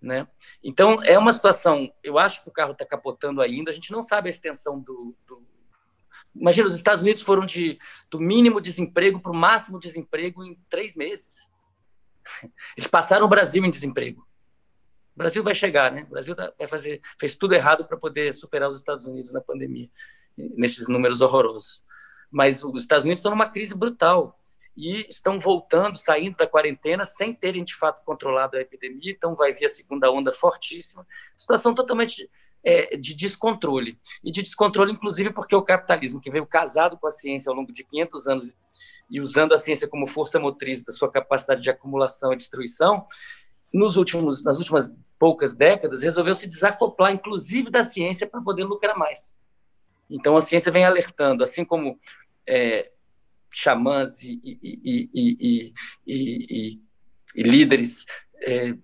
Né? 0.00 0.26
Então, 0.62 1.02
é 1.02 1.18
uma 1.18 1.32
situação. 1.32 1.92
Eu 2.02 2.18
acho 2.18 2.42
que 2.42 2.48
o 2.48 2.52
carro 2.52 2.72
está 2.72 2.86
capotando 2.86 3.42
ainda, 3.42 3.70
a 3.70 3.74
gente 3.74 3.90
não 3.90 4.02
sabe 4.02 4.28
a 4.28 4.30
extensão 4.30 4.80
do. 4.80 5.14
do... 5.26 5.46
Imagina, 6.40 6.68
os 6.68 6.74
Estados 6.74 7.02
Unidos 7.02 7.22
foram 7.22 7.44
de, 7.44 7.78
do 8.10 8.20
mínimo 8.20 8.60
desemprego 8.60 9.20
para 9.20 9.32
o 9.32 9.36
máximo 9.36 9.78
desemprego 9.78 10.44
em 10.44 10.58
três 10.68 10.96
meses. 10.96 11.50
Eles 12.76 12.88
passaram 12.88 13.26
o 13.26 13.28
Brasil 13.28 13.64
em 13.64 13.70
desemprego. 13.70 14.26
O 15.14 15.18
Brasil 15.18 15.42
vai 15.42 15.54
chegar, 15.54 15.90
né? 15.90 16.04
O 16.04 16.10
Brasil 16.10 16.34
tá, 16.34 16.52
vai 16.56 16.68
fazer, 16.68 17.00
fez 17.18 17.36
tudo 17.36 17.54
errado 17.54 17.84
para 17.84 17.96
poder 17.96 18.32
superar 18.32 18.70
os 18.70 18.76
Estados 18.76 19.04
Unidos 19.04 19.32
na 19.32 19.40
pandemia, 19.40 19.90
nesses 20.36 20.86
números 20.86 21.20
horrorosos. 21.20 21.82
Mas 22.30 22.62
os 22.62 22.82
Estados 22.82 23.04
Unidos 23.04 23.18
estão 23.18 23.32
numa 23.32 23.50
crise 23.50 23.74
brutal 23.74 24.38
e 24.76 25.04
estão 25.08 25.40
voltando, 25.40 25.98
saindo 25.98 26.36
da 26.36 26.46
quarentena 26.46 27.04
sem 27.04 27.34
terem 27.34 27.64
de 27.64 27.74
fato 27.74 28.04
controlado 28.04 28.56
a 28.56 28.60
epidemia, 28.60 29.10
então 29.10 29.34
vai 29.34 29.52
vir 29.52 29.66
a 29.66 29.70
segunda 29.70 30.08
onda 30.08 30.32
fortíssima. 30.32 31.04
Situação 31.36 31.74
totalmente 31.74 32.30
é, 32.68 32.96
de 32.98 33.14
descontrole. 33.14 33.98
E 34.22 34.30
de 34.30 34.42
descontrole, 34.42 34.92
inclusive, 34.92 35.32
porque 35.32 35.56
o 35.56 35.62
capitalismo, 35.62 36.20
que 36.20 36.30
veio 36.30 36.46
casado 36.46 36.98
com 36.98 37.06
a 37.06 37.10
ciência 37.10 37.48
ao 37.48 37.56
longo 37.56 37.72
de 37.72 37.82
500 37.82 38.26
anos 38.28 38.56
e 39.10 39.22
usando 39.22 39.54
a 39.54 39.58
ciência 39.58 39.88
como 39.88 40.06
força 40.06 40.38
motriz 40.38 40.84
da 40.84 40.92
sua 40.92 41.10
capacidade 41.10 41.62
de 41.62 41.70
acumulação 41.70 42.30
e 42.30 42.36
destruição, 42.36 43.06
nos 43.72 43.96
últimos, 43.96 44.44
nas 44.44 44.58
últimas 44.58 44.94
poucas 45.18 45.56
décadas, 45.56 46.02
resolveu 46.02 46.34
se 46.34 46.46
desacoplar, 46.46 47.10
inclusive, 47.10 47.70
da 47.70 47.82
ciência 47.82 48.26
para 48.26 48.42
poder 48.42 48.64
lucrar 48.64 48.98
mais. 48.98 49.34
Então, 50.10 50.36
a 50.36 50.42
ciência 50.42 50.70
vem 50.70 50.84
alertando, 50.84 51.42
assim 51.42 51.64
como 51.64 51.98
é, 52.46 52.92
xamãs 53.50 54.22
e, 54.22 54.38
e, 54.44 55.72
e, 56.06 56.82
e 57.34 57.42
líderes 57.42 58.04
é, 58.42 58.74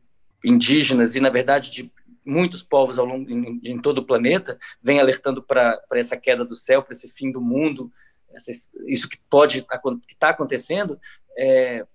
indígenas 0.43 1.15
e, 1.17 1.21
na 1.21 1.29
verdade, 1.29 1.71
de 1.71 1.93
muitos 2.25 2.63
povos 2.63 2.99
ao 2.99 3.05
longo 3.05 3.31
em, 3.31 3.61
em 3.63 3.79
todo 3.79 3.99
o 3.99 4.07
planeta, 4.07 4.59
vem 4.83 5.01
alertando 5.01 5.43
para 5.43 5.81
essa 5.93 6.17
queda 6.17 6.45
do 6.45 6.55
céu, 6.55 6.83
para 6.83 6.93
esse 6.93 7.09
fim 7.11 7.31
do 7.31 7.41
mundo, 7.41 7.93
essa, 8.33 8.51
isso 8.87 9.09
que 9.09 9.19
pode 9.29 9.63
que 9.63 10.15
está 10.15 10.31
acontecendo. 10.31 10.99
É, 11.37 11.87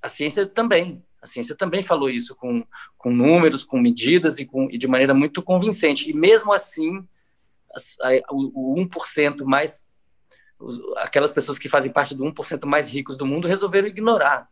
a 0.00 0.08
ciência 0.08 0.46
também, 0.46 1.04
a 1.20 1.26
ciência 1.26 1.54
também 1.54 1.82
falou 1.82 2.08
isso 2.08 2.34
com, 2.36 2.64
com 2.96 3.10
números, 3.10 3.64
com 3.64 3.78
medidas 3.78 4.38
e, 4.38 4.46
com, 4.46 4.70
e 4.70 4.78
de 4.78 4.86
maneira 4.86 5.14
muito 5.14 5.42
convincente. 5.42 6.10
E 6.10 6.14
mesmo 6.14 6.52
assim, 6.52 7.06
a, 8.00 8.32
o, 8.32 8.74
o 8.74 8.86
1% 8.86 9.44
mais 9.44 9.84
aquelas 10.98 11.32
pessoas 11.32 11.58
que 11.58 11.68
fazem 11.68 11.92
parte 11.92 12.14
do 12.14 12.24
1% 12.24 12.64
mais 12.64 12.88
ricos 12.88 13.16
do 13.16 13.26
mundo 13.26 13.48
resolveram 13.48 13.88
ignorar 13.88 14.48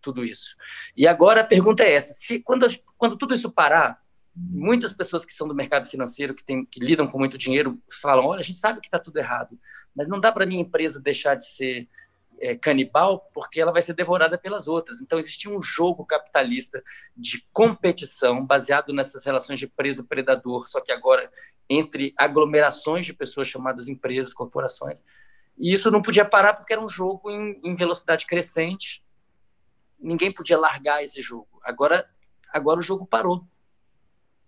tudo 0.00 0.24
isso. 0.24 0.56
E 0.96 1.06
agora 1.06 1.40
a 1.40 1.44
pergunta 1.44 1.82
é 1.82 1.92
essa: 1.92 2.12
se 2.12 2.40
quando, 2.40 2.66
quando 2.96 3.16
tudo 3.16 3.34
isso 3.34 3.50
parar, 3.50 4.00
muitas 4.36 4.92
pessoas 4.92 5.24
que 5.24 5.32
são 5.32 5.48
do 5.48 5.54
mercado 5.54 5.86
financeiro, 5.86 6.34
que, 6.34 6.44
tem, 6.44 6.64
que 6.64 6.78
lidam 6.78 7.06
com 7.06 7.18
muito 7.18 7.38
dinheiro, 7.38 7.80
falam: 8.00 8.26
olha, 8.26 8.40
a 8.40 8.44
gente 8.44 8.58
sabe 8.58 8.80
que 8.80 8.88
está 8.88 8.98
tudo 8.98 9.16
errado, 9.16 9.58
mas 9.94 10.08
não 10.08 10.20
dá 10.20 10.30
para 10.30 10.46
minha 10.46 10.60
empresa 10.60 11.00
deixar 11.00 11.34
de 11.34 11.46
ser 11.46 11.88
é, 12.38 12.54
canibal, 12.54 13.30
porque 13.32 13.60
ela 13.60 13.72
vai 13.72 13.82
ser 13.82 13.94
devorada 13.94 14.36
pelas 14.36 14.68
outras. 14.68 15.00
Então, 15.00 15.18
existia 15.18 15.50
um 15.50 15.62
jogo 15.62 16.04
capitalista 16.04 16.82
de 17.16 17.46
competição 17.52 18.44
baseado 18.44 18.92
nessas 18.92 19.24
relações 19.24 19.58
de 19.58 19.66
presa-predador, 19.66 20.68
só 20.68 20.80
que 20.80 20.92
agora 20.92 21.30
entre 21.68 22.14
aglomerações 22.16 23.06
de 23.06 23.12
pessoas 23.12 23.48
chamadas 23.48 23.88
empresas, 23.88 24.32
corporações, 24.32 25.02
e 25.58 25.72
isso 25.72 25.90
não 25.90 26.02
podia 26.02 26.24
parar 26.24 26.54
porque 26.54 26.72
era 26.72 26.84
um 26.84 26.88
jogo 26.88 27.30
em, 27.30 27.58
em 27.64 27.74
velocidade 27.74 28.26
crescente. 28.26 29.02
Ninguém 29.98 30.30
podia 30.30 30.58
largar 30.58 31.02
esse 31.02 31.22
jogo. 31.22 31.48
Agora, 31.64 32.08
agora 32.52 32.78
o 32.78 32.82
jogo 32.82 33.06
parou. 33.06 33.46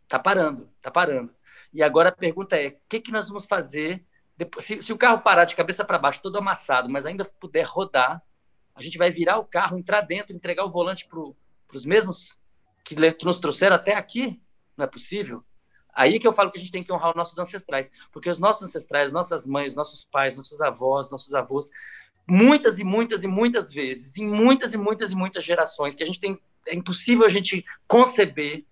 Está 0.09 0.19
parando, 0.19 0.71
está 0.79 0.91
parando. 0.91 1.35
E 1.71 1.83
agora 1.83 2.09
a 2.09 2.13
pergunta 2.13 2.57
é: 2.57 2.69
o 2.69 2.77
que, 2.89 2.99
que 2.99 3.13
nós 3.13 3.29
vamos 3.29 3.45
fazer 3.45 4.03
depois? 4.39 4.65
Se, 4.65 4.81
se 4.81 4.91
o 4.91 4.97
carro 4.97 5.21
parar 5.21 5.45
de 5.45 5.55
cabeça 5.55 5.85
para 5.85 5.99
baixo, 5.99 6.23
todo 6.23 6.39
amassado, 6.39 6.89
mas 6.89 7.05
ainda 7.05 7.27
puder 7.39 7.67
rodar, 7.67 8.23
a 8.75 8.81
gente 8.81 8.97
vai 8.97 9.11
virar 9.11 9.39
o 9.39 9.45
carro, 9.45 9.77
entrar 9.77 10.01
dentro, 10.01 10.35
entregar 10.35 10.65
o 10.65 10.71
volante 10.71 11.07
para 11.07 11.21
os 11.75 11.85
mesmos 11.85 12.41
que 12.83 12.97
nos 13.23 13.39
trouxeram 13.39 13.77
até 13.77 13.95
aqui? 13.95 14.41
Não 14.75 14.87
é 14.87 14.89
possível? 14.89 15.45
Aí 15.93 16.19
que 16.19 16.27
eu 16.27 16.33
falo 16.33 16.51
que 16.51 16.57
a 16.57 16.61
gente 16.61 16.73
tem 16.73 16.83
que 16.83 16.93
honrar 16.93 17.11
os 17.11 17.17
nossos 17.17 17.39
ancestrais, 17.39 17.91
porque 18.11 18.31
os 18.31 18.39
nossos 18.39 18.63
ancestrais, 18.63 19.13
nossas 19.13 19.47
mães, 19.47 19.77
nossos 19.77 20.07
pais, 20.07 20.39
nossos 20.39 20.63
avós, 20.63 21.11
nossos 21.11 21.35
avós, 21.35 21.71
muitas 22.27 22.79
e 22.79 22.85
muitas 22.85 23.25
e 23.25 23.27
muitas 23.27 23.71
vezes, 23.71 24.17
em 24.17 24.27
muitas 24.27 24.73
e 24.73 24.79
muitas 24.79 25.11
e 25.13 25.17
muitas 25.17 25.45
gerações, 25.45 25.95
que 25.95 26.03
a 26.03 26.07
gente 26.07 26.21
tem, 26.21 26.41
é 26.67 26.75
impossível 26.75 27.27
a 27.27 27.29
gente 27.29 27.65
conceber, 27.87 28.65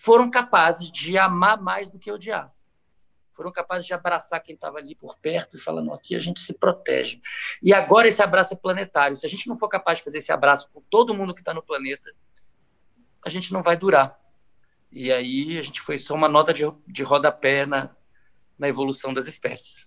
foram 0.00 0.30
capazes 0.30 0.90
de 0.90 1.18
amar 1.18 1.60
mais 1.60 1.90
do 1.90 1.98
que 1.98 2.10
odiar. 2.10 2.50
Foram 3.34 3.52
capazes 3.52 3.86
de 3.86 3.92
abraçar 3.92 4.42
quem 4.42 4.54
estava 4.54 4.78
ali 4.78 4.94
por 4.94 5.18
perto 5.18 5.58
e 5.58 5.60
falando, 5.60 5.92
aqui 5.92 6.16
a 6.16 6.18
gente 6.18 6.40
se 6.40 6.54
protege. 6.54 7.20
E 7.62 7.74
agora 7.74 8.08
esse 8.08 8.22
abraço 8.22 8.54
é 8.54 8.56
planetário. 8.56 9.14
Se 9.14 9.26
a 9.26 9.28
gente 9.28 9.46
não 9.46 9.58
for 9.58 9.68
capaz 9.68 9.98
de 9.98 10.04
fazer 10.04 10.18
esse 10.18 10.32
abraço 10.32 10.70
com 10.72 10.80
todo 10.88 11.14
mundo 11.14 11.34
que 11.34 11.42
está 11.42 11.52
no 11.52 11.62
planeta, 11.62 12.10
a 13.22 13.28
gente 13.28 13.52
não 13.52 13.62
vai 13.62 13.76
durar. 13.76 14.18
E 14.90 15.12
aí 15.12 15.58
a 15.58 15.62
gente 15.62 15.82
foi 15.82 15.98
só 15.98 16.14
uma 16.14 16.30
nota 16.30 16.54
de, 16.54 16.64
de 16.86 17.02
rodapé 17.02 17.66
na, 17.66 17.90
na 18.58 18.68
evolução 18.68 19.12
das 19.12 19.26
espécies. 19.26 19.86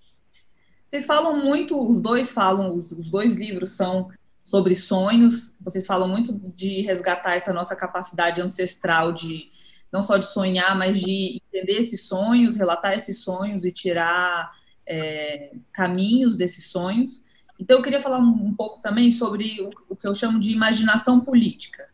Vocês 0.88 1.08
falam 1.08 1.44
muito, 1.44 1.90
os 1.90 2.00
dois 2.00 2.32
falam, 2.32 2.78
os 2.78 3.10
dois 3.10 3.34
livros 3.34 3.76
são 3.76 4.08
sobre 4.44 4.76
sonhos. 4.76 5.56
Vocês 5.60 5.88
falam 5.88 6.08
muito 6.08 6.38
de 6.52 6.82
resgatar 6.82 7.34
essa 7.34 7.52
nossa 7.52 7.76
capacidade 7.76 8.40
ancestral 8.40 9.12
de 9.12 9.52
não 9.94 10.02
só 10.02 10.18
de 10.18 10.26
sonhar, 10.26 10.76
mas 10.76 11.00
de 11.00 11.40
entender 11.46 11.80
esses 11.80 12.08
sonhos, 12.08 12.58
relatar 12.58 12.94
esses 12.94 13.20
sonhos 13.20 13.64
e 13.64 13.72
tirar 13.72 14.52
é, 14.86 15.54
caminhos 15.72 16.38
desses 16.38 16.68
sonhos. 16.68 17.24
Então, 17.60 17.78
eu 17.78 17.84
queria 17.84 18.02
falar 18.02 18.18
um, 18.18 18.48
um 18.48 18.54
pouco 18.54 18.82
também 18.82 19.12
sobre 19.12 19.62
o, 19.62 19.70
o, 19.90 19.96
que 19.96 20.08
eu 20.08 20.14
chamo 20.14 20.40
de 20.40 20.52
imaginação 20.52 21.20
política 21.20 21.88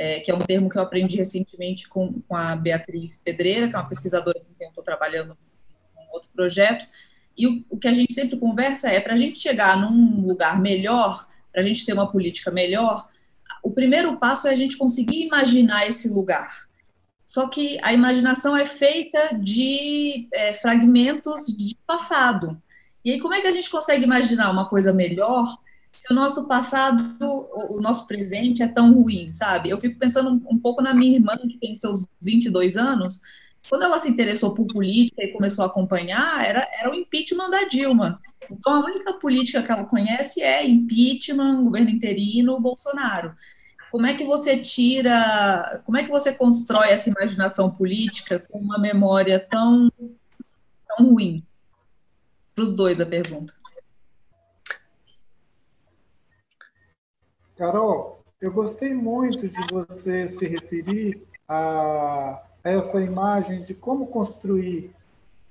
é, 0.00 0.18
que 0.18 0.30
é 0.30 0.34
um 0.34 0.38
termo 0.38 0.70
que 0.70 0.78
eu 0.78 0.82
aprendi 0.82 1.18
recentemente 1.18 1.86
com, 1.86 2.22
com 2.22 2.34
a 2.34 2.56
Beatriz 2.56 3.18
Pedreira, 3.18 3.68
que 3.68 3.76
é 3.76 3.78
uma 3.78 3.88
pesquisadora 3.88 4.40
com 4.40 4.54
quem 4.54 4.66
eu 4.66 4.70
estou 4.70 4.82
trabalhando 4.82 5.36
em 5.98 6.14
outro 6.14 6.30
projeto. 6.34 6.86
E 7.36 7.46
o, 7.46 7.64
o 7.68 7.76
que 7.76 7.86
a 7.86 7.92
gente 7.92 8.14
sempre 8.14 8.38
conversa 8.38 8.88
é, 8.88 8.98
para 8.98 9.12
a 9.12 9.16
gente 9.16 9.38
chegar 9.38 9.76
num 9.76 10.26
lugar 10.26 10.58
melhor, 10.58 11.28
para 11.52 11.60
a 11.60 11.64
gente 11.64 11.84
ter 11.84 11.92
uma 11.92 12.10
política 12.10 12.50
melhor, 12.50 13.08
o 13.62 13.70
primeiro 13.70 14.16
passo 14.16 14.48
é 14.48 14.52
a 14.52 14.54
gente 14.54 14.78
conseguir 14.78 15.26
imaginar 15.26 15.86
esse 15.86 16.08
lugar. 16.08 16.69
Só 17.30 17.46
que 17.46 17.78
a 17.80 17.92
imaginação 17.92 18.56
é 18.56 18.66
feita 18.66 19.38
de 19.38 20.26
é, 20.34 20.52
fragmentos 20.52 21.46
de 21.46 21.76
passado. 21.86 22.60
E 23.04 23.12
aí, 23.12 23.20
como 23.20 23.32
é 23.32 23.40
que 23.40 23.46
a 23.46 23.52
gente 23.52 23.70
consegue 23.70 24.02
imaginar 24.02 24.50
uma 24.50 24.68
coisa 24.68 24.92
melhor 24.92 25.46
se 25.92 26.12
o 26.12 26.16
nosso 26.16 26.48
passado, 26.48 27.16
o 27.20 27.80
nosso 27.80 28.08
presente 28.08 28.64
é 28.64 28.66
tão 28.66 28.92
ruim, 28.92 29.32
sabe? 29.32 29.70
Eu 29.70 29.78
fico 29.78 29.96
pensando 29.96 30.42
um, 30.50 30.58
pouco 30.58 30.82
na 30.82 30.92
minha 30.92 31.14
irmã, 31.14 31.36
que 31.36 31.56
tem 31.58 31.78
seus 31.78 32.04
22 32.20 32.76
anos, 32.76 33.20
quando 33.68 33.84
ela 33.84 34.00
se 34.00 34.08
interessou 34.08 34.52
por 34.52 34.66
política 34.66 35.22
e 35.22 35.32
começou 35.32 35.62
a 35.62 35.68
acompanhar, 35.68 36.44
era, 36.44 36.66
era 36.80 36.90
o 36.90 36.94
impeachment 36.94 37.48
da 37.48 37.62
Dilma. 37.62 38.20
Então, 38.50 38.72
a 38.72 38.84
única 38.84 39.12
política 39.12 39.62
que 39.62 39.70
ela 39.70 39.84
conhece 39.84 40.42
é 40.42 40.66
impeachment, 40.66 41.62
governo 41.62 41.90
interino, 41.90 42.58
Bolsonaro. 42.58 43.36
Como 43.90 44.06
é 44.06 44.14
que 44.14 44.24
você 44.24 44.56
tira, 44.56 45.82
como 45.84 45.98
é 45.98 46.04
que 46.04 46.10
você 46.10 46.32
constrói 46.32 46.88
essa 46.90 47.10
imaginação 47.10 47.70
política 47.70 48.38
com 48.38 48.58
uma 48.58 48.78
memória 48.78 49.38
tão, 49.38 49.90
tão 50.86 51.08
ruim? 51.08 51.44
Para 52.54 52.64
os 52.64 52.72
dois 52.72 53.00
a 53.00 53.06
pergunta. 53.06 53.52
Carol, 57.56 58.24
eu 58.40 58.52
gostei 58.52 58.94
muito 58.94 59.48
de 59.48 59.66
você 59.72 60.28
se 60.28 60.46
referir 60.46 61.22
a 61.48 62.42
essa 62.62 63.00
imagem 63.00 63.64
de 63.64 63.74
como 63.74 64.06
construir 64.06 64.94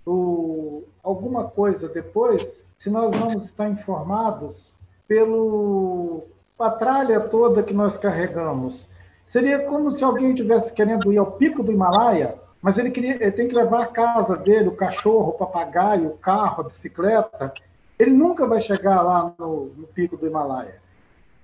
o, 0.06 0.84
alguma 1.04 1.50
coisa 1.50 1.90
depois, 1.90 2.64
se 2.78 2.90
nós 2.90 3.16
vamos 3.16 3.44
estar 3.44 3.70
informados 3.70 4.72
pelo 5.08 6.28
a 6.64 6.72
tralha 6.72 7.20
toda 7.20 7.64
que 7.64 7.74
nós 7.74 7.98
carregamos. 7.98 8.88
Seria 9.26 9.60
como 9.60 9.92
se 9.92 10.04
alguém 10.04 10.34
tivesse 10.34 10.74
querendo 10.74 11.14
ir 11.14 11.18
ao 11.18 11.34
pico 11.34 11.64
do 11.64 11.72
Himalaia, 11.72 12.36
mas 12.62 12.78
ele, 12.78 12.92
queria, 12.92 13.16
ele 13.16 13.32
tem 13.32 13.48
que 13.48 13.56
levar 13.56 13.84
a 13.84 13.88
casa 13.88 14.36
dele, 14.36 14.68
o 14.68 14.76
cachorro, 14.76 15.30
o 15.30 15.34
papagaio, 15.34 16.08
o 16.08 16.18
carro, 16.18 16.62
a 16.62 16.68
bicicleta. 16.68 17.54
Ele 17.98 18.12
nunca 18.12 18.46
vai 18.46 18.60
chegar 18.60 19.02
lá 19.02 19.34
no, 19.38 19.72
no 19.78 19.88
pico 19.88 20.18
do 20.18 20.28
Himalaia. 20.28 20.76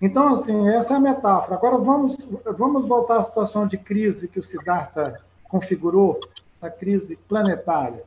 Então, 0.01 0.33
assim, 0.33 0.67
essa 0.69 0.93
é 0.93 0.97
a 0.97 0.99
metáfora. 0.99 1.55
Agora, 1.55 1.77
vamos, 1.77 2.17
vamos 2.57 2.85
voltar 2.85 3.19
à 3.19 3.23
situação 3.23 3.65
de 3.65 3.77
crise 3.77 4.27
que 4.27 4.39
o 4.39 4.43
Siddhartha 4.43 5.21
configurou, 5.43 6.19
a 6.61 6.69
crise 6.69 7.17
planetária. 7.27 8.03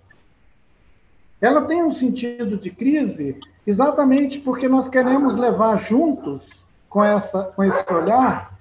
Ela 1.41 1.63
tem 1.63 1.83
um 1.83 1.93
sentido 1.93 2.57
de 2.57 2.71
crise 2.71 3.39
exatamente 3.67 4.41
porque 4.41 4.69
nós 4.69 4.89
queremos 4.89 5.37
levar 5.37 5.77
juntos, 5.77 6.67
com, 6.89 7.03
essa, 7.05 7.45
com 7.45 7.65
esse 7.65 7.93
olhar, 7.93 8.59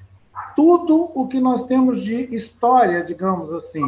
tudo 0.55 1.11
o 1.13 1.27
que 1.27 1.39
nós 1.39 1.63
temos 1.63 2.01
de 2.01 2.33
história, 2.35 3.03
digamos 3.03 3.51
assim. 3.53 3.83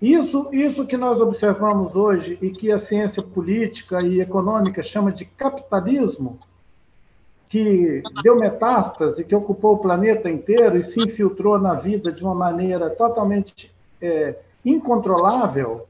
Isso, 0.00 0.48
isso 0.52 0.86
que 0.86 0.96
nós 0.96 1.20
observamos 1.20 1.94
hoje 1.94 2.38
e 2.42 2.50
que 2.50 2.70
a 2.70 2.78
ciência 2.78 3.22
política 3.22 4.04
e 4.04 4.20
econômica 4.20 4.82
chama 4.82 5.12
de 5.12 5.24
capitalismo, 5.24 6.38
que 7.48 8.02
deu 8.22 8.36
metástase, 8.36 9.24
que 9.24 9.34
ocupou 9.34 9.74
o 9.74 9.78
planeta 9.78 10.28
inteiro 10.28 10.76
e 10.76 10.84
se 10.84 11.00
infiltrou 11.00 11.58
na 11.58 11.74
vida 11.74 12.10
de 12.10 12.24
uma 12.24 12.34
maneira 12.34 12.90
totalmente 12.90 13.72
é, 14.02 14.36
incontrolável, 14.64 15.86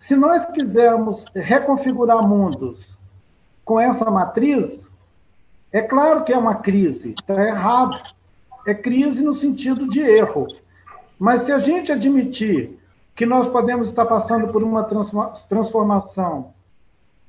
se 0.00 0.16
nós 0.16 0.44
quisermos 0.46 1.24
reconfigurar 1.34 2.26
mundos 2.26 2.90
com 3.64 3.78
essa 3.78 4.10
matriz, 4.10 4.89
é 5.72 5.80
claro 5.80 6.24
que 6.24 6.32
é 6.32 6.38
uma 6.38 6.56
crise, 6.56 7.14
está 7.18 7.46
errado. 7.46 8.00
É 8.66 8.74
crise 8.74 9.22
no 9.22 9.34
sentido 9.34 9.88
de 9.88 10.00
erro. 10.00 10.46
Mas 11.18 11.42
se 11.42 11.52
a 11.52 11.58
gente 11.58 11.92
admitir 11.92 12.78
que 13.14 13.24
nós 13.24 13.48
podemos 13.48 13.88
estar 13.88 14.06
passando 14.06 14.48
por 14.48 14.64
uma 14.64 14.84
transformação 15.48 16.52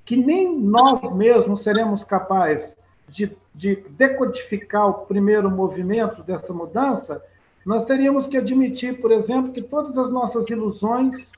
que 0.03 0.15
nem 0.17 0.57
nós 0.57 1.13
mesmos 1.13 1.61
seremos 1.61 2.03
capazes 2.03 2.75
de, 3.07 3.31
de 3.53 3.75
decodificar 3.91 4.87
o 4.87 5.05
primeiro 5.05 5.49
movimento 5.51 6.23
dessa 6.23 6.53
mudança, 6.53 7.23
nós 7.65 7.85
teríamos 7.85 8.25
que 8.25 8.37
admitir, 8.37 8.99
por 8.99 9.11
exemplo, 9.11 9.51
que 9.51 9.61
todas 9.61 9.97
as 9.97 10.11
nossas 10.11 10.49
ilusões, 10.49 11.31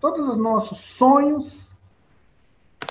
todos 0.00 0.28
os 0.28 0.36
nossos 0.36 0.78
sonhos 0.78 1.71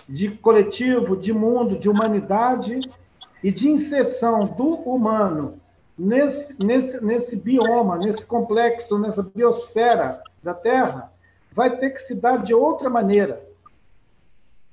de 0.07 0.29
coletivo, 0.29 1.15
de 1.15 1.33
mundo, 1.33 1.77
de 1.77 1.89
humanidade 1.89 2.79
e 3.43 3.51
de 3.51 3.69
inserção 3.69 4.45
do 4.45 4.75
humano 4.75 5.59
nesse, 5.97 6.55
nesse, 6.63 7.03
nesse 7.03 7.35
bioma, 7.35 7.97
nesse 7.97 8.25
complexo, 8.25 8.97
nessa 8.97 9.21
biosfera 9.23 10.21
da 10.41 10.53
Terra, 10.53 11.11
vai 11.53 11.77
ter 11.77 11.91
que 11.91 11.99
se 11.99 12.15
dar 12.15 12.37
de 12.37 12.53
outra 12.53 12.89
maneira. 12.89 13.41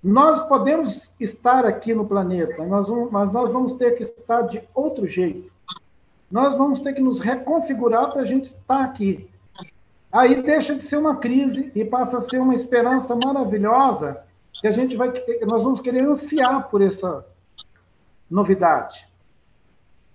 Nós 0.02 0.46
podemos 0.46 1.12
estar 1.18 1.66
aqui 1.66 1.92
no 1.92 2.06
planeta, 2.06 2.64
mas 3.10 3.32
nós 3.32 3.52
vamos 3.52 3.72
ter 3.74 3.92
que 3.92 4.02
estar 4.02 4.42
de 4.42 4.62
outro 4.74 5.06
jeito. 5.06 5.50
Nós 6.30 6.56
vamos 6.56 6.80
ter 6.80 6.92
que 6.92 7.00
nos 7.00 7.18
reconfigurar 7.18 8.12
para 8.12 8.22
a 8.22 8.24
gente 8.24 8.44
estar 8.44 8.84
aqui. 8.84 9.28
Aí 10.10 10.40
deixa 10.40 10.74
de 10.74 10.84
ser 10.84 10.96
uma 10.96 11.16
crise 11.16 11.70
e 11.74 11.84
passa 11.84 12.18
a 12.18 12.20
ser 12.20 12.40
uma 12.40 12.54
esperança 12.54 13.18
maravilhosa 13.22 14.22
que 14.60 14.66
a 14.66 14.72
gente 14.72 14.96
vai, 14.96 15.12
nós 15.46 15.62
vamos 15.62 15.80
querer 15.80 16.00
ansiar 16.00 16.68
por 16.68 16.82
essa 16.82 17.24
novidade. 18.30 19.08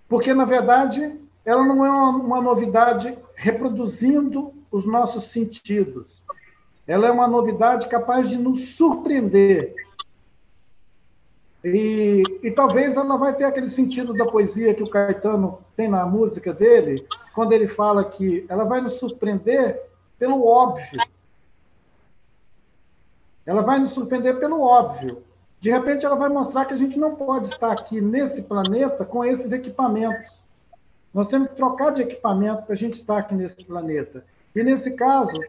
Porque, 0.08 0.34
na 0.34 0.46
verdade, 0.46 1.20
ela 1.46 1.66
não 1.66 1.86
é 1.86 1.90
uma, 1.90 2.10
uma 2.10 2.42
novidade 2.42 3.18
reproduzindo 3.36 4.54
os 4.72 4.86
nossos 4.86 5.26
sentidos. 5.26 6.22
Ela 6.86 7.08
é 7.08 7.12
uma 7.12 7.28
novidade 7.28 7.88
capaz 7.88 8.28
de 8.28 8.38
nos 8.38 8.76
surpreender. 8.76 9.74
E, 11.64 12.24
e, 12.44 12.52
talvez 12.52 12.96
ela 12.98 13.18
vai 13.18 13.34
ter 13.34 13.46
aquele 13.46 13.70
sentido 13.70 14.14
da 14.14 14.26
poesia 14.26 14.74
que 14.74 14.84
o 14.84 14.90
Caetano 14.90 15.60
tem 15.78 15.88
na 15.88 16.06
música 16.06 16.54
dele, 16.54 17.08
quando 17.34 17.54
ele 17.54 17.70
fala 17.70 18.04
que 18.04 18.46
ela 18.50 18.66
vai 18.66 18.82
nos 18.82 18.96
surpreender 18.96 19.82
pelo 20.20 20.46
óbvio. 20.46 21.00
Ela 23.46 23.62
vai 23.62 23.80
nos 23.80 23.92
surpreender 23.92 24.40
pelo 24.40 24.62
óbvio. 24.62 25.24
De 25.60 25.72
repente, 25.72 26.06
ela 26.06 26.16
vai 26.16 26.30
mostrar 26.30 26.66
que 26.66 26.74
a 26.74 26.78
gente 26.78 26.98
não 27.00 27.16
pode 27.16 27.48
estar 27.48 27.72
aqui 27.72 28.02
nesse 28.02 28.42
planeta 28.42 29.06
com 29.06 29.24
esses 29.24 29.52
equipamentos. 29.52 30.44
Nós 31.14 31.28
temos 31.28 31.50
que 31.50 31.56
trocar 31.56 31.92
de 31.92 32.02
equipamento 32.02 32.64
para 32.64 32.74
a 32.74 32.78
gente 32.78 32.96
estar 32.96 33.18
aqui 33.18 33.34
nesse 33.34 33.64
planeta. 33.64 34.26
E, 34.56 34.64
nesse 34.64 34.92
caso, 34.92 35.40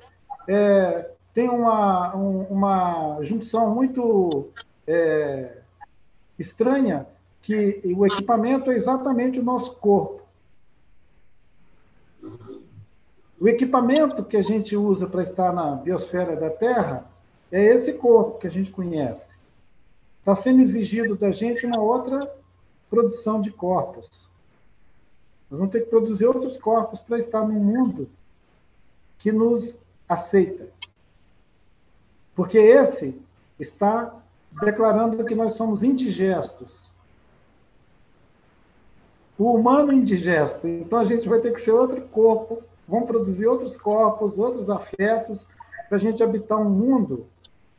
é, 0.46 1.10
tem 1.32 1.48
uma, 1.48 2.14
um, 2.14 2.42
uma 2.42 3.18
junção 3.22 3.74
muito 3.74 4.48
é, 4.86 5.58
estranha, 6.38 7.06
que 7.42 7.82
o 7.96 8.06
equipamento 8.06 8.70
é 8.70 8.76
exatamente 8.76 9.38
o 9.38 9.42
nosso 9.42 9.74
corpo. 9.74 10.22
O 13.40 13.48
equipamento 13.48 14.24
que 14.24 14.36
a 14.36 14.42
gente 14.42 14.76
usa 14.76 15.06
para 15.06 15.22
estar 15.22 15.52
na 15.52 15.72
biosfera 15.72 16.36
da 16.36 16.48
Terra 16.48 17.04
é 17.54 17.66
esse 17.66 17.92
corpo 17.92 18.40
que 18.40 18.48
a 18.48 18.50
gente 18.50 18.72
conhece. 18.72 19.32
Está 20.18 20.34
sendo 20.34 20.62
exigido 20.62 21.14
da 21.14 21.30
gente 21.30 21.64
uma 21.64 21.80
outra 21.80 22.28
produção 22.90 23.40
de 23.40 23.52
corpos. 23.52 24.28
Nós 25.48 25.60
vamos 25.60 25.70
ter 25.70 25.82
que 25.82 25.90
produzir 25.90 26.26
outros 26.26 26.56
corpos 26.56 26.98
para 27.00 27.16
estar 27.16 27.46
num 27.46 27.60
mundo 27.60 28.10
que 29.20 29.30
nos 29.30 29.78
aceita. 30.08 30.66
Porque 32.34 32.58
esse 32.58 33.16
está 33.60 34.12
declarando 34.60 35.24
que 35.24 35.36
nós 35.36 35.54
somos 35.54 35.84
indigestos. 35.84 36.90
O 39.38 39.54
humano 39.54 39.92
indigesto. 39.92 40.66
Então 40.66 40.98
a 40.98 41.04
gente 41.04 41.28
vai 41.28 41.38
ter 41.38 41.52
que 41.52 41.60
ser 41.60 41.70
outro 41.70 42.02
corpo, 42.08 42.64
vão 42.88 43.02
produzir 43.06 43.46
outros 43.46 43.76
corpos, 43.76 44.36
outros 44.36 44.68
afetos, 44.68 45.46
para 45.88 45.98
a 45.98 46.00
gente 46.00 46.20
habitar 46.20 46.58
um 46.58 46.68
mundo 46.68 47.28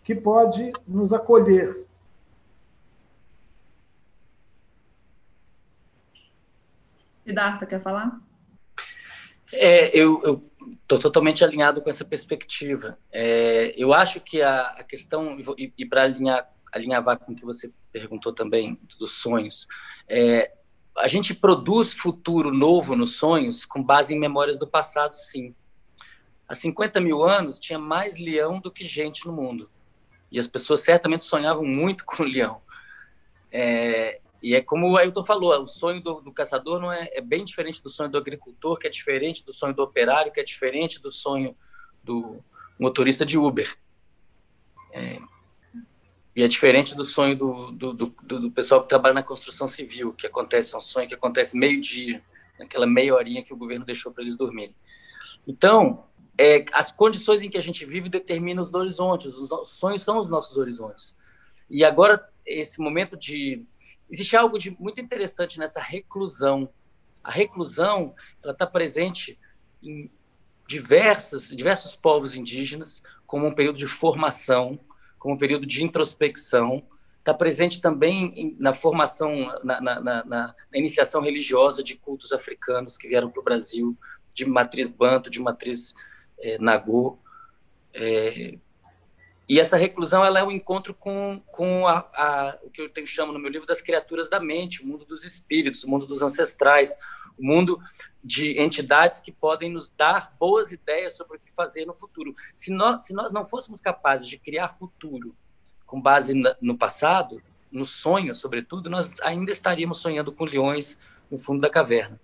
que 0.05 0.13
pode 0.13 0.71
nos 0.87 1.11
acolher. 1.11 1.83
Siddhartha, 7.25 7.65
quer 7.65 7.81
falar? 7.81 8.21
É, 9.51 9.97
eu 9.97 10.47
estou 10.83 10.99
totalmente 10.99 11.43
alinhado 11.43 11.81
com 11.81 11.89
essa 11.89 12.05
perspectiva. 12.05 12.99
É, 13.11 13.73
eu 13.75 13.93
acho 13.93 14.21
que 14.21 14.43
a, 14.43 14.61
a 14.77 14.83
questão, 14.83 15.39
e, 15.57 15.73
e 15.75 15.85
para 15.87 16.03
alinhar, 16.03 16.53
alinhavar 16.71 17.17
com 17.17 17.31
o 17.31 17.35
que 17.35 17.43
você 17.43 17.71
perguntou 17.91 18.31
também 18.31 18.79
dos 18.99 19.13
sonhos, 19.13 19.67
é, 20.07 20.51
a 20.95 21.07
gente 21.07 21.33
produz 21.33 21.93
futuro 21.93 22.53
novo 22.53 22.95
nos 22.95 23.15
sonhos 23.15 23.65
com 23.65 23.83
base 23.83 24.13
em 24.13 24.19
memórias 24.19 24.59
do 24.59 24.67
passado, 24.67 25.15
sim. 25.15 25.55
Há 26.47 26.53
50 26.53 27.01
mil 27.01 27.23
anos 27.23 27.59
tinha 27.59 27.79
mais 27.79 28.19
leão 28.19 28.59
do 28.59 28.71
que 28.71 28.85
gente 28.85 29.25
no 29.25 29.33
mundo. 29.33 29.67
E 30.32 30.39
as 30.39 30.47
pessoas 30.47 30.82
certamente 30.82 31.23
sonhavam 31.23 31.63
muito 31.63 32.03
com 32.05 32.23
o 32.23 32.26
leão. 32.26 32.61
É, 33.51 34.19
e 34.41 34.53
é 34.53 34.61
como 34.61 34.91
o 34.91 34.97
Ailton 34.97 35.23
falou, 35.23 35.59
o 35.59 35.65
sonho 35.65 36.01
do, 36.01 36.21
do 36.21 36.32
caçador 36.32 36.80
não 36.80 36.91
é, 36.91 37.09
é, 37.13 37.21
bem 37.21 37.43
diferente 37.43 37.82
do 37.82 37.89
sonho 37.89 38.11
do 38.11 38.17
agricultor, 38.17 38.78
que 38.78 38.86
é 38.86 38.89
diferente 38.89 39.45
do 39.45 39.53
sonho 39.53 39.73
do 39.73 39.82
operário, 39.82 40.32
que 40.32 40.39
é 40.39 40.43
diferente 40.43 41.01
do 41.01 41.09
sonho 41.09 41.55
do 42.03 42.43
motorista 42.80 43.26
de 43.26 43.38
Uber. 43.38 43.76
É, 44.91 45.19
e 46.36 46.43
é 46.43 46.47
diferente 46.47 46.95
do 46.95 47.05
sonho 47.05 47.36
do, 47.38 47.71
do, 47.71 47.93
do, 47.93 48.15
do, 48.39 48.51
pessoal 48.51 48.84
que 48.84 48.89
trabalha 48.89 49.13
na 49.13 49.23
construção 49.23 49.69
civil, 49.69 50.11
que 50.11 50.28
acontece, 50.28 50.76
é 50.76 50.78
um 50.78 50.82
sonho 50.82 51.07
que 51.07 51.15
acontece 51.15 51.57
meio-dia, 51.57 52.21
naquela 52.59 52.86
meia 52.86 53.15
horinha 53.15 53.41
que 53.41 53.53
o 53.53 53.57
governo 53.57 53.86
deixou 53.86 54.11
para 54.11 54.21
eles 54.21 54.36
dormirem. 54.36 54.76
Então, 55.47 56.05
é, 56.38 56.65
as 56.73 56.91
condições 56.91 57.41
em 57.41 57.49
que 57.49 57.57
a 57.57 57.61
gente 57.61 57.86
vive 57.86 58.09
determinam 58.09 58.61
os 58.61 58.73
horizontes, 58.73 59.27
os 59.27 59.69
sonhos 59.69 60.03
são 60.03 60.19
os 60.19 60.29
nossos 60.29 60.57
horizontes. 60.57 61.17
E 61.69 61.83
agora, 61.83 62.27
esse 62.45 62.79
momento 62.79 63.17
de. 63.17 63.65
Existe 64.09 64.36
algo 64.36 64.59
de 64.59 64.69
muito 64.79 65.01
interessante 65.01 65.57
nessa 65.57 65.81
reclusão. 65.81 66.69
A 67.23 67.31
reclusão 67.31 68.13
ela 68.43 68.53
está 68.53 68.67
presente 68.67 69.39
em 69.81 70.11
diversas, 70.67 71.49
diversos 71.49 71.95
povos 71.95 72.36
indígenas, 72.36 73.01
como 73.25 73.47
um 73.47 73.55
período 73.55 73.79
de 73.79 73.88
formação, 73.88 74.79
como 75.17 75.33
um 75.33 75.38
período 75.39 75.65
de 75.65 75.83
introspecção. 75.83 76.86
Está 77.17 77.33
presente 77.33 77.81
também 77.81 78.55
na 78.59 78.73
formação, 78.73 79.51
na, 79.63 79.81
na, 79.81 79.99
na, 79.99 80.23
na 80.23 80.55
iniciação 80.75 81.21
religiosa 81.21 81.83
de 81.83 81.97
cultos 81.97 82.31
africanos 82.31 82.97
que 82.97 83.07
vieram 83.07 83.31
para 83.31 83.41
o 83.41 83.43
Brasil, 83.43 83.97
de 84.36 84.45
matriz 84.45 84.88
banto, 84.88 85.31
de 85.31 85.39
matriz 85.39 85.95
é, 86.39 86.57
Nagô. 86.59 87.17
É, 87.93 88.57
e 89.47 89.59
essa 89.59 89.77
reclusão 89.77 90.25
ela 90.25 90.39
é 90.39 90.43
um 90.43 90.51
encontro 90.51 90.93
com, 90.93 91.41
com 91.47 91.88
a, 91.88 91.99
a, 92.13 92.57
o 92.63 92.69
que 92.69 92.81
eu 92.81 92.89
tenho, 92.89 93.05
chamo 93.05 93.31
no 93.31 93.39
meu 93.39 93.51
livro 93.51 93.67
das 93.67 93.81
criaturas 93.81 94.29
da 94.29 94.39
mente, 94.39 94.83
o 94.83 94.88
mundo 94.88 95.05
dos 95.05 95.23
espíritos, 95.23 95.83
o 95.83 95.89
mundo 95.89 96.07
dos 96.07 96.23
ancestrais, 96.23 96.97
o 97.38 97.45
mundo 97.45 97.79
de 98.23 98.59
entidades 98.59 99.19
que 99.19 99.31
podem 99.31 99.69
nos 99.69 99.89
dar 99.89 100.36
boas 100.39 100.71
ideias 100.71 101.15
sobre 101.15 101.38
o 101.38 101.39
que 101.39 101.53
fazer 101.53 101.86
no 101.86 101.93
futuro. 101.93 102.33
Se 102.55 102.71
nós, 102.73 103.05
se 103.05 103.13
nós 103.13 103.31
não 103.31 103.45
fôssemos 103.45 103.79
capazes 103.79 104.27
de 104.27 104.38
criar 104.39 104.69
futuro 104.69 105.36
com 105.86 106.01
base 106.01 106.33
no 106.59 106.75
passado, 106.75 107.41
no 107.71 107.86
sonho, 107.86 108.33
sobretudo, 108.33 108.89
nós 108.89 109.19
ainda 109.21 109.51
estaríamos 109.51 109.99
sonhando 109.99 110.31
com 110.31 110.45
leões 110.45 110.97
no 111.29 111.38
fundo 111.38 111.61
da 111.61 111.69
caverna. 111.69 112.19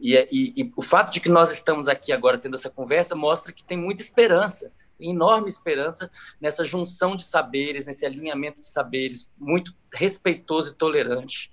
E, 0.00 0.14
e, 0.30 0.62
e, 0.62 0.72
o 0.76 0.82
fato 0.82 1.12
de 1.12 1.20
que 1.20 1.28
nós 1.28 1.50
estamos 1.50 1.88
aqui 1.88 2.12
agora 2.12 2.38
tendo 2.38 2.54
essa 2.54 2.70
conversa 2.70 3.16
mostra 3.16 3.52
que 3.52 3.64
tem 3.64 3.76
muita 3.76 4.02
esperança, 4.02 4.72
enorme 5.00 5.48
esperança 5.48 6.10
nessa 6.40 6.64
junção 6.64 7.16
de 7.16 7.24
saberes, 7.24 7.84
nesse 7.84 8.04
alinhamento 8.06 8.60
de 8.60 8.66
saberes 8.66 9.32
muito 9.36 9.74
respeitoso 9.92 10.72
e 10.72 10.74
tolerante. 10.74 11.52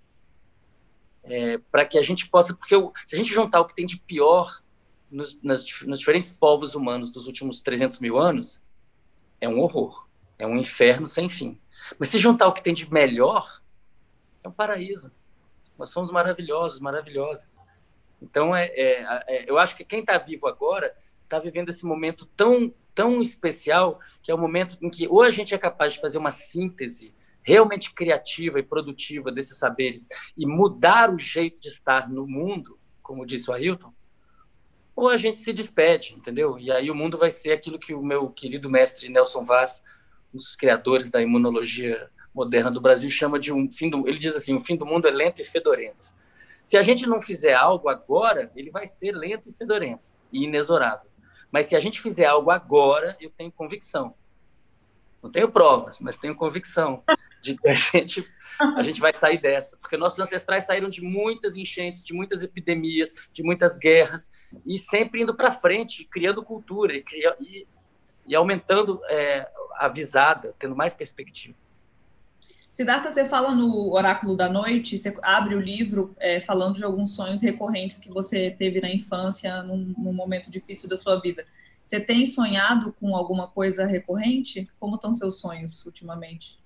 é, 1.24 1.58
para 1.72 1.86
que 1.86 1.98
a 1.98 2.02
gente 2.02 2.30
possa, 2.30 2.54
porque 2.54 2.76
se 3.08 3.16
a 3.16 3.18
gente 3.18 3.34
juntar 3.34 3.60
o 3.60 3.66
que 3.66 3.76
tem 3.76 3.86
de 3.86 3.98
pior 3.98 4.62
nos, 5.10 5.42
nas, 5.42 5.66
nos 5.82 6.00
diferentes 6.00 6.32
povos 6.32 6.76
humanos 6.76 7.12
dos 7.12 7.26
últimos 7.28 7.62
300 7.62 8.00
mil 8.00 8.18
anos, 8.20 8.62
é 9.42 9.50
um 9.50 9.60
horror, 9.60 10.08
é 10.38 10.46
um 10.46 10.58
inferno 10.58 11.08
sem 11.08 11.30
fim. 11.30 11.60
Mas 12.00 12.10
se 12.10 12.18
juntar 12.18 12.48
o 12.48 12.54
que 12.54 12.64
tem 12.64 12.74
de 12.74 12.92
melhor, 12.92 13.62
é 14.44 14.48
um 14.48 14.52
paraíso. 14.52 15.12
Nós 15.78 15.90
somos 15.90 16.12
maravilhosos, 16.12 16.80
maravilhosas. 16.80 17.62
Então, 18.22 18.56
é, 18.56 18.66
é, 18.68 19.24
é 19.28 19.50
eu 19.50 19.58
acho 19.58 19.76
que 19.76 19.86
quem 19.86 20.00
está 20.00 20.18
vivo 20.18 20.48
agora 20.48 20.96
está 21.24 21.40
vivendo 21.40 21.70
esse 21.70 21.86
momento 21.86 22.26
tão, 22.26 22.74
tão 22.94 23.22
especial, 23.22 24.00
que 24.22 24.32
é 24.32 24.36
o 24.36 24.38
momento 24.38 24.78
em 24.82 24.90
que 24.90 25.08
ou 25.08 25.22
a 25.22 25.32
gente 25.32 25.54
é 25.54 25.58
capaz 25.58 25.94
de 25.94 26.02
fazer 26.02 26.18
uma 26.18 26.32
síntese 26.32 27.14
realmente 27.42 27.94
criativa 27.94 28.60
e 28.60 28.64
produtiva 28.64 29.32
desses 29.32 29.58
saberes 29.58 30.08
e 30.36 30.48
mudar 30.48 31.14
o 31.14 31.18
jeito 31.18 31.60
de 31.60 31.70
estar 31.70 32.10
no 32.10 32.26
mundo, 32.28 32.80
como 33.04 33.26
disse 33.26 33.52
o 33.52 33.54
Ailton, 33.54 33.94
ou 34.96 35.10
a 35.10 35.18
gente 35.18 35.40
se 35.40 35.54
despede, 35.54 36.16
entendeu? 36.16 36.58
E 36.58 36.72
aí 36.72 36.90
o 36.90 36.96
mundo 36.96 37.18
vai 37.18 37.30
ser 37.30 37.52
aquilo 37.52 37.78
que 37.78 37.94
o 37.94 38.02
meu 38.02 38.30
querido 38.30 38.70
mestre 38.70 39.10
Nelson 39.10 39.46
Vaz, 39.46 39.84
um 40.34 40.38
dos 40.38 40.56
criadores 40.56 41.10
da 41.10 41.22
imunologia 41.22 42.10
moderna 42.34 42.72
do 42.72 42.82
Brasil, 42.82 43.10
chama 43.10 43.38
de 43.38 43.52
um 43.54 43.70
fim 43.70 43.90
do. 43.90 44.08
Ele 44.08 44.18
diz 44.18 44.36
assim: 44.36 44.56
o 44.56 44.64
fim 44.64 44.76
do 44.76 44.86
mundo 44.86 45.08
é 45.08 45.12
lento 45.12 45.42
e 45.42 45.46
fedorento. 45.46 46.15
Se 46.66 46.78
a 46.78 46.82
gente 46.82 47.06
não 47.06 47.22
fizer 47.22 47.54
algo 47.54 47.88
agora, 47.88 48.52
ele 48.56 48.72
vai 48.72 48.88
ser 48.88 49.12
lento 49.12 49.48
e 49.48 49.54
fedorento 49.54 50.10
e 50.34 50.46
inexorável. 50.46 51.10
Mas 51.52 51.68
se 51.68 51.76
a 51.76 51.80
gente 51.80 52.02
fizer 52.02 52.26
algo 52.26 52.50
agora, 52.50 53.16
eu 53.22 53.30
tenho 53.30 53.52
convicção. 53.52 54.16
Não 55.22 55.32
tenho 55.32 55.50
provas, 55.50 56.00
mas 56.00 56.18
tenho 56.18 56.36
convicção 56.36 57.04
de 57.42 57.56
que 57.56 57.70
a 57.70 57.74
gente 57.78 58.28
a 58.58 58.82
gente 58.82 59.02
vai 59.02 59.14
sair 59.14 59.38
dessa, 59.38 59.76
porque 59.78 59.98
nossos 59.98 60.18
ancestrais 60.18 60.66
saíram 60.66 60.88
de 60.88 61.02
muitas 61.02 61.58
enchentes, 61.58 62.04
de 62.04 62.14
muitas 62.14 62.42
epidemias, 62.42 63.14
de 63.32 63.44
muitas 63.44 63.78
guerras, 63.78 64.32
e 64.66 64.80
sempre 64.80 65.22
indo 65.22 65.36
para 65.36 65.52
frente, 65.52 66.06
criando 66.06 66.42
cultura 66.42 66.94
e, 66.94 67.04
e, 67.42 67.68
e 68.26 68.36
aumentando 68.36 69.02
é, 69.10 69.46
a 69.74 69.90
visada, 69.90 70.56
tendo 70.58 70.76
mais 70.76 70.94
perspectiva. 70.94 71.58
Siddhartha, 72.76 73.10
você 73.10 73.24
fala 73.24 73.56
no 73.56 73.94
Oráculo 73.94 74.36
da 74.36 74.50
Noite, 74.50 75.00
você 75.00 75.16
abre 75.22 75.56
o 75.56 75.62
livro 75.62 76.14
é, 76.20 76.42
falando 76.42 76.76
de 76.76 76.84
alguns 76.84 77.16
sonhos 77.16 77.42
recorrentes 77.42 77.98
que 77.98 78.10
você 78.10 78.52
teve 78.52 78.82
na 78.82 78.94
infância, 78.94 79.64
num, 79.64 79.96
num 79.98 80.12
momento 80.12 80.52
difícil 80.52 80.90
da 80.90 80.98
sua 80.98 81.22
vida. 81.22 81.46
Você 81.82 82.02
tem 82.02 82.26
sonhado 82.26 82.92
com 82.92 83.16
alguma 83.16 83.48
coisa 83.48 83.86
recorrente? 83.86 84.70
Como 84.78 84.96
estão 84.96 85.14
seus 85.14 85.40
sonhos 85.40 85.86
ultimamente? 85.86 86.60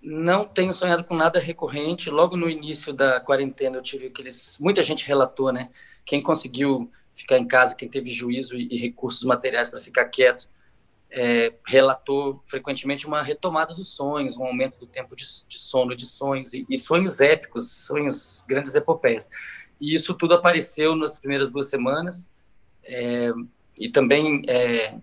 Não 0.00 0.46
tenho 0.46 0.72
sonhado 0.72 1.02
com 1.02 1.16
nada 1.16 1.40
recorrente. 1.40 2.08
Logo 2.08 2.36
no 2.36 2.48
início 2.48 2.92
da 2.92 3.18
quarentena, 3.18 3.78
eu 3.78 3.82
tive 3.82 4.06
aqueles. 4.06 4.56
Muita 4.60 4.84
gente 4.84 5.04
relatou, 5.04 5.52
né? 5.52 5.70
Quem 6.06 6.22
conseguiu 6.22 6.88
ficar 7.12 7.40
em 7.40 7.48
casa, 7.48 7.74
quem 7.74 7.88
teve 7.88 8.08
juízo 8.08 8.54
e, 8.54 8.78
recursos 8.78 9.24
materiais 9.24 9.68
para 9.68 9.80
ficar 9.80 10.04
quieto, 10.04 10.48
é, 11.14 11.52
relatou 11.66 12.40
frequentemente 12.44 13.06
uma 13.06 13.22
retomada 13.22 13.74
dos 13.74 13.94
sonhos, 13.94 14.38
um 14.38 14.44
aumento 14.44 14.78
do 14.78 14.86
tempo 14.86 15.14
de, 15.14 15.24
de 15.46 15.58
sono, 15.58 15.94
de 15.94 16.06
sonhos, 16.06 16.54
e, 16.54 16.64
e, 16.68 16.78
sonhos 16.78 17.20
épicos, 17.20 17.70
sonhos, 17.70 18.44
grandes 18.48 18.74
epopeias. 18.74 19.30
E 19.78 19.94
isso 19.94 20.14
tudo 20.14 20.34
apareceu 20.34 20.96
nas 20.96 21.18
primeiras 21.18 21.52
duas 21.52 21.68
semanas, 21.68 22.30
é, 22.82 23.30
e 23.78 23.90
também 23.90 24.42
é, 24.48 24.94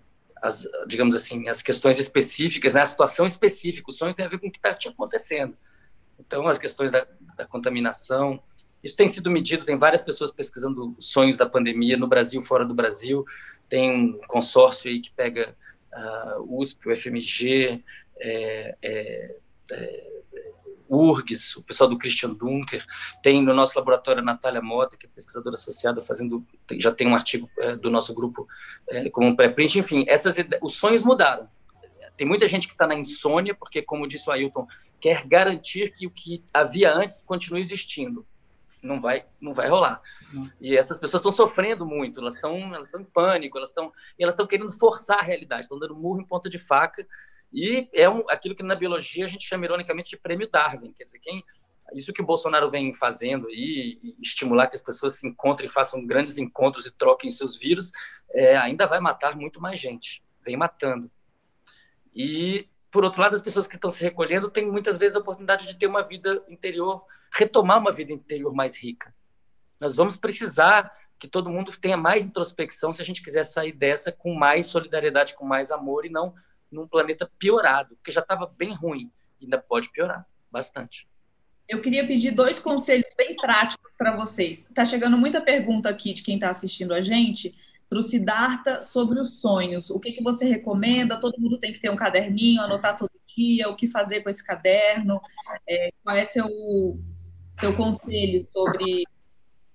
as, 0.41 0.67
digamos 0.87 1.15
assim, 1.15 1.47
as 1.47 1.61
questões 1.61 1.99
específicas, 1.99 2.73
né, 2.73 2.81
a 2.81 2.87
situação 2.87 3.27
específica, 3.27 3.89
o 3.89 3.93
sonho 3.93 4.15
tem 4.15 4.25
a 4.25 4.29
ver 4.29 4.39
com 4.39 4.47
o 4.47 4.51
que 4.51 4.57
está 4.57 4.73
te 4.73 4.89
acontecendo. 4.89 5.55
Então, 6.19 6.47
as 6.47 6.57
questões 6.57 6.91
da, 6.91 7.05
da, 7.37 7.45
contaminação, 7.45 8.41
isso 8.83 8.97
tem 8.97 9.07
sido 9.07 9.29
medido, 9.29 9.63
tem 9.63 9.77
várias 9.77 10.01
pessoas 10.01 10.31
pesquisando 10.31 10.95
sonhos 10.97 11.37
da 11.37 11.45
pandemia 11.45 11.97
no 11.97 12.07
Brasil, 12.07 12.41
fora 12.41 12.65
do 12.65 12.73
Brasil, 12.73 13.23
tem 13.69 13.91
um 13.91 14.19
consórcio 14.27 14.89
aí 14.89 14.99
que 14.99 15.11
pega 15.11 15.55
uh, 15.93 16.59
USP, 16.59 16.89
o 16.89 16.95
FMG, 16.95 17.83
é, 18.19 18.75
é, 18.81 19.35
é, 19.71 20.09
URGS, 20.89 21.57
o 21.57 21.63
pessoal 21.63 21.89
do 21.89 21.97
Christian 21.97 22.33
Dunker, 22.33 22.83
tem 23.21 23.41
no 23.41 23.53
nosso 23.53 23.77
laboratório 23.77 24.21
a 24.21 24.25
Natália 24.25 24.61
Mota, 24.61 24.97
que 24.97 25.05
é 25.05 25.09
pesquisadora 25.09 25.53
associada, 25.53 26.01
fazendo, 26.01 26.45
já 26.79 26.91
tem 26.91 27.07
um 27.07 27.15
artigo 27.15 27.49
é, 27.59 27.75
do 27.75 27.89
nosso 27.89 28.13
grupo 28.13 28.47
é, 28.89 29.09
como 29.09 29.27
um 29.27 29.35
pré-print, 29.35 29.79
enfim, 29.79 30.03
essas, 30.07 30.35
os 30.61 30.73
sonhos 30.73 31.03
mudaram. 31.03 31.47
Tem 32.17 32.27
muita 32.27 32.47
gente 32.47 32.67
que 32.67 32.73
está 32.73 32.85
na 32.85 32.95
insônia, 32.95 33.55
porque, 33.55 33.81
como 33.81 34.07
disse 34.07 34.29
o 34.29 34.33
Ailton, 34.33 34.67
quer 34.99 35.25
garantir 35.25 35.93
que 35.93 36.05
o 36.05 36.11
que 36.11 36.43
havia 36.53 36.93
antes 36.93 37.21
continue 37.21 37.61
existindo. 37.61 38.25
Não 38.81 38.99
vai, 38.99 39.25
não 39.41 39.53
vai 39.53 39.67
rolar. 39.67 40.01
E 40.61 40.77
essas 40.77 40.99
pessoas 40.99 41.19
estão 41.19 41.31
sofrendo 41.31 41.85
muito, 41.85 42.19
elas 42.19 42.35
estão 42.35 42.73
elas 42.73 42.87
estão 42.87 43.01
em 43.01 43.05
pânico, 43.05 43.57
elas 43.57 43.69
estão 43.69 43.91
elas 44.17 44.33
estão 44.33 44.47
querendo 44.47 44.71
forçar 44.71 45.19
a 45.19 45.23
realidade, 45.23 45.63
estão 45.63 45.79
dando 45.79 45.95
murro 45.95 46.21
em 46.21 46.25
ponta 46.25 46.49
de 46.49 46.59
faca 46.59 47.05
e 47.51 47.89
é 47.93 48.09
um, 48.09 48.23
aquilo 48.29 48.55
que 48.55 48.63
na 48.63 48.75
biologia 48.75 49.25
a 49.25 49.27
gente 49.27 49.47
chama 49.47 49.65
ironicamente 49.65 50.11
de 50.11 50.17
prêmio 50.17 50.49
Darwin. 50.49 50.93
Quer 50.93 51.05
dizer, 51.05 51.19
quem, 51.19 51.43
isso 51.93 52.13
que 52.13 52.21
o 52.21 52.25
Bolsonaro 52.25 52.69
vem 52.69 52.93
fazendo 52.93 53.49
e, 53.49 54.15
estimular 54.21 54.67
que 54.67 54.75
as 54.75 54.83
pessoas 54.83 55.15
se 55.15 55.27
encontrem, 55.27 55.67
façam 55.67 56.05
grandes 56.05 56.37
encontros 56.37 56.85
e 56.85 56.91
troquem 56.91 57.31
seus 57.31 57.57
vírus, 57.57 57.91
é, 58.31 58.55
ainda 58.57 58.85
vai 58.85 58.99
matar 58.99 59.35
muito 59.35 59.59
mais 59.59 59.79
gente. 59.79 60.23
Vem 60.41 60.55
matando. 60.55 61.11
E, 62.13 62.67
por 62.91 63.03
outro 63.03 63.21
lado, 63.21 63.35
as 63.35 63.41
pessoas 63.41 63.67
que 63.67 63.75
estão 63.75 63.89
se 63.89 64.03
recolhendo 64.03 64.49
têm 64.49 64.69
muitas 64.69 64.97
vezes 64.97 65.15
a 65.15 65.19
oportunidade 65.19 65.67
de 65.67 65.77
ter 65.77 65.87
uma 65.87 66.01
vida 66.01 66.43
interior, 66.47 67.05
retomar 67.31 67.77
uma 67.79 67.91
vida 67.91 68.11
interior 68.11 68.53
mais 68.53 68.75
rica. 68.75 69.13
Nós 69.79 69.95
vamos 69.95 70.17
precisar 70.17 70.91
que 71.17 71.27
todo 71.27 71.49
mundo 71.49 71.71
tenha 71.79 71.97
mais 71.97 72.25
introspecção 72.25 72.93
se 72.93 73.01
a 73.01 73.05
gente 73.05 73.23
quiser 73.23 73.45
sair 73.45 73.71
dessa 73.71 74.11
com 74.11 74.33
mais 74.33 74.67
solidariedade, 74.67 75.35
com 75.35 75.45
mais 75.45 75.69
amor 75.71 76.05
e 76.05 76.09
não 76.09 76.33
num 76.71 76.87
planeta 76.87 77.29
piorado, 77.37 77.95
porque 77.95 78.11
já 78.11 78.21
estava 78.21 78.45
bem 78.45 78.73
ruim, 78.73 79.11
ainda 79.41 79.57
pode 79.57 79.91
piorar 79.91 80.25
bastante. 80.51 81.07
Eu 81.67 81.81
queria 81.81 82.05
pedir 82.05 82.31
dois 82.31 82.59
conselhos 82.59 83.13
bem 83.15 83.35
práticos 83.35 83.93
para 83.95 84.15
vocês. 84.15 84.65
Está 84.67 84.85
chegando 84.85 85.17
muita 85.17 85.39
pergunta 85.39 85.89
aqui 85.89 86.13
de 86.13 86.23
quem 86.23 86.35
está 86.35 86.49
assistindo 86.49 86.93
a 86.93 87.01
gente 87.01 87.55
para 87.89 87.97
o 87.97 88.03
Siddhartha 88.03 88.83
sobre 88.83 89.19
os 89.19 89.41
sonhos. 89.41 89.89
O 89.89 89.99
que, 89.99 90.11
que 90.11 90.21
você 90.21 90.45
recomenda? 90.45 91.19
Todo 91.19 91.39
mundo 91.39 91.57
tem 91.57 91.73
que 91.73 91.81
ter 91.81 91.89
um 91.89 91.95
caderninho, 91.95 92.61
anotar 92.61 92.95
todo 92.95 93.11
dia, 93.35 93.67
o 93.67 93.75
que 93.75 93.87
fazer 93.87 94.21
com 94.21 94.29
esse 94.29 94.45
caderno? 94.45 95.19
É, 95.67 95.91
qual 96.03 96.15
é 96.15 96.23
seu, 96.23 96.99
seu 97.51 97.75
conselho 97.75 98.47
sobre 98.51 99.05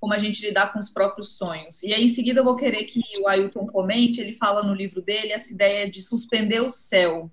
como 0.04 0.12
a 0.12 0.18
gente 0.18 0.44
lidar 0.44 0.70
com 0.70 0.78
os 0.78 0.90
próprios 0.90 1.38
sonhos. 1.38 1.82
E 1.82 1.94
aí, 1.94 2.04
em 2.04 2.08
seguida, 2.08 2.40
eu 2.40 2.44
vou 2.44 2.56
querer 2.56 2.84
que 2.84 3.00
o 3.22 3.26
Ailton 3.26 3.66
comente, 3.66 4.20
ele 4.20 4.34
fala 4.34 4.62
no 4.62 4.74
livro 4.74 5.00
dele 5.00 5.32
essa 5.32 5.50
ideia 5.50 5.90
de 5.90 6.02
suspender 6.02 6.60
o 6.60 6.70
céu, 6.70 7.30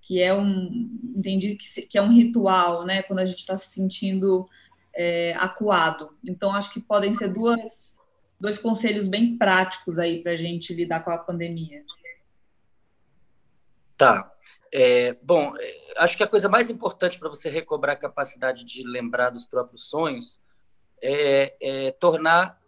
que 0.00 0.22
é 0.22 0.32
um, 0.32 0.88
entendi 1.14 1.54
que, 1.54 1.82
que 1.82 1.98
é 1.98 2.02
um 2.02 2.10
ritual, 2.10 2.86
né, 2.86 3.02
quando 3.02 3.18
a 3.18 3.26
gente 3.26 3.40
está 3.40 3.58
se 3.58 3.68
sentindo 3.74 4.48
é, 4.94 5.34
acuado. 5.34 6.16
Então, 6.24 6.54
acho 6.54 6.72
que 6.72 6.80
podem 6.80 7.12
ser 7.12 7.28
duas, 7.28 7.97
dois 8.40 8.58
conselhos 8.58 9.06
bem 9.06 9.36
práticos 9.36 9.98
aí 9.98 10.22
para 10.22 10.32
a 10.32 10.36
gente 10.36 10.72
lidar 10.72 11.00
com 11.00 11.10
a 11.10 11.18
pandemia. 11.18 11.84
Tá. 13.96 14.32
É, 14.70 15.14
bom, 15.22 15.54
é, 15.58 15.94
acho 15.96 16.16
que 16.16 16.22
a 16.22 16.28
coisa 16.28 16.48
mais 16.48 16.68
importante 16.70 17.18
para 17.18 17.28
você 17.28 17.48
recobrar 17.48 17.96
a 17.96 17.98
capacidade 17.98 18.64
de 18.64 18.82
lembrar 18.86 19.30
dos 19.30 19.44
próprios 19.44 19.88
sonhos 19.88 20.40
é, 21.02 21.56
é 21.60 21.90
tornar 21.92 22.58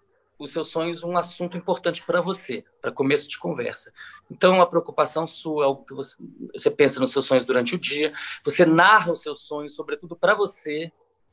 os 0.40 0.52
seus 0.52 0.68
sonhos 0.68 1.04
um 1.04 1.18
assunto 1.18 1.56
importante 1.56 2.02
para 2.02 2.22
você, 2.22 2.64
para 2.80 2.90
começo 2.90 3.28
de 3.28 3.38
conversa. 3.38 3.92
Então, 4.30 4.62
a 4.62 4.66
preocupação 4.66 5.26
sua, 5.26 5.66
algo 5.66 5.84
que 5.84 5.92
você, 5.92 6.16
você 6.54 6.70
pensa 6.70 6.98
nos 6.98 7.12
seus 7.12 7.26
sonhos 7.26 7.44
durante 7.44 7.74
o 7.74 7.78
dia, 7.78 8.12
você 8.42 8.64
narra 8.64 9.12
os 9.12 9.20
seus 9.20 9.42
sonhos, 9.42 9.74
sobretudo 9.74 10.16
para 10.16 10.34
você, 10.34 10.90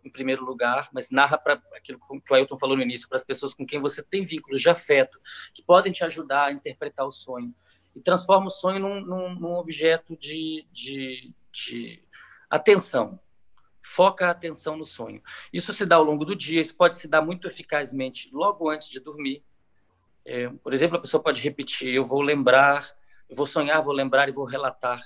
em 0.07 0.11
primeiro 0.11 0.43
lugar, 0.43 0.89
mas 0.91 1.11
narra 1.11 1.37
para 1.37 1.61
aquilo 1.75 1.99
que 1.99 2.33
o 2.33 2.35
Ailton 2.35 2.57
falou 2.57 2.75
no 2.75 2.81
início, 2.81 3.07
para 3.07 3.17
as 3.17 3.23
pessoas 3.23 3.53
com 3.53 3.65
quem 3.65 3.79
você 3.79 4.01
tem 4.01 4.23
vínculos 4.23 4.61
de 4.61 4.69
afeto, 4.69 5.19
que 5.53 5.61
podem 5.61 5.91
te 5.91 6.03
ajudar 6.03 6.45
a 6.45 6.51
interpretar 6.51 7.05
o 7.05 7.11
sonho. 7.11 7.53
E 7.95 8.01
transforma 8.01 8.47
o 8.47 8.51
sonho 8.51 8.79
num, 8.79 9.01
num, 9.01 9.35
num 9.35 9.53
objeto 9.55 10.15
de, 10.17 10.65
de, 10.71 11.33
de 11.51 12.03
atenção, 12.49 13.19
foca 13.81 14.27
a 14.27 14.31
atenção 14.31 14.75
no 14.77 14.85
sonho. 14.85 15.21
Isso 15.51 15.73
se 15.73 15.85
dá 15.85 15.97
ao 15.97 16.03
longo 16.03 16.25
do 16.25 16.35
dia, 16.35 16.61
isso 16.61 16.75
pode 16.75 16.97
se 16.97 17.07
dar 17.07 17.21
muito 17.21 17.47
eficazmente 17.47 18.29
logo 18.33 18.69
antes 18.69 18.89
de 18.89 18.99
dormir. 18.99 19.43
É, 20.25 20.49
por 20.49 20.73
exemplo, 20.73 20.97
a 20.97 21.01
pessoa 21.01 21.23
pode 21.23 21.41
repetir: 21.41 21.93
eu 21.93 22.03
vou 22.03 22.21
lembrar, 22.21 22.89
eu 23.29 23.35
vou 23.35 23.45
sonhar, 23.45 23.81
vou 23.81 23.93
lembrar 23.93 24.27
e 24.27 24.33
vou 24.33 24.45
relatar. 24.45 25.01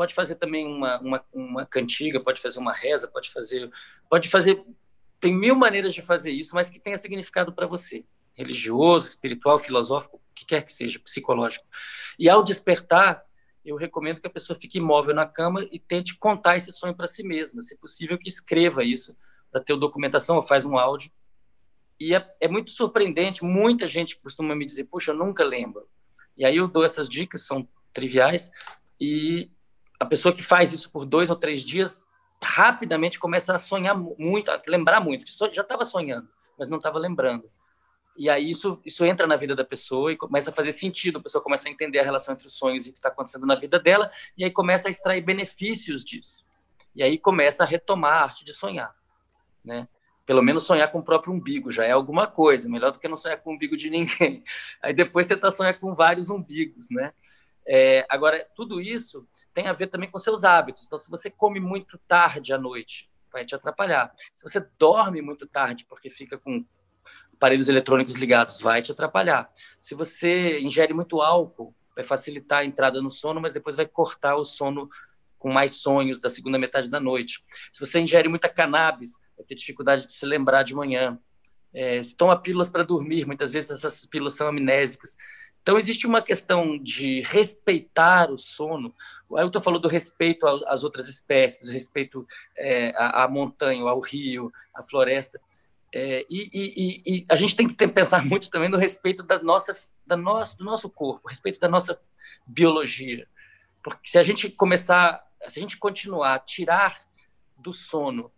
Pode 0.00 0.14
fazer 0.14 0.36
também 0.36 0.66
uma, 0.66 0.98
uma, 0.98 1.24
uma 1.30 1.66
cantiga, 1.66 2.18
pode 2.18 2.40
fazer 2.40 2.58
uma 2.58 2.72
reza, 2.72 3.06
pode 3.06 3.30
fazer, 3.30 3.70
pode 4.08 4.30
fazer. 4.30 4.64
Tem 5.20 5.30
mil 5.30 5.54
maneiras 5.54 5.92
de 5.92 6.00
fazer 6.00 6.30
isso, 6.30 6.54
mas 6.54 6.70
que 6.70 6.80
tenha 6.80 6.96
significado 6.96 7.52
para 7.52 7.66
você, 7.66 8.02
religioso, 8.32 9.08
espiritual, 9.08 9.58
filosófico, 9.58 10.16
o 10.16 10.34
que 10.34 10.46
quer 10.46 10.62
que 10.62 10.72
seja, 10.72 10.98
psicológico. 11.00 11.66
E 12.18 12.30
ao 12.30 12.42
despertar, 12.42 13.22
eu 13.62 13.76
recomendo 13.76 14.22
que 14.22 14.26
a 14.26 14.30
pessoa 14.30 14.58
fique 14.58 14.78
imóvel 14.78 15.14
na 15.14 15.26
cama 15.26 15.68
e 15.70 15.78
tente 15.78 16.16
contar 16.16 16.56
esse 16.56 16.72
sonho 16.72 16.94
para 16.94 17.06
si 17.06 17.22
mesma. 17.22 17.60
Se 17.60 17.76
possível, 17.76 18.16
que 18.16 18.30
escreva 18.30 18.82
isso 18.82 19.14
para 19.52 19.60
ter 19.62 19.76
documentação, 19.76 20.36
ou 20.36 20.42
faz 20.42 20.64
um 20.64 20.78
áudio. 20.78 21.12
E 22.00 22.14
é, 22.14 22.26
é, 22.40 22.48
muito 22.48 22.70
surpreendente, 22.70 23.44
muita 23.44 23.86
gente 23.86 24.18
costuma 24.18 24.56
me 24.56 24.64
dizer, 24.64 24.84
puxa, 24.84 25.10
eu 25.10 25.14
nunca 25.14 25.44
lembro. 25.44 25.86
E 26.38 26.46
aí 26.46 26.56
eu 26.56 26.66
dou 26.66 26.86
essas 26.86 27.06
dicas, 27.06 27.42
são 27.42 27.68
triviais, 27.92 28.50
e 28.98 29.50
a 30.00 30.06
pessoa 30.06 30.34
que 30.34 30.42
faz 30.42 30.72
isso 30.72 30.90
por 30.90 31.04
dois 31.04 31.28
ou 31.28 31.36
três 31.36 31.60
dias 31.60 32.02
rapidamente 32.42 33.20
começa 33.20 33.54
a 33.54 33.58
sonhar 33.58 33.94
muito, 33.94 34.50
a 34.50 34.60
lembrar 34.66 34.98
muito. 34.98 35.26
Já 35.52 35.60
estava 35.60 35.84
sonhando, 35.84 36.26
mas 36.58 36.70
não 36.70 36.78
estava 36.78 36.98
lembrando. 36.98 37.50
E 38.16 38.28
aí 38.28 38.50
isso, 38.50 38.80
isso 38.84 39.04
entra 39.04 39.26
na 39.26 39.36
vida 39.36 39.54
da 39.54 39.64
pessoa 39.64 40.12
e 40.12 40.16
começa 40.16 40.50
a 40.50 40.52
fazer 40.52 40.72
sentido, 40.72 41.18
a 41.18 41.22
pessoa 41.22 41.42
começa 41.44 41.68
a 41.68 41.70
entender 41.70 41.98
a 42.00 42.02
relação 42.02 42.34
entre 42.34 42.46
os 42.46 42.54
sonhos 42.54 42.86
e 42.86 42.90
o 42.90 42.92
que 42.92 42.98
está 42.98 43.08
acontecendo 43.08 43.46
na 43.46 43.54
vida 43.54 43.78
dela, 43.78 44.10
e 44.36 44.44
aí 44.44 44.50
começa 44.50 44.88
a 44.88 44.90
extrair 44.90 45.20
benefícios 45.20 46.04
disso. 46.04 46.44
E 46.94 47.02
aí 47.02 47.16
começa 47.18 47.62
a 47.62 47.66
retomar 47.66 48.14
a 48.14 48.22
arte 48.24 48.44
de 48.44 48.52
sonhar, 48.52 48.94
né? 49.64 49.86
Pelo 50.26 50.42
menos 50.42 50.64
sonhar 50.64 50.90
com 50.92 50.98
o 50.98 51.04
próprio 51.04 51.32
umbigo 51.32 51.70
já 51.70 51.84
é 51.84 51.92
alguma 51.92 52.26
coisa, 52.26 52.68
melhor 52.68 52.92
do 52.92 52.98
que 52.98 53.08
não 53.08 53.16
sonhar 53.16 53.38
com 53.38 53.50
o 53.50 53.54
umbigo 53.54 53.76
de 53.76 53.90
ninguém. 53.90 54.44
Aí 54.82 54.92
depois 54.92 55.26
tentar 55.26 55.50
sonhar 55.50 55.78
com 55.78 55.94
vários 55.94 56.30
umbigos, 56.30 56.88
né? 56.90 57.12
É, 57.72 58.04
agora, 58.08 58.44
tudo 58.56 58.80
isso 58.80 59.28
tem 59.54 59.68
a 59.68 59.72
ver 59.72 59.86
também 59.86 60.10
com 60.10 60.18
seus 60.18 60.42
hábitos. 60.42 60.86
Então, 60.86 60.98
se 60.98 61.08
você 61.08 61.30
come 61.30 61.60
muito 61.60 61.96
tarde 61.98 62.52
à 62.52 62.58
noite, 62.58 63.08
vai 63.32 63.44
te 63.44 63.54
atrapalhar. 63.54 64.12
Se 64.34 64.42
você 64.42 64.66
dorme 64.76 65.22
muito 65.22 65.46
tarde 65.46 65.86
porque 65.88 66.10
fica 66.10 66.36
com 66.36 66.66
aparelhos 67.32 67.68
eletrônicos 67.68 68.16
ligados, 68.16 68.60
vai 68.60 68.82
te 68.82 68.90
atrapalhar. 68.90 69.48
Se 69.80 69.94
você 69.94 70.58
ingere 70.58 70.92
muito 70.92 71.22
álcool, 71.22 71.72
vai 71.94 72.02
facilitar 72.02 72.58
a 72.58 72.64
entrada 72.64 73.00
no 73.00 73.10
sono, 73.10 73.40
mas 73.40 73.52
depois 73.52 73.76
vai 73.76 73.86
cortar 73.86 74.34
o 74.34 74.44
sono 74.44 74.90
com 75.38 75.52
mais 75.52 75.72
sonhos 75.72 76.18
da 76.18 76.28
segunda 76.28 76.58
metade 76.58 76.90
da 76.90 76.98
noite. 76.98 77.44
Se 77.72 77.78
você 77.78 78.00
ingere 78.00 78.28
muita 78.28 78.48
cannabis, 78.48 79.12
vai 79.36 79.46
ter 79.46 79.54
dificuldade 79.54 80.06
de 80.06 80.12
se 80.12 80.26
lembrar 80.26 80.64
de 80.64 80.74
manhã. 80.74 81.16
É, 81.72 82.02
se 82.02 82.16
toma 82.16 82.36
pílulas 82.36 82.68
para 82.68 82.82
dormir, 82.82 83.24
muitas 83.26 83.52
vezes 83.52 83.70
essas 83.70 84.04
pílulas 84.04 84.34
são 84.34 84.48
amnésicas. 84.48 85.16
Então, 85.62 85.78
existe 85.78 86.06
uma 86.06 86.22
questão 86.22 86.78
de 86.78 87.20
respeitar 87.20 88.30
o 88.30 88.38
sono. 88.38 88.94
O 89.28 89.36
Ailton 89.36 89.60
falou 89.60 89.80
do 89.80 89.88
respeito 89.88 90.46
às 90.46 90.84
outras 90.84 91.08
espécies, 91.08 91.68
respeito 91.68 92.26
é, 92.56 92.90
à, 92.96 93.24
à 93.24 93.28
montanha, 93.28 93.82
ao 93.82 94.00
rio, 94.00 94.50
à 94.74 94.82
floresta. 94.82 95.40
É, 95.92 96.24
e, 96.30 96.50
e, 96.52 97.02
e, 97.06 97.26
a 97.28 97.36
gente 97.36 97.56
tem 97.56 97.66
que 97.66 97.74
ter, 97.74 97.88
pensar 97.88 98.24
muito 98.24 98.48
também 98.48 98.68
no 98.68 98.78
respeito 98.78 99.22
da 99.22 99.42
nossa, 99.42 99.76
da 100.06 100.16
do 100.16 100.64
nosso 100.64 100.88
corpo, 100.88 101.28
respeito 101.28 101.60
da 101.60 101.68
nossa 101.68 102.00
biologia. 102.46 103.26
Porque 103.82 104.08
se 104.08 104.18
a 104.18 104.22
gente 104.22 104.48
começar, 104.50 105.24
se 105.48 105.58
a 105.58 105.62
gente 105.62 105.76
continuar 105.76 106.34
a 106.34 106.38
tirar 106.38 106.96
do 107.56 107.72
sono 107.72 108.30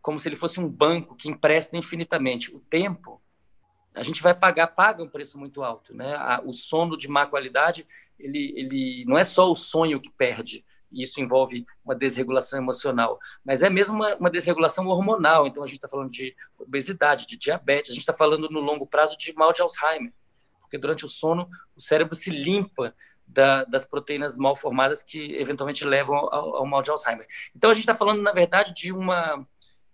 como 0.00 0.18
se 0.18 0.28
ele 0.28 0.36
fosse 0.36 0.58
um 0.58 0.68
banco 0.68 1.14
que 1.14 1.28
empresta 1.28 1.76
infinitamente 1.76 2.54
o 2.54 2.60
tempo, 2.60 3.20
a 3.94 4.02
gente 4.02 4.22
vai 4.22 4.34
pagar, 4.34 4.68
paga 4.68 5.02
um 5.02 5.08
preço 5.08 5.38
muito 5.38 5.62
alto. 5.62 5.94
Né? 5.94 6.14
O 6.44 6.52
sono 6.52 6.96
de 6.96 7.08
má 7.08 7.26
qualidade, 7.26 7.86
ele, 8.18 8.54
ele 8.56 9.04
não 9.06 9.18
é 9.18 9.24
só 9.24 9.50
o 9.50 9.56
sonho 9.56 10.00
que 10.00 10.10
perde, 10.10 10.64
e 10.92 11.02
isso 11.02 11.20
envolve 11.20 11.64
uma 11.84 11.94
desregulação 11.94 12.58
emocional, 12.58 13.18
mas 13.44 13.62
é 13.62 13.70
mesmo 13.70 13.94
uma, 13.96 14.16
uma 14.16 14.30
desregulação 14.30 14.86
hormonal. 14.88 15.46
Então, 15.46 15.62
a 15.62 15.66
gente 15.66 15.76
está 15.76 15.88
falando 15.88 16.10
de 16.10 16.34
obesidade, 16.58 17.26
de 17.26 17.36
diabetes, 17.36 17.90
a 17.90 17.94
gente 17.94 18.02
está 18.02 18.16
falando 18.16 18.48
no 18.50 18.60
longo 18.60 18.86
prazo 18.86 19.16
de 19.16 19.32
mal 19.34 19.52
de 19.52 19.62
Alzheimer, 19.62 20.12
porque 20.60 20.78
durante 20.78 21.04
o 21.04 21.08
sono 21.08 21.48
o 21.76 21.80
cérebro 21.80 22.14
se 22.14 22.30
limpa 22.30 22.94
da, 23.26 23.64
das 23.64 23.84
proteínas 23.84 24.36
mal 24.36 24.56
formadas 24.56 25.04
que 25.04 25.36
eventualmente 25.36 25.84
levam 25.84 26.16
ao, 26.16 26.56
ao 26.56 26.66
mal 26.66 26.82
de 26.82 26.90
Alzheimer. 26.90 27.26
Então, 27.54 27.70
a 27.70 27.74
gente 27.74 27.84
está 27.84 27.94
falando, 27.94 28.22
na 28.22 28.32
verdade, 28.32 28.74
de, 28.74 28.92
uma, 28.92 29.46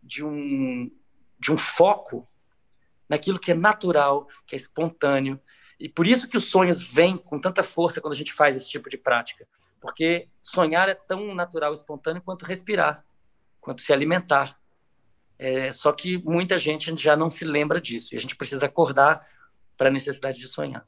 de, 0.03 0.24
um, 0.24 0.90
de 1.38 1.53
um 1.53 1.59
foco 1.59 2.26
naquilo 3.09 3.39
que 3.39 3.53
é 3.53 3.55
natural, 3.55 4.29
que 4.47 4.55
é 4.55 4.59
espontâneo, 4.59 5.41
e 5.79 5.89
por 5.89 6.07
isso 6.07 6.29
que 6.29 6.37
os 6.37 6.51
sonhos 6.51 6.83
vêm 6.83 7.17
com 7.17 7.39
tanta 7.39 7.63
força 7.63 8.01
quando 8.01 8.15
a 8.15 8.17
gente 8.17 8.33
faz 8.33 8.57
esse 8.57 8.69
tipo 8.69 8.89
de 8.89 8.97
prática 8.97 9.47
porque 9.87 10.29
sonhar 10.43 10.89
é 10.89 10.95
tão 10.95 11.33
natural 11.33 11.71
e 11.71 11.75
espontâneo 11.75 12.21
quanto 12.21 12.45
respirar, 12.45 13.05
quanto 13.61 13.83
se 13.83 13.93
alimentar. 13.93 14.59
É, 15.39 15.73
só 15.73 15.93
que 15.93 16.19
muita 16.19 16.59
gente 16.59 16.97
já 16.97 17.17
não 17.17 17.31
se 17.31 17.45
lembra 17.45 17.81
disso 17.81 18.13
e 18.13 18.17
a 18.17 18.21
gente 18.21 18.35
precisa 18.35 18.67
acordar 18.67 19.25
para 19.77 19.89
a 19.89 19.93
necessidade 19.93 20.39
de 20.39 20.49
sonhar. 20.49 20.85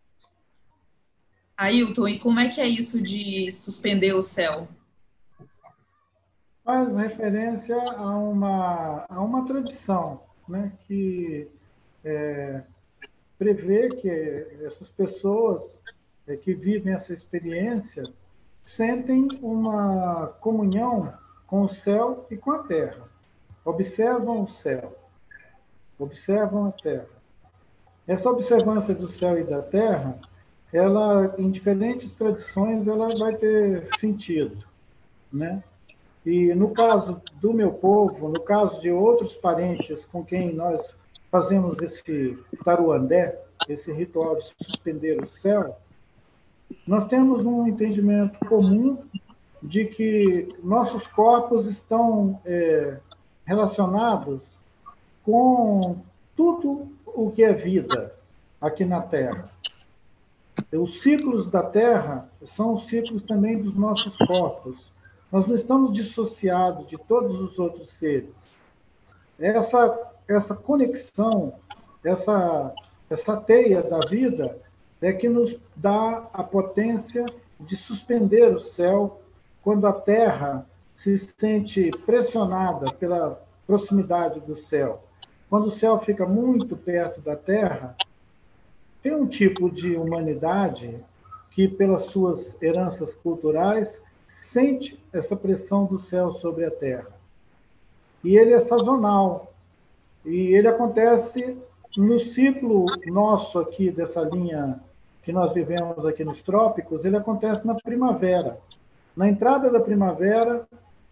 Ailton, 1.56 2.08
e 2.08 2.18
como 2.18 2.40
é 2.40 2.48
que 2.48 2.60
é 2.60 2.66
isso 2.66 3.00
de 3.00 3.52
suspender 3.52 4.14
o 4.14 4.22
céu? 4.22 4.68
Faz 6.64 6.96
referência 6.96 7.76
a 7.76 8.18
uma, 8.18 9.06
a 9.08 9.20
uma 9.20 9.44
tradição 9.44 10.24
né, 10.48 10.72
que 10.86 11.48
é, 12.04 12.62
prevê 13.38 13.88
que 13.90 14.10
essas 14.64 14.90
pessoas 14.90 15.80
é, 16.26 16.36
que 16.36 16.54
vivem 16.54 16.94
essa 16.94 17.12
experiência 17.12 18.02
sentem 18.64 19.28
uma 19.40 20.26
comunhão 20.40 21.12
com 21.46 21.62
o 21.62 21.68
céu 21.68 22.26
e 22.30 22.36
com 22.36 22.50
a 22.52 22.58
terra. 22.58 23.08
Observam 23.64 24.42
o 24.42 24.48
céu, 24.48 24.96
observam 25.98 26.66
a 26.66 26.72
terra. 26.72 27.08
Essa 28.06 28.30
observância 28.30 28.94
do 28.94 29.08
céu 29.08 29.38
e 29.38 29.44
da 29.44 29.62
terra, 29.62 30.18
ela, 30.72 31.34
em 31.38 31.50
diferentes 31.50 32.12
tradições, 32.14 32.86
ela 32.86 33.16
vai 33.16 33.36
ter 33.36 33.88
sentido, 33.98 34.64
né? 35.32 35.62
E 36.24 36.54
no 36.54 36.70
caso 36.72 37.22
do 37.40 37.54
meu 37.54 37.72
povo, 37.72 38.28
no 38.28 38.40
caso 38.40 38.80
de 38.80 38.90
outros 38.90 39.34
parentes 39.34 40.04
com 40.04 40.24
quem 40.24 40.54
nós 40.54 40.94
fazemos 41.30 41.78
esse 41.78 42.38
taruandé, 42.64 43.38
esse 43.68 43.92
ritual 43.92 44.36
de 44.36 44.44
suspender 44.62 45.22
o 45.22 45.26
céu, 45.26 45.76
nós 46.86 47.06
temos 47.06 47.44
um 47.44 47.66
entendimento 47.66 48.38
comum 48.46 48.98
de 49.62 49.86
que 49.86 50.48
nossos 50.62 51.06
corpos 51.06 51.66
estão 51.66 52.40
é, 52.44 52.98
relacionados 53.44 54.40
com 55.24 55.98
tudo 56.36 56.88
o 57.06 57.30
que 57.30 57.42
é 57.42 57.52
vida 57.52 58.14
aqui 58.60 58.84
na 58.84 59.00
Terra. 59.00 59.50
Os 60.72 61.00
ciclos 61.00 61.50
da 61.50 61.62
Terra 61.62 62.28
são 62.44 62.74
os 62.74 62.86
ciclos 62.86 63.22
também 63.22 63.60
dos 63.60 63.74
nossos 63.74 64.16
corpos. 64.16 64.92
Nós 65.30 65.46
não 65.46 65.56
estamos 65.56 65.92
dissociados 65.92 66.86
de 66.88 66.96
todos 66.96 67.40
os 67.40 67.58
outros 67.58 67.90
seres. 67.90 68.34
Essa, 69.38 69.98
essa 70.28 70.54
conexão, 70.54 71.54
essa, 72.04 72.74
essa 73.08 73.36
teia 73.36 73.82
da 73.82 74.00
vida, 74.00 74.58
é 75.00 75.12
que 75.12 75.28
nos 75.28 75.58
dá 75.74 76.28
a 76.32 76.42
potência 76.42 77.24
de 77.58 77.76
suspender 77.76 78.54
o 78.54 78.60
céu 78.60 79.20
quando 79.62 79.86
a 79.86 79.92
Terra 79.92 80.66
se 80.96 81.16
sente 81.16 81.90
pressionada 82.04 82.92
pela 82.92 83.40
proximidade 83.66 84.40
do 84.40 84.56
céu. 84.56 85.04
Quando 85.48 85.66
o 85.66 85.70
céu 85.70 85.98
fica 86.00 86.26
muito 86.26 86.76
perto 86.76 87.20
da 87.20 87.36
Terra, 87.36 87.96
tem 89.02 89.14
um 89.14 89.26
tipo 89.26 89.70
de 89.70 89.96
humanidade 89.96 90.98
que, 91.50 91.68
pelas 91.68 92.04
suas 92.04 92.60
heranças 92.60 93.14
culturais, 93.14 94.02
sente 94.32 95.02
essa 95.12 95.36
pressão 95.36 95.84
do 95.84 95.98
céu 95.98 96.32
sobre 96.32 96.64
a 96.64 96.70
Terra. 96.70 97.08
E 98.24 98.36
ele 98.36 98.52
é 98.52 98.60
sazonal. 98.60 99.52
E 100.24 100.54
ele 100.54 100.68
acontece 100.68 101.56
no 101.96 102.18
ciclo 102.18 102.86
nosso 103.06 103.58
aqui 103.58 103.90
dessa 103.90 104.20
linha 104.22 104.80
que 105.22 105.32
nós 105.32 105.52
vivemos 105.52 106.06
aqui 106.06 106.24
nos 106.24 106.42
trópicos, 106.42 107.04
ele 107.04 107.16
acontece 107.16 107.66
na 107.66 107.74
primavera. 107.74 108.58
Na 109.16 109.28
entrada 109.28 109.70
da 109.70 109.80
primavera, 109.80 110.66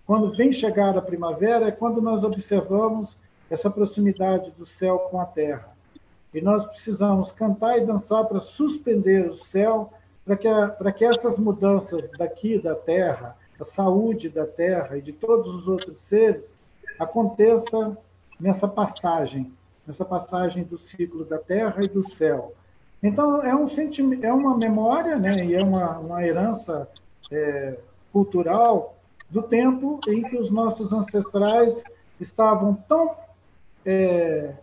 quando 0.06 0.34
vem 0.34 0.52
chegar 0.52 0.96
a 0.96 1.02
primavera, 1.02 1.68
é 1.68 1.70
quando 1.72 2.00
nós 2.00 2.24
observamos 2.24 3.16
essa 3.50 3.68
proximidade 3.68 4.52
do 4.52 4.64
céu 4.64 5.00
com 5.10 5.20
a 5.20 5.26
terra. 5.26 5.76
E 6.32 6.40
nós 6.40 6.64
precisamos 6.66 7.32
cantar 7.32 7.78
e 7.78 7.84
dançar 7.84 8.24
para 8.24 8.40
suspender 8.40 9.28
o 9.28 9.36
céu, 9.36 9.92
para 10.24 10.36
que, 10.36 10.48
para 10.78 10.92
que 10.92 11.04
essas 11.04 11.38
mudanças 11.38 12.08
daqui 12.10 12.58
da 12.58 12.74
terra, 12.74 13.36
a 13.60 13.64
saúde 13.64 14.28
da 14.28 14.46
terra 14.46 14.96
e 14.96 15.02
de 15.02 15.12
todos 15.12 15.54
os 15.54 15.68
outros 15.68 16.00
seres, 16.00 16.58
aconteça 16.98 17.96
nessa 18.38 18.68
passagem, 18.68 19.52
nessa 19.86 20.04
passagem 20.04 20.64
do 20.64 20.78
ciclo 20.78 21.24
da 21.24 21.38
terra 21.38 21.76
e 21.82 21.88
do 21.88 22.08
céu. 22.08 22.54
Então, 23.02 23.42
é, 23.42 23.54
um 23.54 23.66
é 24.22 24.32
uma 24.32 24.56
memória 24.56 25.16
né, 25.16 25.44
e 25.44 25.54
é 25.54 25.62
uma, 25.62 25.98
uma 25.98 26.26
herança 26.26 26.88
é, 27.30 27.78
cultural 28.12 28.96
do 29.28 29.42
tempo 29.42 30.00
em 30.08 30.22
que 30.22 30.36
os 30.36 30.50
nossos 30.50 30.92
ancestrais 30.92 31.82
estavam 32.20 32.74
tão 32.88 33.14
é, 33.84 34.54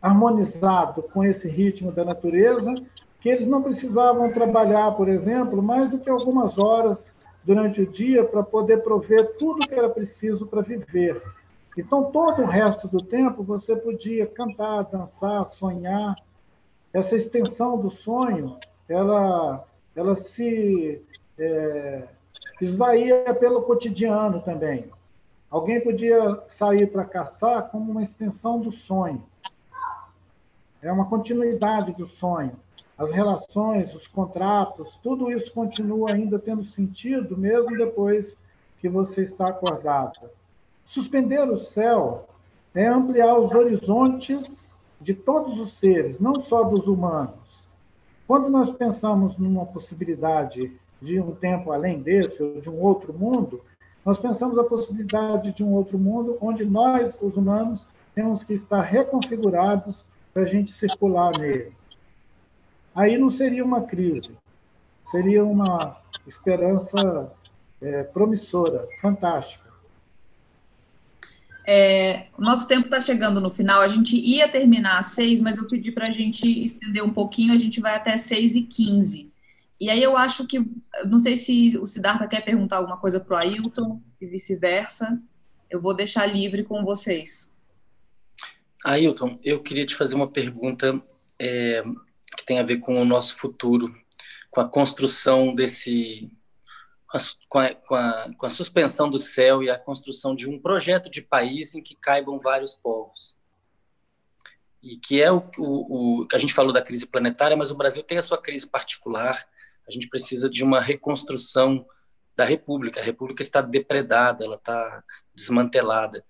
harmonizados 0.00 1.04
com 1.12 1.24
esse 1.24 1.48
ritmo 1.48 1.90
da 1.90 2.04
natureza 2.04 2.74
que 3.20 3.28
eles 3.30 3.46
não 3.46 3.62
precisavam 3.62 4.30
trabalhar, 4.30 4.92
por 4.92 5.08
exemplo, 5.08 5.62
mais 5.62 5.90
do 5.90 5.98
que 5.98 6.10
algumas 6.10 6.58
horas 6.58 7.14
durante 7.42 7.80
o 7.80 7.86
dia 7.86 8.22
para 8.22 8.42
poder 8.42 8.82
prover 8.82 9.36
tudo 9.38 9.66
que 9.66 9.74
era 9.74 9.88
preciso 9.88 10.46
para 10.46 10.60
viver. 10.60 11.22
Então, 11.76 12.10
todo 12.12 12.42
o 12.42 12.46
resto 12.46 12.86
do 12.86 12.98
tempo 12.98 13.42
você 13.42 13.74
podia 13.74 14.26
cantar, 14.26 14.84
dançar, 14.84 15.48
sonhar. 15.48 16.14
Essa 16.92 17.16
extensão 17.16 17.76
do 17.76 17.90
sonho, 17.90 18.56
ela, 18.88 19.64
ela 19.96 20.14
se 20.14 21.02
é, 21.36 22.04
esvaía 22.60 23.34
pelo 23.34 23.62
cotidiano 23.62 24.40
também. 24.40 24.88
Alguém 25.50 25.80
podia 25.80 26.42
sair 26.48 26.86
para 26.86 27.04
caçar 27.04 27.68
como 27.70 27.90
uma 27.90 28.02
extensão 28.02 28.60
do 28.60 28.70
sonho. 28.70 29.24
É 30.80 30.92
uma 30.92 31.06
continuidade 31.06 31.92
do 31.92 32.06
sonho. 32.06 32.52
As 32.96 33.10
relações, 33.10 33.92
os 33.94 34.06
contratos, 34.06 34.96
tudo 35.02 35.32
isso 35.32 35.52
continua 35.52 36.12
ainda 36.12 36.38
tendo 36.38 36.64
sentido, 36.64 37.36
mesmo 37.36 37.76
depois 37.76 38.36
que 38.80 38.88
você 38.88 39.22
está 39.22 39.48
acordado. 39.48 40.30
Suspender 40.84 41.48
o 41.48 41.56
céu 41.56 42.28
é 42.74 42.86
ampliar 42.86 43.38
os 43.38 43.52
horizontes 43.52 44.76
de 45.00 45.14
todos 45.14 45.58
os 45.58 45.74
seres, 45.74 46.18
não 46.18 46.40
só 46.40 46.62
dos 46.62 46.86
humanos. 46.86 47.66
Quando 48.26 48.48
nós 48.48 48.70
pensamos 48.70 49.36
numa 49.38 49.66
possibilidade 49.66 50.72
de 51.00 51.20
um 51.20 51.34
tempo 51.34 51.72
além 51.72 52.00
desse, 52.00 52.42
ou 52.42 52.60
de 52.60 52.70
um 52.70 52.80
outro 52.80 53.12
mundo, 53.12 53.60
nós 54.04 54.18
pensamos 54.18 54.58
a 54.58 54.64
possibilidade 54.64 55.52
de 55.52 55.62
um 55.62 55.72
outro 55.72 55.98
mundo 55.98 56.36
onde 56.40 56.64
nós, 56.64 57.20
os 57.20 57.36
humanos, 57.36 57.86
temos 58.14 58.44
que 58.44 58.54
estar 58.54 58.82
reconfigurados 58.82 60.04
para 60.32 60.42
a 60.42 60.46
gente 60.46 60.72
circular 60.72 61.32
nele. 61.38 61.72
Aí 62.94 63.18
não 63.18 63.30
seria 63.30 63.64
uma 63.64 63.82
crise, 63.82 64.30
seria 65.10 65.44
uma 65.44 65.96
esperança 66.26 67.32
é, 67.80 68.02
promissora, 68.04 68.86
fantástica. 69.00 69.63
É, 71.66 72.26
nosso 72.38 72.68
tempo 72.68 72.86
está 72.86 73.00
chegando 73.00 73.40
no 73.40 73.50
final. 73.50 73.80
A 73.80 73.88
gente 73.88 74.16
ia 74.16 74.48
terminar 74.48 74.98
às 74.98 75.06
seis, 75.06 75.40
mas 75.40 75.56
eu 75.56 75.66
pedi 75.66 75.90
para 75.90 76.06
a 76.06 76.10
gente 76.10 76.46
estender 76.46 77.02
um 77.02 77.12
pouquinho. 77.12 77.54
A 77.54 77.56
gente 77.56 77.80
vai 77.80 77.94
até 77.94 78.16
seis 78.16 78.54
e 78.54 78.62
quinze. 78.62 79.32
E 79.80 79.90
aí 79.90 80.02
eu 80.02 80.16
acho 80.16 80.46
que, 80.46 80.64
não 81.06 81.18
sei 81.18 81.36
se 81.36 81.76
o 81.78 81.86
Siddhartha 81.86 82.28
quer 82.28 82.42
perguntar 82.42 82.76
alguma 82.76 82.98
coisa 82.98 83.18
para 83.18 83.34
o 83.34 83.38
Ailton 83.38 84.00
e 84.20 84.26
vice-versa. 84.26 85.20
Eu 85.70 85.80
vou 85.80 85.94
deixar 85.94 86.26
livre 86.26 86.62
com 86.62 86.84
vocês. 86.84 87.50
Ailton, 88.84 89.38
eu 89.42 89.62
queria 89.62 89.86
te 89.86 89.94
fazer 89.94 90.14
uma 90.14 90.28
pergunta 90.28 91.02
é, 91.38 91.82
que 92.36 92.44
tem 92.44 92.58
a 92.58 92.62
ver 92.62 92.78
com 92.78 93.00
o 93.00 93.04
nosso 93.04 93.36
futuro, 93.36 93.94
com 94.50 94.60
a 94.60 94.68
construção 94.68 95.54
desse 95.54 96.30
com 97.48 97.58
a, 97.58 97.74
com, 97.74 97.94
a, 97.94 98.30
com 98.36 98.46
a, 98.46 98.50
suspensão 98.50 99.08
do 99.08 99.18
céu 99.18 99.62
e 99.62 99.70
a 99.70 99.78
construção 99.78 100.34
de 100.34 100.48
um 100.48 100.60
projeto 100.60 101.10
de 101.10 101.22
país 101.22 101.74
em 101.74 101.82
que 101.82 101.94
caibam 101.94 102.40
vários 102.40 102.76
povos. 102.76 103.38
E 104.82 104.96
que 104.96 105.22
é 105.22 105.30
o, 105.30 105.42
o 105.58 106.26
a 106.32 106.38
gente 106.38 106.52
falou 106.52 106.72
da 106.72 106.82
crise 106.82 107.06
planetária, 107.06 107.56
mas 107.56 107.70
o 107.70 107.76
Brasil 107.76 108.02
tem 108.02 108.18
a 108.18 108.22
sua 108.22 108.40
crise 108.40 108.68
particular. 108.68 109.46
A 109.86 109.90
gente 109.90 110.08
precisa 110.08 110.48
de 110.48 110.62
uma 110.62 110.80
reconstrução 110.80 111.86
da 112.36 112.44
República. 112.44 113.00
A 113.00 113.04
República 113.04 113.42
está 113.42 113.60
depredada, 113.60 114.44
ela 114.44 114.56
está 114.56 115.02
desmantelada. 115.34 116.24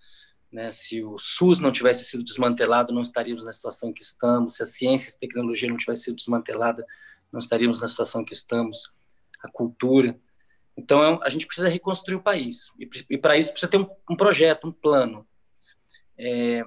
Né? 0.53 0.71
Se 0.71 1.03
o 1.03 1.19
SUS 1.19 1.59
não 1.59 1.73
tivesse 1.73 2.05
sido 2.05 2.23
desmantelado, 2.23 2.93
não 2.93 3.03
estaríamos 3.03 3.45
na 3.45 3.53
situação 3.53 3.93
que 3.93 4.03
estamos. 4.03 4.55
Se 4.55 4.63
a 4.63 4.67
ciência 4.67 5.11
e 5.11 5.15
a 5.15 5.19
tecnologia 5.19 5.69
não 5.69 5.77
tivesse 5.77 6.05
sido 6.05 6.17
desmantelada, 6.17 6.87
não 7.33 7.39
estaríamos 7.39 7.81
na 7.81 7.89
situação 7.89 8.25
que 8.25 8.33
estamos. 8.33 8.93
A 9.43 9.51
cultura. 9.51 10.17
Então, 10.77 11.03
é 11.03 11.19
a 11.23 11.29
gente 11.29 11.47
precisa 11.47 11.69
reconstruir 11.69 12.17
o 12.17 12.23
país. 12.23 12.73
E, 13.09 13.17
para 13.17 13.37
isso, 13.37 13.53
precisa 13.53 13.71
ter 13.71 13.79
um, 13.79 13.89
um 14.11 14.17
projeto, 14.17 14.67
um 14.67 14.73
plano. 14.73 15.27
É, 16.19 16.65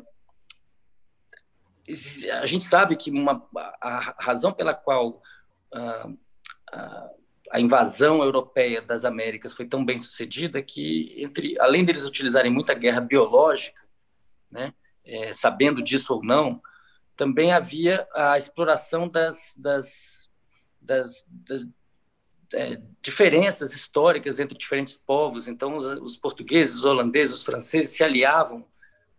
a 2.42 2.46
gente 2.46 2.64
sabe 2.64 2.96
que 2.96 3.10
uma, 3.12 3.48
a 3.82 4.16
razão 4.20 4.52
pela 4.52 4.74
qual 4.74 5.22
a, 5.74 6.10
a, 6.72 7.10
a, 7.52 7.60
invasão 7.62 8.22
europeia 8.22 8.82
das 8.82 9.06
Américas 9.06 9.54
foi 9.54 9.66
tão 9.66 9.86
bem 9.86 9.98
sucedida 9.98 10.62
que, 10.62 11.16
entre, 11.18 11.58
além 11.60 11.86
deles 11.86 12.06
utilizarem 12.06 12.52
muita 12.52 12.74
guerra 12.74 13.00
biológica, 13.00 13.82
né, 14.52 14.74
é, 15.06 15.32
sabendo 15.32 15.82
disso 15.82 16.14
ou 16.14 16.24
não, 16.24 16.62
também 17.16 17.52
havia 17.52 18.08
a 18.14 18.38
exploração 18.38 19.08
das, 19.08 19.54
das, 19.58 20.30
das, 20.82 21.26
das 21.28 21.68
é, 22.54 22.80
diferenças 23.02 23.74
históricas 23.74 24.40
entre 24.40 24.58
diferentes 24.58 24.98
povos. 24.98 25.48
Então, 25.48 25.76
os, 25.76 25.86
os, 25.86 26.18
portugueses, 26.18 26.76
os 26.76 26.86
holandeses, 26.86 27.36
os 27.36 27.44
franceses 27.44 27.96
se 27.96 28.04
aliavam, 28.04 28.66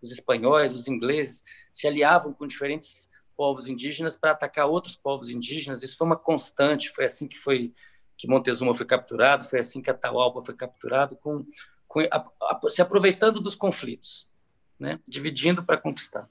os 0.01 0.13
espanhóis, 0.13 0.75
os 0.75 0.89
ingleses 0.89 1.43
se 1.73 1.87
aliavam 1.87 2.33
com 2.33 2.47
diferentes 2.47 3.09
povos 3.37 3.69
indígenas 3.69 4.17
para 4.17 4.33
atacar 4.33 4.67
outros 4.67 4.97
povos 4.97 5.31
indígenas. 5.31 5.83
Isso 5.83 5.97
foi 5.97 6.07
uma 6.07 6.17
constante. 6.17 6.91
Foi 6.91 7.05
assim 7.05 7.29
que 7.29 7.39
foi 7.39 7.73
que 8.17 8.27
Montezuma 8.27 8.75
foi 8.75 8.85
capturado, 8.85 9.45
foi 9.45 9.61
assim 9.61 9.81
que 9.81 9.89
Atahualpa 9.89 10.43
foi 10.43 10.57
capturado, 10.57 11.15
com, 11.15 11.47
com 11.87 12.01
a, 12.01 12.27
a, 12.43 12.61
se 12.69 12.83
aproveitando 12.83 13.41
dos 13.41 13.55
conflitos, 13.55 14.29
né? 14.77 14.99
dividindo 15.07 15.63
para 15.63 15.77
conquistar. 15.77 16.29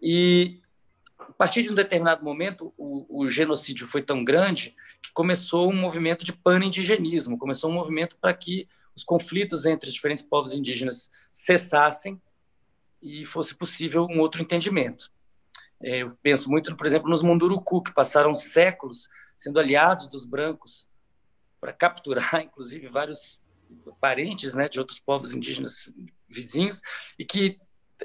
E 0.00 0.60
a 1.18 1.32
partir 1.32 1.62
de 1.62 1.70
um 1.70 1.74
determinado 1.74 2.22
momento, 2.22 2.72
o, 2.76 3.22
o 3.22 3.28
genocídio 3.28 3.86
foi 3.86 4.02
tão 4.02 4.22
grande 4.22 4.76
que 5.02 5.12
começou 5.12 5.70
um 5.70 5.76
movimento 5.76 6.24
de 6.24 6.32
pan-indigenismo, 6.32 7.38
começou 7.38 7.70
um 7.70 7.74
movimento 7.74 8.16
para 8.20 8.34
que 8.34 8.68
os 8.94 9.04
conflitos 9.04 9.66
entre 9.66 9.88
os 9.88 9.94
diferentes 9.94 10.24
povos 10.24 10.54
indígenas 10.54 11.10
cessassem 11.32 12.20
e 13.02 13.24
fosse 13.24 13.54
possível 13.54 14.06
um 14.10 14.20
outro 14.20 14.42
entendimento. 14.42 15.12
É, 15.82 15.98
eu 15.98 16.08
penso 16.22 16.50
muito, 16.50 16.74
por 16.74 16.86
exemplo, 16.86 17.10
nos 17.10 17.22
Munduruku, 17.22 17.82
que 17.82 17.92
passaram 17.92 18.34
séculos 18.34 19.08
sendo 19.36 19.60
aliados 19.60 20.08
dos 20.08 20.24
brancos 20.24 20.88
para 21.60 21.72
capturar, 21.72 22.36
inclusive, 22.42 22.88
vários 22.88 23.38
parentes 24.00 24.54
né, 24.54 24.68
de 24.68 24.78
outros 24.78 24.98
povos 24.98 25.34
indígenas 25.34 25.92
vizinhos, 26.28 26.80
e 27.18 27.24
que 27.24 27.58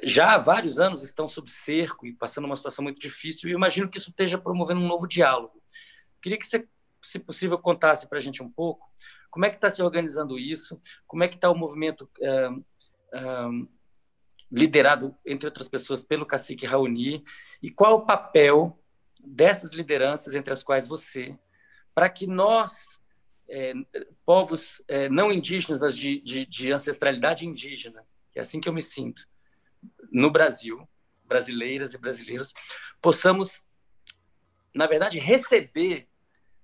já 0.03 0.35
há 0.35 0.37
vários 0.37 0.79
anos 0.79 1.03
estão 1.03 1.27
sob 1.27 1.51
cerco 1.51 2.05
e 2.05 2.13
passando 2.13 2.45
uma 2.45 2.55
situação 2.55 2.83
muito 2.83 2.99
difícil, 2.99 3.49
e 3.49 3.53
imagino 3.53 3.89
que 3.89 3.97
isso 3.97 4.09
esteja 4.09 4.37
promovendo 4.37 4.81
um 4.81 4.87
novo 4.87 5.07
diálogo. 5.07 5.61
Queria 6.21 6.37
que 6.37 6.45
você 6.45 6.67
se 7.01 7.19
possível, 7.19 7.57
contasse 7.57 8.07
para 8.07 8.17
a 8.19 8.21
gente 8.21 8.43
um 8.43 8.49
pouco 8.49 8.89
como 9.29 9.45
é 9.45 9.49
que 9.49 9.55
está 9.55 9.69
se 9.69 9.81
organizando 9.81 10.37
isso, 10.37 10.79
como 11.07 11.23
é 11.23 11.27
que 11.27 11.35
está 11.35 11.49
o 11.49 11.55
movimento 11.55 12.09
liderado, 14.51 15.15
entre 15.25 15.47
outras 15.47 15.69
pessoas, 15.69 16.03
pelo 16.03 16.25
cacique 16.25 16.65
Raoni, 16.65 17.23
e 17.63 17.69
qual 17.69 17.95
o 17.95 18.05
papel 18.05 18.77
dessas 19.17 19.71
lideranças, 19.71 20.35
entre 20.35 20.51
as 20.51 20.61
quais 20.61 20.87
você, 20.87 21.37
para 21.95 22.09
que 22.09 22.27
nós, 22.27 22.99
é, 23.49 23.73
povos 24.25 24.83
é, 24.87 25.07
não 25.07 25.31
indígenas, 25.31 25.79
mas 25.79 25.95
de, 25.95 26.19
de, 26.21 26.45
de 26.45 26.71
ancestralidade 26.71 27.47
indígena, 27.47 28.05
é 28.35 28.41
assim 28.41 28.59
que 28.59 28.67
eu 28.67 28.73
me 28.73 28.81
sinto, 28.81 29.25
no 30.11 30.29
Brasil, 30.29 30.87
brasileiras 31.23 31.93
e 31.93 31.97
brasileiros, 31.97 32.53
possamos, 33.01 33.63
na 34.75 34.85
verdade, 34.85 35.17
receber 35.17 36.09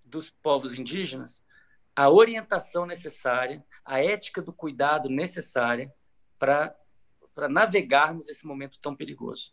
dos 0.08 0.30
povos 0.30 0.78
indígenas 0.78 1.42
a 1.98 2.12
orientação 2.12 2.86
necessária, 2.86 3.66
a 3.84 4.00
ética 4.00 4.40
do 4.40 4.54
cuidado 4.54 5.10
necessária 5.10 5.92
para 6.38 6.76
navegarmos 7.50 8.30
esse 8.30 8.46
momento 8.46 8.80
tão 8.80 8.96
perigoso. 8.96 9.52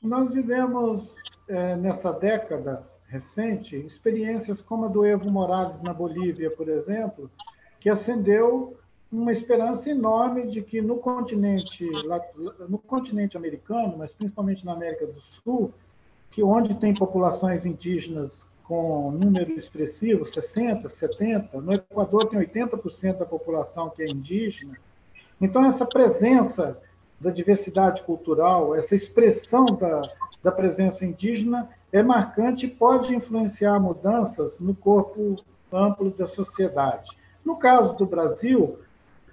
Nós 0.00 0.32
vivemos, 0.32 1.16
é, 1.48 1.74
nessa 1.74 2.12
década 2.12 2.88
recente, 3.08 3.74
experiências 3.74 4.60
como 4.60 4.84
a 4.84 4.88
do 4.88 5.04
Evo 5.04 5.28
Morales 5.28 5.82
na 5.82 5.92
Bolívia, 5.92 6.48
por 6.48 6.68
exemplo, 6.68 7.28
que 7.80 7.90
acendeu 7.90 8.78
uma 9.10 9.32
esperança 9.32 9.90
enorme 9.90 10.46
de 10.46 10.62
que 10.62 10.80
no 10.80 10.98
continente, 10.98 11.88
no 12.68 12.78
continente 12.78 13.36
americano, 13.36 13.96
mas 13.98 14.12
principalmente 14.12 14.64
na 14.64 14.74
América 14.74 15.06
do 15.08 15.20
Sul, 15.20 15.74
que 16.30 16.40
onde 16.40 16.74
tem 16.76 16.94
populações 16.94 17.66
indígenas 17.66 18.46
com 18.66 19.12
número 19.12 19.52
expressivo, 19.58 20.26
60, 20.26 20.88
70. 20.88 21.60
No 21.60 21.72
Equador 21.72 22.26
tem 22.26 22.40
80% 22.40 23.18
da 23.18 23.24
população 23.24 23.90
que 23.90 24.02
é 24.02 24.08
indígena. 24.08 24.76
Então, 25.40 25.64
essa 25.64 25.86
presença 25.86 26.78
da 27.20 27.30
diversidade 27.30 28.02
cultural, 28.02 28.74
essa 28.74 28.94
expressão 28.94 29.64
da, 29.66 30.02
da 30.42 30.52
presença 30.52 31.04
indígena 31.04 31.68
é 31.92 32.02
marcante 32.02 32.66
e 32.66 32.70
pode 32.70 33.14
influenciar 33.14 33.78
mudanças 33.78 34.58
no 34.58 34.74
corpo 34.74 35.36
amplo 35.72 36.10
da 36.10 36.26
sociedade. 36.26 37.16
No 37.44 37.56
caso 37.56 37.94
do 37.96 38.04
Brasil, 38.04 38.78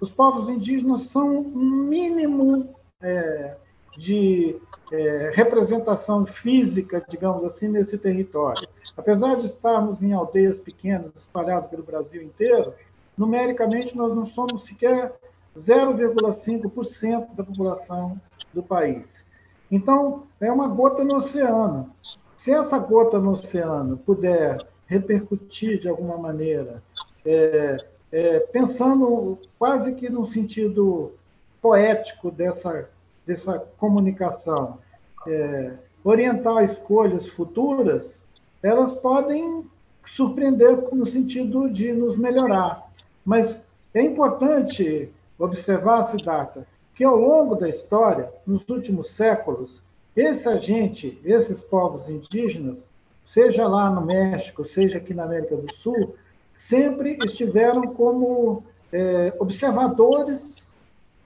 os 0.00 0.10
povos 0.10 0.48
indígenas 0.48 1.02
são 1.02 1.38
um 1.38 1.84
mínimo 1.88 2.74
é, 3.02 3.56
de 3.96 4.56
é, 4.92 5.32
representação 5.34 6.26
física, 6.26 7.04
digamos 7.08 7.44
assim, 7.44 7.68
nesse 7.68 7.96
território. 7.96 8.66
Apesar 8.96 9.36
de 9.36 9.46
estarmos 9.46 10.02
em 10.02 10.12
aldeias 10.12 10.58
pequenas 10.58 11.10
espalhadas 11.16 11.70
pelo 11.70 11.82
Brasil 11.82 12.22
inteiro, 12.22 12.74
numericamente 13.16 13.96
nós 13.96 14.14
não 14.14 14.26
somos 14.26 14.64
sequer 14.64 15.12
0,5% 15.56 17.34
da 17.34 17.44
população 17.44 18.20
do 18.52 18.62
país. 18.62 19.24
Então, 19.70 20.24
é 20.40 20.50
uma 20.50 20.68
gota 20.68 21.02
no 21.04 21.16
oceano. 21.16 21.90
Se 22.36 22.52
essa 22.52 22.78
gota 22.78 23.18
no 23.18 23.32
oceano 23.32 23.96
puder 23.96 24.58
repercutir 24.86 25.80
de 25.80 25.88
alguma 25.88 26.18
maneira, 26.18 26.82
é, 27.24 27.76
é, 28.12 28.40
pensando 28.40 29.38
quase 29.58 29.94
que 29.94 30.08
no 30.10 30.26
sentido 30.26 31.12
poético 31.60 32.30
dessa, 32.30 32.90
dessa 33.26 33.58
comunicação, 33.78 34.78
é, 35.26 35.72
orientar 36.02 36.64
escolhas 36.64 37.28
futuras, 37.28 38.20
elas 38.62 38.92
podem 38.94 39.64
surpreender 40.06 40.76
no 40.92 41.06
sentido 41.06 41.68
de 41.70 41.92
nos 41.92 42.16
melhorar. 42.16 42.90
Mas 43.24 43.64
é 43.92 44.02
importante 44.02 45.10
observar, 45.38 46.10
Siddhartha, 46.10 46.66
que 46.94 47.02
ao 47.02 47.16
longo 47.16 47.56
da 47.56 47.68
história, 47.68 48.30
nos 48.46 48.68
últimos 48.68 49.10
séculos, 49.10 49.82
essa 50.16 50.60
gente, 50.60 51.20
esses 51.24 51.62
povos 51.62 52.08
indígenas, 52.08 52.86
seja 53.24 53.66
lá 53.66 53.90
no 53.90 54.02
México, 54.02 54.64
seja 54.64 54.98
aqui 54.98 55.12
na 55.12 55.24
América 55.24 55.56
do 55.56 55.72
Sul, 55.74 56.14
sempre 56.56 57.18
estiveram 57.24 57.82
como 57.94 58.62
é, 58.92 59.34
observadores 59.38 60.72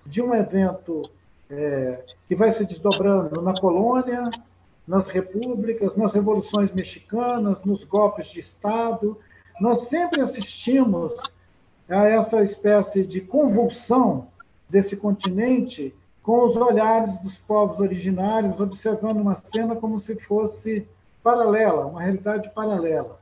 de 0.06 0.22
um 0.22 0.34
evento 0.34 1.02
é, 1.50 2.04
que 2.26 2.34
vai 2.34 2.52
se 2.52 2.64
desdobrando 2.64 3.40
na 3.40 3.54
colônia, 3.54 4.30
nas 4.86 5.06
repúblicas, 5.08 5.96
nas 5.96 6.12
revoluções 6.12 6.72
mexicanas, 6.72 7.62
nos 7.64 7.84
golpes 7.84 8.28
de 8.28 8.40
Estado. 8.40 9.18
Nós 9.60 9.82
sempre 9.88 10.20
assistimos 10.20 11.14
a 11.88 12.06
essa 12.06 12.42
espécie 12.42 13.04
de 13.04 13.20
convulsão 13.20 14.28
desse 14.68 14.96
continente 14.96 15.94
com 16.22 16.44
os 16.44 16.56
olhares 16.56 17.18
dos 17.18 17.38
povos 17.38 17.80
originários, 17.80 18.60
observando 18.60 19.18
uma 19.18 19.34
cena 19.36 19.74
como 19.74 19.98
se 20.00 20.14
fosse 20.16 20.86
paralela, 21.22 21.86
uma 21.86 22.02
realidade 22.02 22.50
paralela. 22.50 23.18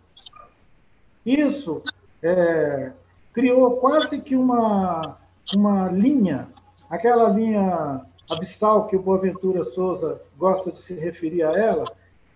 Isso 1.25 1.83
é, 2.23 2.93
criou 3.33 3.77
quase 3.77 4.21
que 4.21 4.37
uma, 4.37 5.17
uma 5.55 5.89
linha, 5.89 6.49
aquela 6.89 7.29
linha 7.29 8.01
abissal 8.29 8.87
que 8.87 8.97
o 8.97 9.03
Boaventura 9.03 9.65
Souza 9.65 10.21
gosta 10.37 10.71
de 10.73 10.79
se 10.79 10.95
referir 10.95 11.43
a 11.43 11.53
ela, 11.53 11.85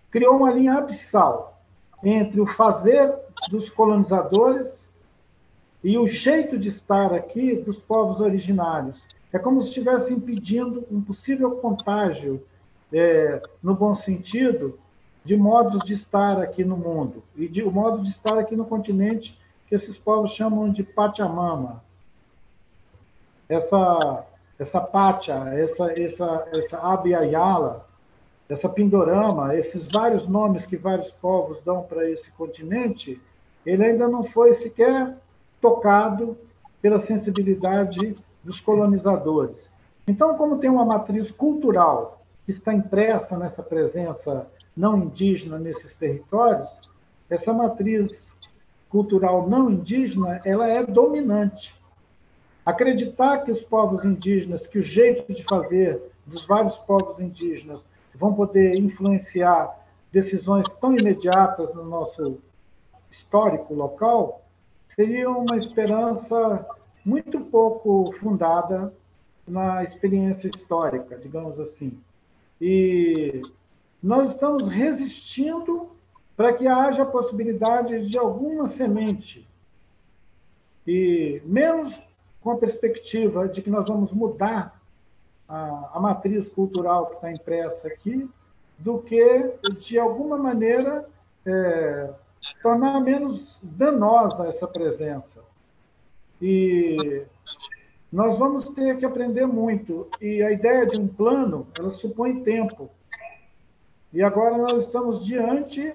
criou 0.09 0.35
uma 0.37 0.51
linha 0.51 0.75
abissal 0.75 1.61
entre 2.03 2.39
o 2.39 2.45
fazer 2.45 3.13
dos 3.49 3.69
colonizadores 3.69 4.89
e 5.83 5.97
o 5.97 6.07
jeito 6.07 6.57
de 6.57 6.69
estar 6.69 7.13
aqui 7.13 7.55
dos 7.55 7.79
povos 7.79 8.19
originários. 8.19 9.05
É 9.33 9.39
como 9.39 9.61
se 9.61 9.69
estivesse 9.69 10.13
impedindo 10.13 10.85
um 10.91 11.01
possível 11.01 11.51
contágio, 11.57 12.43
é, 12.93 13.41
no 13.63 13.73
bom 13.73 13.95
sentido, 13.95 14.77
de 15.23 15.37
modos 15.37 15.83
de 15.83 15.93
estar 15.93 16.39
aqui 16.39 16.63
no 16.63 16.75
mundo 16.75 17.23
e 17.35 17.47
de 17.47 17.63
o 17.63 17.71
modo 17.71 18.03
de 18.03 18.09
estar 18.09 18.37
aqui 18.37 18.55
no 18.55 18.65
continente 18.65 19.39
que 19.67 19.75
esses 19.75 19.97
povos 19.97 20.31
chamam 20.31 20.69
de 20.69 20.83
Pachamama. 20.83 21.83
Essa 23.47 24.25
essa 24.61 24.79
Pacha, 24.79 25.33
essa 25.55 25.91
essa 25.99 26.47
essa 26.55 26.77
Abiyala, 26.77 27.87
essa 28.47 28.69
Pindorama, 28.69 29.55
esses 29.55 29.87
vários 29.87 30.27
nomes 30.27 30.67
que 30.67 30.77
vários 30.77 31.11
povos 31.11 31.59
dão 31.61 31.81
para 31.81 32.07
esse 32.07 32.29
continente, 32.31 33.19
ele 33.65 33.83
ainda 33.83 34.07
não 34.07 34.23
foi 34.23 34.53
sequer 34.53 35.17
tocado 35.59 36.37
pela 36.79 36.99
sensibilidade 36.99 38.15
dos 38.43 38.59
colonizadores. 38.59 39.67
Então, 40.07 40.35
como 40.35 40.59
tem 40.59 40.69
uma 40.69 40.85
matriz 40.85 41.31
cultural 41.31 42.21
que 42.45 42.51
está 42.51 42.71
impressa 42.71 43.39
nessa 43.39 43.63
presença 43.63 44.47
não 44.77 44.97
indígena 44.97 45.57
nesses 45.57 45.95
territórios, 45.95 46.69
essa 47.29 47.51
matriz 47.51 48.37
cultural 48.89 49.49
não 49.49 49.71
indígena, 49.71 50.39
ela 50.45 50.67
é 50.67 50.83
dominante. 50.85 51.75
Acreditar 52.65 53.39
que 53.39 53.51
os 53.51 53.61
povos 53.61 54.03
indígenas, 54.05 54.67
que 54.67 54.79
o 54.79 54.83
jeito 54.83 55.33
de 55.33 55.43
fazer 55.43 56.01
dos 56.25 56.45
vários 56.45 56.77
povos 56.79 57.19
indígenas 57.19 57.85
vão 58.13 58.33
poder 58.33 58.75
influenciar 58.75 59.79
decisões 60.11 60.67
tão 60.73 60.95
imediatas 60.95 61.73
no 61.73 61.83
nosso 61.83 62.37
histórico 63.09 63.73
local, 63.73 64.43
seria 64.87 65.29
uma 65.29 65.57
esperança 65.57 66.65
muito 67.03 67.39
pouco 67.39 68.13
fundada 68.19 68.93
na 69.47 69.83
experiência 69.83 70.49
histórica, 70.53 71.17
digamos 71.17 71.59
assim. 71.59 71.97
E 72.59 73.41
nós 74.01 74.31
estamos 74.31 74.67
resistindo 74.67 75.89
para 76.37 76.53
que 76.53 76.67
haja 76.67 77.03
a 77.03 77.07
possibilidade 77.07 78.07
de 78.07 78.17
alguma 78.17 78.67
semente, 78.67 79.47
e 80.87 81.41
menos 81.45 81.99
com 82.41 82.51
a 82.51 82.57
perspectiva 82.57 83.47
de 83.47 83.61
que 83.61 83.69
nós 83.69 83.87
vamos 83.87 84.11
mudar 84.11 84.81
a, 85.47 85.91
a 85.93 85.99
matriz 85.99 86.49
cultural 86.49 87.07
que 87.07 87.15
está 87.15 87.31
impressa 87.31 87.87
aqui, 87.87 88.29
do 88.77 88.99
que, 88.99 89.53
de 89.79 89.99
alguma 89.99 90.37
maneira, 90.37 91.07
é, 91.45 92.09
tornar 92.63 92.99
menos 92.99 93.59
danosa 93.61 94.47
essa 94.47 94.67
presença. 94.67 95.41
E 96.41 97.25
nós 98.11 98.39
vamos 98.39 98.69
ter 98.69 98.97
que 98.97 99.05
aprender 99.05 99.45
muito. 99.45 100.07
E 100.19 100.41
a 100.41 100.51
ideia 100.51 100.87
de 100.87 100.99
um 100.99 101.07
plano, 101.07 101.67
ela 101.77 101.91
supõe 101.91 102.41
tempo. 102.41 102.89
E 104.11 104.23
agora 104.23 104.57
nós 104.57 104.85
estamos 104.85 105.23
diante 105.23 105.93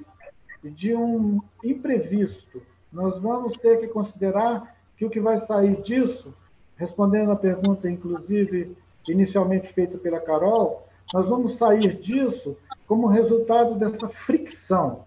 de 0.62 0.94
um 0.94 1.40
imprevisto. 1.64 2.62
Nós 2.92 3.18
vamos 3.18 3.56
ter 3.56 3.80
que 3.80 3.88
considerar 3.88 4.75
que 4.96 5.04
o 5.04 5.10
que 5.10 5.20
vai 5.20 5.38
sair 5.38 5.80
disso, 5.82 6.34
respondendo 6.76 7.30
a 7.32 7.36
pergunta, 7.36 7.90
inclusive, 7.90 8.76
inicialmente 9.08 9.72
feita 9.72 9.98
pela 9.98 10.20
Carol, 10.20 10.86
nós 11.12 11.28
vamos 11.28 11.56
sair 11.56 11.98
disso 12.00 12.56
como 12.86 13.06
resultado 13.06 13.74
dessa 13.74 14.08
fricção 14.08 15.04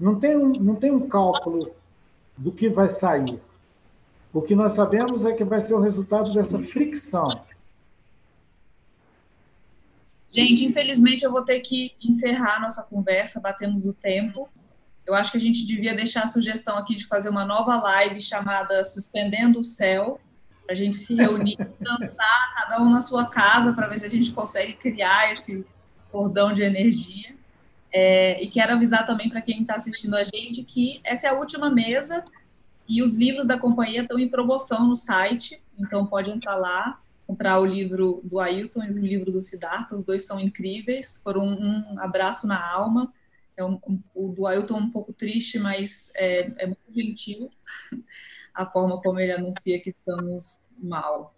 não 0.00 0.18
tem 0.18 0.36
um, 0.36 0.48
não 0.52 0.74
tem 0.74 0.90
um 0.90 1.06
cálculo 1.06 1.70
do 2.36 2.50
que 2.50 2.68
vai 2.70 2.88
sair. 2.88 3.38
O 4.32 4.40
que 4.40 4.54
nós 4.54 4.72
sabemos 4.72 5.24
é 5.24 5.32
que 5.34 5.44
vai 5.44 5.60
ser 5.60 5.74
o 5.74 5.80
resultado 5.80 6.32
dessa 6.32 6.58
fricção. 6.58 7.28
Gente, 10.30 10.64
infelizmente 10.64 11.24
eu 11.24 11.30
vou 11.30 11.42
ter 11.42 11.60
que 11.60 11.92
encerrar 12.02 12.60
nossa 12.60 12.82
conversa, 12.82 13.40
batemos 13.40 13.86
o 13.86 13.92
tempo. 13.92 14.48
Eu 15.10 15.14
acho 15.16 15.32
que 15.32 15.38
a 15.38 15.40
gente 15.40 15.66
devia 15.66 15.92
deixar 15.92 16.22
a 16.22 16.28
sugestão 16.28 16.78
aqui 16.78 16.94
de 16.94 17.04
fazer 17.04 17.30
uma 17.30 17.44
nova 17.44 17.74
live 17.74 18.20
chamada 18.20 18.84
Suspendendo 18.84 19.58
o 19.58 19.64
Céu, 19.64 20.20
para 20.64 20.72
a 20.72 20.76
gente 20.76 20.98
se 20.98 21.16
reunir, 21.16 21.56
dançar, 21.80 22.54
cada 22.54 22.80
um 22.80 22.88
na 22.88 23.00
sua 23.00 23.26
casa, 23.26 23.72
para 23.72 23.88
ver 23.88 23.98
se 23.98 24.06
a 24.06 24.08
gente 24.08 24.30
consegue 24.30 24.74
criar 24.74 25.32
esse 25.32 25.66
cordão 26.12 26.54
de 26.54 26.62
energia. 26.62 27.34
É, 27.92 28.40
e 28.40 28.46
quero 28.46 28.72
avisar 28.72 29.04
também 29.04 29.28
para 29.28 29.42
quem 29.42 29.62
está 29.62 29.74
assistindo 29.74 30.14
a 30.14 30.22
gente 30.22 30.62
que 30.62 31.00
essa 31.02 31.26
é 31.26 31.30
a 31.30 31.34
última 31.34 31.68
mesa 31.68 32.24
e 32.88 33.02
os 33.02 33.16
livros 33.16 33.48
da 33.48 33.58
companhia 33.58 34.02
estão 34.02 34.16
em 34.16 34.28
promoção 34.28 34.86
no 34.86 34.94
site, 34.94 35.60
então 35.76 36.06
pode 36.06 36.30
entrar 36.30 36.54
lá, 36.54 37.00
comprar 37.26 37.58
o 37.58 37.66
livro 37.66 38.20
do 38.22 38.38
Ailton 38.38 38.84
e 38.84 38.92
o 38.92 38.98
livro 38.98 39.32
do 39.32 39.40
Siddhartha, 39.40 39.96
os 39.96 40.04
dois 40.04 40.24
são 40.24 40.38
incríveis, 40.38 41.20
foram 41.24 41.48
um, 41.48 41.98
abraço 41.98 42.46
na 42.46 42.64
alma. 42.64 43.12
É 43.60 43.64
um, 43.64 43.78
um, 43.86 44.02
o 44.14 44.28
do 44.28 44.46
Ailton 44.46 44.78
é 44.78 44.80
um 44.80 44.90
pouco 44.90 45.12
triste, 45.12 45.58
mas 45.58 46.10
é, 46.14 46.50
é 46.62 46.66
muito 46.66 46.92
gentil 46.92 47.50
a 48.54 48.66
forma 48.66 49.00
como 49.00 49.20
ele 49.20 49.32
anuncia 49.32 49.80
que 49.80 49.90
estamos 49.90 50.58
mal. 50.78 51.34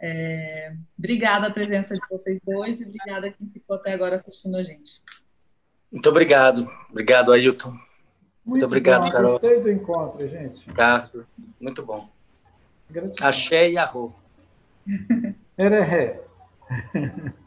É, 0.00 0.74
obrigada 0.98 1.46
a 1.46 1.50
presença 1.50 1.94
de 1.94 2.00
vocês 2.10 2.40
dois 2.44 2.80
e 2.80 2.86
obrigada 2.86 3.28
a 3.28 3.30
quem 3.30 3.48
ficou 3.48 3.76
até 3.76 3.92
agora 3.92 4.16
assistindo 4.16 4.56
a 4.56 4.64
gente. 4.64 5.00
Muito 5.90 6.08
obrigado. 6.08 6.66
Obrigado, 6.90 7.32
Ailton. 7.32 7.70
Muito, 7.70 7.82
muito 8.44 8.64
obrigado, 8.64 9.04
bom. 9.04 9.10
Carol. 9.10 9.38
Gostei 9.38 9.60
do 9.60 9.70
encontro, 9.70 10.28
gente. 10.28 10.66
Ricardo, 10.66 11.26
muito 11.60 11.84
bom. 11.84 12.08
Gratidão. 12.90 13.28
Axé 13.28 13.70
e 13.70 13.78
arro. 13.78 14.12
Ereré. 15.56 16.20